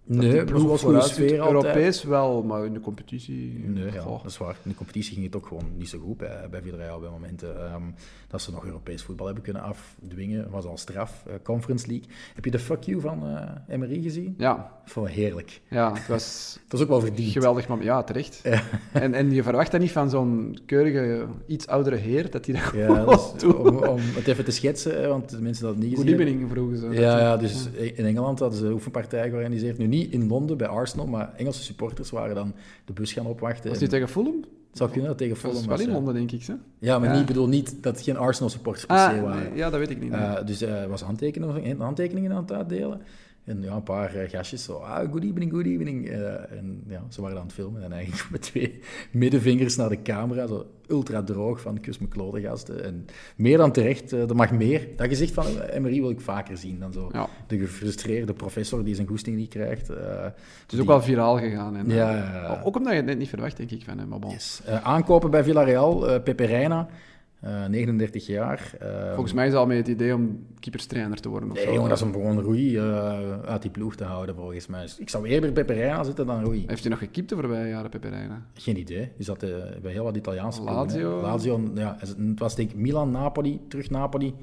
[0.06, 1.64] Nee, ploeg was sfeer altijd.
[1.66, 3.64] Europees wel, maar in de competitie...
[3.68, 4.56] Nee, ja, dat is waar.
[4.64, 7.66] In de competitie ging het ook gewoon niet zo goed bij, bij Villarreal bij momenten.
[7.66, 7.82] Ehm,
[8.28, 11.24] dat ze nog Europees voetbal hebben kunnen afdwingen, was al straf.
[11.28, 12.06] Eh, Conference League.
[12.36, 14.34] Heb je de fuck you van eh Emery gezien?
[14.38, 15.62] Ja, Vond heerlijk.
[15.70, 17.32] ja, het was is ook wel verdiend.
[17.32, 17.68] geweldig.
[17.68, 18.42] Maar ja, terecht.
[18.92, 22.74] En, en je verwacht dat niet van zo'n keurige, iets oudere heer, dat hij dat
[22.76, 23.04] Ja,
[23.38, 23.56] doet.
[23.56, 26.88] om, om het even te schetsen, want de mensen dat niet gezien evening, vroegen ze.
[26.90, 29.78] Ja, ja, dus in Engeland hadden ze een oefenpartij georganiseerd.
[29.78, 32.53] Nu niet in Londen bij Arsenal, maar Engelse supporters waren dan
[32.86, 33.64] de bus gaan opwachten.
[33.64, 34.45] Was En die tegen Fulham?
[34.70, 35.94] het zou kunnen dat tegen Dat was Fulham wel in.
[35.94, 36.44] Londen, denk ik.
[36.45, 36.53] Hè?
[36.80, 37.11] Ja, maar Ja.
[37.14, 39.44] niet, ik bedoel niet dat geen Arsenal supporters per se Ah, waren.
[39.44, 40.11] nee, ja, dat weet ik niet.
[40.11, 40.20] nee.
[40.22, 43.02] Eh, dus hij was handtekeningen, handtekeningen aan het uitdelen.
[43.45, 46.10] En ja, een paar eh, gastjes zo, ah, good evening, good evening.
[46.10, 48.80] Eh, en ja, ze waren aan het filmen en eigenlijk met twee
[49.11, 52.84] middenvingers naar de camera, zo ultra droog van kus me klote gasten.
[52.84, 53.06] En
[53.36, 54.88] meer dan terecht, eh, er mag meer.
[54.95, 57.10] Dat gezicht van Emery wil ik vaker zien dan zo.
[57.11, 57.28] Ja.
[57.48, 59.88] De gefrustreerde professor die zijn goesting niet krijgt.
[59.88, 60.34] Het is
[60.68, 61.76] die- ook wel viraal gegaan.
[61.76, 62.61] En, Ja.
[62.64, 64.10] Ook omdat je het net niet verwacht, denk ik, van hem.
[64.10, 64.32] Bon.
[64.32, 64.61] Yes.
[64.84, 66.88] Aankopen bij Villarreal, Pepe Reina,
[67.44, 68.74] eh, 39 jaar.
[68.80, 71.49] Eh, Volgens mij is al met het idee om keeperstrainer te worden.
[71.49, 71.74] Of Nee, zo.
[71.74, 74.88] jongen, dat is om gewoon Rui eh, uit die ploeg te houden, volgens mij.
[74.98, 76.64] Ik zou eerder Pepe Reina zitten dan Rui.
[76.68, 78.45] Heeft hij nog gekiept de voorbije jaren, Pepe Reina?
[78.53, 79.11] Geen idee.
[79.15, 79.49] Die zat eh,
[79.82, 80.91] bij heel wat Italiaanse ploegen, hè.
[80.94, 81.22] Lazio.
[81.22, 81.98] Lazio, ja.
[81.99, 84.34] Het was denk ik Milan, Napoli, terug Napoli.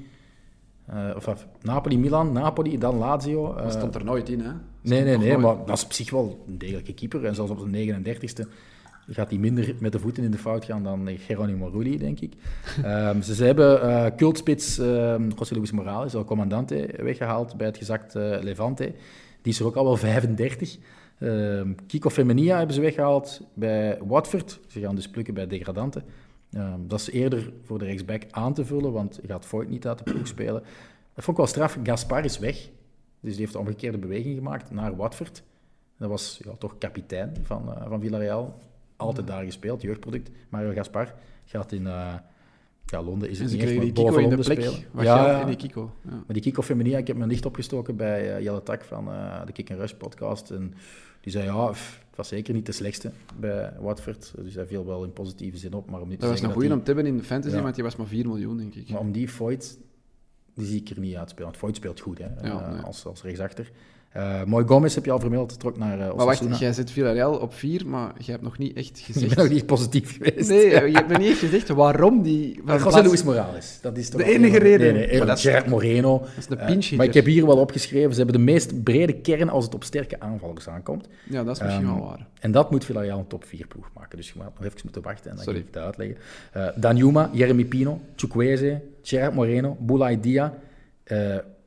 [0.85, 3.53] Eh, of, Napoli, Milan, Napoli, dan Lazio.
[3.53, 4.51] Dat Eh, stond er nooit in, hè?
[4.81, 5.39] Nee, nee, nee, nooit.
[5.41, 7.25] maar dat is op zich wel een degelijke keeper.
[7.25, 8.47] En zelfs op zijn 39ste
[9.13, 12.33] gaat hij minder met de voeten in de fout gaan dan Geronimo Rulli, denk ik.
[12.83, 17.77] Ehm, ze, ze hebben eh cultspits ehm José Luis Morales, El Comandante, weggehaald bij het
[17.77, 18.93] gezakt eh, Levante.
[19.41, 20.77] Die is er ook al wel 35.
[21.19, 24.59] Ehm, Kiko Femenia hebben ze weggehaald bij Watford.
[24.67, 26.03] Ze gaan dus plukken bij degradanten.
[26.51, 29.97] Ehm, dat is eerder voor de rechtsback aan te vullen, want gaat Voigt niet uit
[29.97, 30.63] de ploeg spelen.
[31.13, 31.77] Dat vond ik wel straf.
[31.83, 32.69] Gaspar is weg.
[33.19, 35.43] Dus die heeft een omgekeerde beweging gemaakt naar Watford.
[35.97, 38.57] Dat was ja, toch kapitein van, eh, van Villarreal.
[39.01, 40.29] Altijd daar gespeeld, jeugdproduct.
[40.49, 41.13] Mario Gaspar
[41.45, 42.13] gaat in eh,
[42.85, 44.61] ja, Londen, is het niet echt, die Kiko in de plek.
[44.61, 45.05] spelen.
[45.05, 45.41] Ja, ja.
[45.41, 45.91] in die Kiko.
[46.01, 46.09] Ja.
[46.09, 49.45] Maar die Kiko Feminia, ik heb mijn licht opgestoken bij eh, Jelle Tak van eh,
[49.45, 50.51] de Kick Rush podcast.
[50.51, 50.73] En
[51.21, 54.33] die zei, ja, pff, het was zeker niet de slechtste bij Watford.
[54.35, 55.89] Dus hij viel wel in positieve zin op.
[55.89, 57.23] Maar om niet te Dat was zeggen een goeie dat om te hebben in de
[57.23, 58.89] fantasy, want die was maar 4 miljoen, denk ik.
[58.89, 59.77] maar om die Voigt,
[60.53, 61.45] die zie ik er niet uitspelen.
[61.45, 62.51] Want Voigt speelt goed, hè, nee.
[62.81, 63.71] als, als rechtsachter.
[64.11, 67.37] Eh Mooi Gomez heb je al vermeld, trok naar uh, maar wacht, jij zit Villarreal
[67.37, 69.35] op 4, maar je hebt nog niet echt Ik gezegd...
[69.35, 70.49] ben nog niet positief geweest.
[70.49, 72.61] Nee, je hebt nog niet echt gezegd waarom die...
[72.65, 73.79] van José plaats- Luis Morales.
[73.81, 74.93] Dat is toch De enige een- reden.
[74.93, 76.19] Nee, nee, Maar dat is- Gerard Moreno.
[76.19, 78.83] Dat is een Eh, pinch maar ik heb hier wel opgeschreven, ze hebben de meest
[78.83, 81.07] brede kern als het op sterke aanvallers aankomt.
[81.29, 82.27] Ja, dat is misschien Ehm, wel waar.
[82.39, 84.17] En dat moet Villarreal een top 4 ploeg maken.
[84.17, 85.59] Dus je moet nog even moeten wachten en dan Sorry.
[85.59, 86.17] ga ik het uitleggen.
[86.51, 90.53] Eh Danjuma, Jeremy Pino, Chukwueze, Gerard Moreno, Boulay Dia.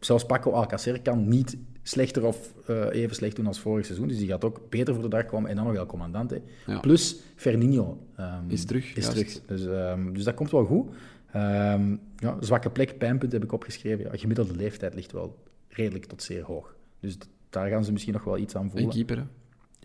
[0.00, 4.08] zelfs Paco Alcacer kan niet slechter of eh, even slecht doen als vorig seizoen.
[4.08, 5.50] Dus die gaat ook beter voor de dag komen.
[5.50, 6.42] En dan nog wel Commandante.
[6.66, 6.80] Ja.
[6.80, 8.06] Plus Fernino.
[8.16, 9.10] ehm, Is terug, Is juist.
[9.18, 9.46] terug.
[9.46, 10.90] Dus, ehm, dus dat komt wel goed.
[11.32, 14.04] Ehm, ja, zwakke plek, pijnpunt heb ik opgeschreven.
[14.04, 16.76] Ja, gemiddelde leeftijd ligt wel redelijk tot zeer hoog.
[17.00, 17.16] Dus
[17.50, 18.90] daar gaan ze misschien nog wel iets aan En voelen.
[18.90, 19.24] keeper, hè.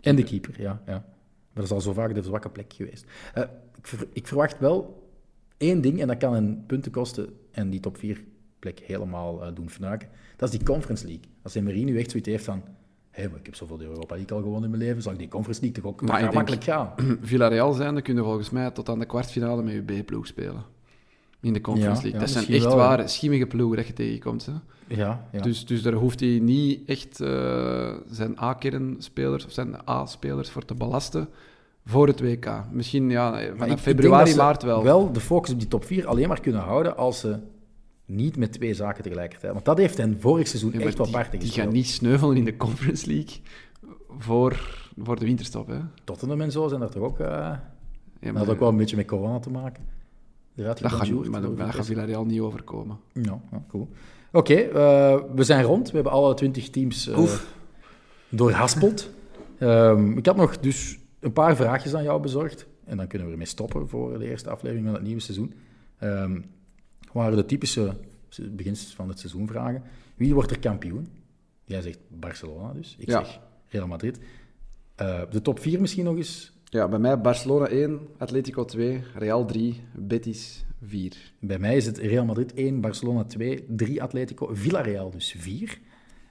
[0.00, 0.82] En de keeper, ja.
[0.86, 0.92] ja.
[0.92, 1.04] Maar
[1.52, 3.04] dat is al zo vaak de zwakke plek geweest.
[3.34, 3.42] Eh,
[3.78, 5.08] ik, ver- ik verwacht wel
[5.56, 8.24] één ding, en dat kan een punten kosten en die top 4
[8.58, 10.08] plek helemaal eh, doen fnuiken.
[10.36, 11.24] Dat is die Conference League.
[11.42, 12.62] Als Emery nu echt zoiets heeft van...
[13.16, 15.28] Maar ik heb zoveel de Europa League al gewonnen in mijn leven, zal ik die
[15.28, 16.92] Conference League toch ook Maar denk- makkelijk gaan?
[17.22, 20.62] Villarreal zijnde kunnen volgens mij tot aan de kwartfinale met je B-ploeg spelen.
[21.40, 22.12] In de Conference Ja, League.
[22.12, 24.46] ja, dat zijn echt wel, ware, schimmige ploegen dat je tegenkomt.
[24.46, 24.52] Hè.
[24.96, 25.40] Ja, ja.
[25.40, 30.74] Dus, dus daar hoeft hij niet echt eh, zijn A-kernspelers of zijn A-spelers voor te
[30.74, 31.28] belasten
[31.84, 32.64] voor het WK.
[32.72, 34.82] Misschien ja, vanaf februari, maart wel.
[34.82, 37.38] Wel de focus op die top 4 alleen maar kunnen houden als ze
[38.10, 39.52] niet met twee zaken tegelijkertijd.
[39.52, 41.66] Want dat heeft hen vorig seizoen Ja, echt wel die, parten die gespeeld.
[41.66, 43.36] gaan niet sneuvelen in de Conference League
[44.18, 44.60] voor,
[44.98, 45.66] voor de winterstop.
[45.68, 45.78] Hè.
[46.04, 47.20] Tottenham en zo zijn er toch ook...
[47.20, 47.60] eh, Ja,
[48.20, 49.84] dat had ook wel een beetje met corona te maken.
[50.56, 52.98] Eruit dat gaat, maar de gaat Villarreal niet overkomen.
[53.12, 53.88] Ja, ja cool.
[54.32, 55.88] Oké, eh, we zijn rond.
[55.88, 57.54] We hebben alle 20 teams Oef.
[58.28, 59.10] doorhaspeld.
[59.58, 62.66] Ehm, ik had nog dus een paar vraagjes aan jou bezorgd.
[62.84, 65.54] En dan kunnen we ermee stoppen voor de eerste aflevering van het nieuwe seizoen.
[65.98, 66.40] Ehm
[67.12, 67.96] waren de typische
[68.50, 69.82] beginsels van het seizoen vragen.
[70.16, 71.08] Wie wordt er kampioen?
[71.64, 72.96] Jij zegt Barcelona dus.
[72.98, 73.24] Ik Ja.
[73.24, 74.18] zeg Real Madrid.
[74.94, 76.52] Eh, de top 4 misschien nog eens.
[76.64, 81.12] Ja, bij mij Barcelona 1, Atletico 2, Real 3, Betis 4.
[81.40, 85.78] Bij mij is het Real Madrid 1, Barcelona 2, 3 Atletico, Villarreal dus 4.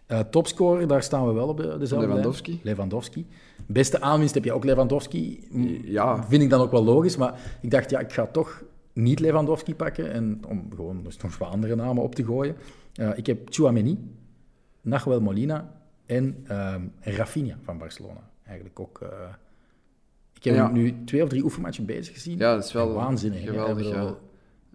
[0.06, 2.08] Eh, topscorer, daar staan we wel op de, dezelfde lijn.
[2.10, 2.60] Lewandowski.
[2.64, 3.26] Lewandowski.
[3.68, 5.48] Beste aanwinst heb je ook Lewandowski.
[5.84, 6.24] Ja.
[6.28, 8.64] Vind ik dan ook wel logisch, maar ik dacht, ja, ik ga toch
[9.04, 12.56] niet Lewandowski pakken en om gewoon dus nog wat andere namen op te gooien.
[12.94, 13.98] Eh, ik heb Chouameni,
[14.82, 18.30] Nahuel Molina en ehm Rafinha van Barcelona.
[18.44, 19.00] Eigenlijk ook...
[19.02, 19.10] eh,
[20.34, 20.72] ik heb Ja.
[20.72, 22.38] nu twee of drie oefenmatchen bezig gezien.
[22.38, 23.44] Ja, dat is wel Waanzinnig.
[23.44, 23.90] geweldig.
[23.90, 24.16] Ja.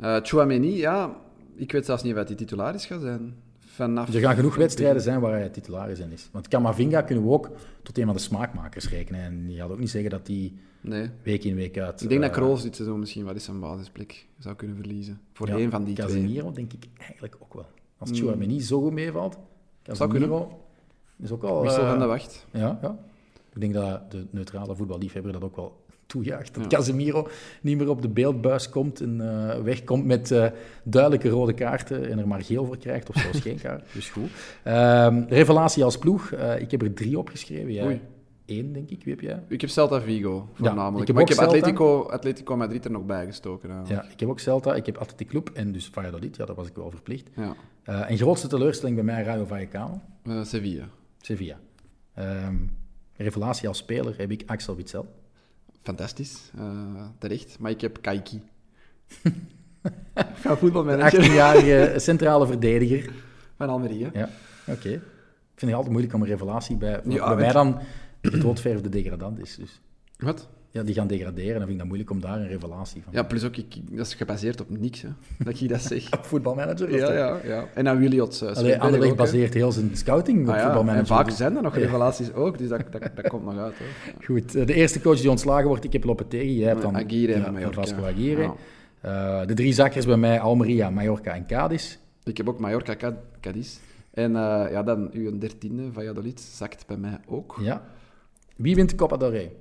[0.01, 1.17] Eh Chouameni, ja,
[1.55, 3.35] ik weet zelfs niet of hij die titularis gaat zijn.
[3.59, 4.15] Vanaf...
[4.15, 6.29] Er gaan genoeg wedstrijden zijn waar hij titularis in is.
[6.33, 7.51] Want Camavinga kunnen we ook
[7.83, 9.21] tot een van de smaakmakers rekenen.
[9.21, 11.11] En die gaat ook niet zeggen dat die Nee.
[11.23, 12.03] week in, week uit...
[12.03, 15.21] Ik denk dat eh, Kroos dit seizoen misschien wel eens zijn basisplek zou kunnen verliezen.
[15.33, 16.07] Voor ja, één van die twee.
[16.07, 17.67] Casemiro denk ik eigenlijk ook wel.
[17.99, 18.17] Als Mm.
[18.17, 19.39] Chouameni zo goed meevalt.
[19.83, 20.61] Casemiro
[21.17, 21.63] is ook al...
[21.63, 22.47] Wissel eh, van de wacht.
[22.51, 22.99] ja, ja.
[23.55, 26.55] Ik denk dat de neutrale voetballiefhebber dat ook wel toejuicht.
[26.55, 26.79] Dat Ja.
[26.79, 27.29] Casemiro
[27.61, 30.47] niet meer op de beeldbuis komt en eh, wegkomt met eh,
[30.83, 33.85] duidelijke rode kaarten en er maar geel voor krijgt, of zelfs geen kaart.
[33.95, 34.31] Dus goed.
[34.63, 36.33] Ehm, revelatie als ploeg.
[36.33, 37.73] Eh, ik heb er drie opgeschreven.
[37.73, 38.01] Jij Oei.
[38.45, 39.05] Één, denk ik.
[39.05, 39.43] Wie heb jij?
[39.49, 41.01] Ik heb Celta Vigo, voornamelijk.
[41.01, 41.57] ik heb maar ik heb Celta.
[41.57, 43.69] Atletico, Atletico Madrid er nog bij gestoken.
[43.69, 43.83] Ja.
[43.89, 46.37] Ja, ik heb ook Celta, ik heb Athletic Club en dus Valladolid.
[46.37, 47.29] Ja, dat was ik wel verplicht.
[47.37, 47.55] Ja.
[47.83, 50.01] Eh, en grootste teleurstelling bij mij Rayo Vallecano.
[50.23, 50.85] Eh, Sevilla.
[51.21, 51.59] Sevilla.
[52.15, 52.55] Ehm,
[53.17, 55.07] revelatie als speler heb ik Axel Witsel.
[55.83, 56.51] Fantastisch.
[56.59, 57.57] eh, terecht.
[57.59, 58.43] Maar ik heb Kaiki.
[60.43, 63.13] Ga voetbalmanager 18-jarige centrale verdediger.
[63.57, 64.11] van Almeria.
[64.13, 64.29] Ja,
[64.67, 64.89] oké.
[64.89, 67.01] Ik vind het altijd moeilijk om een revelatie bij...
[67.09, 67.79] Ja, bij mij het- dan
[68.31, 69.57] doodverfde degradant is.
[69.57, 69.81] Dus
[70.19, 70.49] Wat?
[70.71, 73.13] ja, die gaan degraderen en dan vind ik dat moeilijk om daar een revelatie van
[73.13, 76.09] Ja, plus ook, ik, dat is gebaseerd op niks, hè, dat ik dat zeg.
[76.23, 76.89] Voetbalmanager?
[76.89, 77.65] is ja, ja, ja.
[77.75, 78.41] En aan Williot.
[78.45, 80.63] Uh, Allee, Anderlecht baseert heel zijn scouting op Ah, ja.
[80.63, 81.01] voetbalmanager.
[81.01, 83.75] En vaak dus- zijn er nog revelaties ook, dus dat, dat, dat komt nog uit.
[83.79, 84.25] Hoor.
[84.27, 86.57] Goed, eh, de eerste coach die ontslagen wordt, ik heb Lopetegui.
[86.59, 87.81] Jij hebt dan Aguirre en ja, Mallorca.
[87.81, 88.43] Vasco Aguirre.
[88.43, 88.55] Ja.
[89.41, 91.97] Eh, de drie zakkers bij mij, Almeria, Mallorca en Cadiz.
[92.25, 93.79] Ik heb ook Mallorca, Ca- Cadiz.
[94.11, 97.57] En eh, ja, dan uw dertiende, Valladolid, zakt bij mij ook.
[97.61, 97.83] Ja.
[98.57, 99.57] Wie wint de Copa del Rey?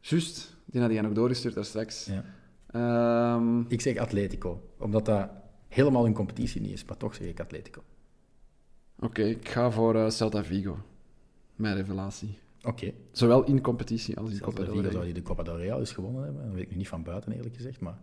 [0.00, 2.06] Juist, die had jij nog doorgestuurd daar straks.
[2.06, 2.24] Ja.
[2.66, 5.28] Ehm, Ik zeg Atletico, omdat dat
[5.68, 7.82] helemaal een competitie niet is, maar toch zeg ik Atletico.
[8.98, 10.78] Oké, ik ga voor eh, Celta Vigo.
[11.56, 12.38] Mijn revelatie.
[12.62, 14.90] Oké, Zowel in competitie als in Celta Copa del Rey.
[14.92, 16.44] zou die de Copa del Rey al eens gewonnen hebben.
[16.44, 17.98] Dat weet ik nu niet van buiten, eerlijk gezegd, maar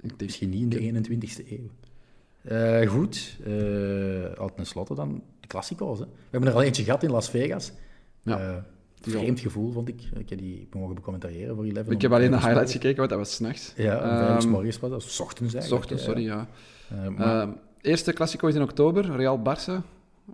[0.00, 1.70] Ik denk, misschien niet in de 21ste eeuw.
[2.42, 5.98] Eh, goed, eh al tenslotte dan de Classico's.
[5.98, 6.04] Hè.
[6.04, 7.72] We hebben er al eentje gehad in Las Vegas.
[8.22, 8.66] Ja.
[9.02, 10.02] Die vreemd gevoel, vond ik.
[10.18, 11.88] Ik heb die mogen becommentariëren voor 11.
[11.88, 13.72] ik heb alleen de highlights gekeken, want dat was s'nachts.
[13.76, 15.02] Ja, 's Ehm, morgens was dat.
[15.02, 15.82] 's ochtends eigenlijk.
[15.82, 16.48] ochtends, sorry, ja.
[16.90, 17.50] Eh, maar Ehm,
[17.80, 19.84] eerste Classico is in oktober, Real-Barça.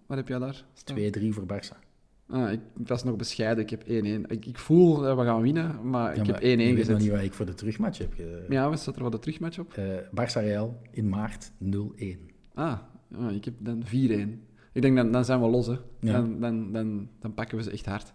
[0.06, 0.64] Wat heb jij daar?
[0.74, 0.96] staan?
[0.96, 1.86] 2-3 voor Barça.
[2.30, 4.26] Ah, ik, ik was nog bescheiden, ik heb 1-1.
[4.30, 6.66] Ik, ik voel dat we gaan winnen, maar Ja, ik maar heb 1-1 je weet
[6.68, 6.98] nog gezet.
[6.98, 8.12] niet wat ik voor de terugmatch heb.
[8.14, 9.72] ge- Ja, wat staat er wel de terugmatch op?
[9.72, 12.30] Eh, Barça Real in maart 0-1.
[12.54, 12.72] Ah,
[13.18, 14.42] ah, ik heb dan 4-1.
[14.72, 15.76] Ik denk, dan, dan zijn we los, hè.
[16.00, 16.12] Ja.
[16.12, 18.12] Dan, dan, dan, dan pakken we ze echt hard.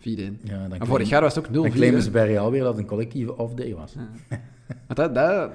[0.00, 0.02] 4-1.
[0.02, 1.54] Ja, dan En vorig jaar was het ook 0-4.
[1.54, 3.94] Dan claimen ze bij Real weer dat het een collectieve off-day was.
[4.86, 5.50] Dat, dat, dat,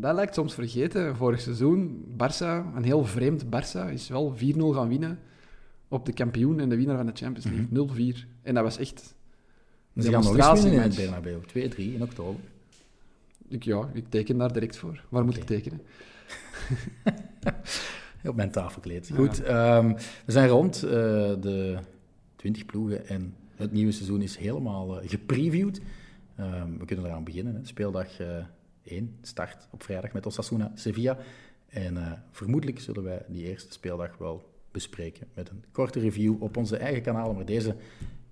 [0.00, 1.16] dat lijkt soms vergeten.
[1.16, 5.18] Vorig seizoen, Barça, een heel vreemd Barça, is wel 4-0 gaan winnen
[5.88, 8.14] op de kampioen en de winnaar van de Champions League.
[8.14, 8.16] 0-4.
[8.42, 9.14] En dat was echt
[9.94, 10.96] een Ze gaan nog in het.
[10.96, 11.38] Bernabeu.
[11.48, 12.40] 2-3 in oktober.
[13.48, 15.04] Ik, ja, ik teken daar direct voor.
[15.08, 15.80] Waar moet ik tekenen?
[18.24, 19.10] Op mijn tafelkleed.
[19.14, 19.88] Goed, ehm,
[20.24, 20.82] we zijn rond.
[20.82, 20.90] eh,
[21.40, 21.76] de
[22.36, 25.80] 20 ploegen en het nieuwe seizoen is helemaal eh, gepreviewd.
[26.36, 27.54] Ehm, we kunnen eraan beginnen.
[27.54, 27.60] Hè.
[27.64, 28.44] Speeldag eh
[28.82, 31.18] 1 start op vrijdag met Osasuna Sevilla.
[31.68, 36.56] En eh, vermoedelijk zullen wij die eerste speeldag wel bespreken met een korte review op
[36.56, 37.36] onze eigen kanalen.
[37.36, 37.76] Maar deze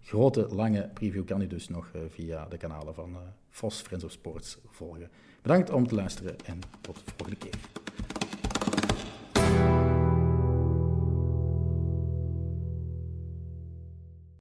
[0.03, 4.05] grote, lange preview kan u dus nog eh, via de kanalen van eh Vos Friends
[4.05, 5.11] of Sports volgen.
[5.43, 7.55] Bedankt om te luisteren en tot de volgende keer.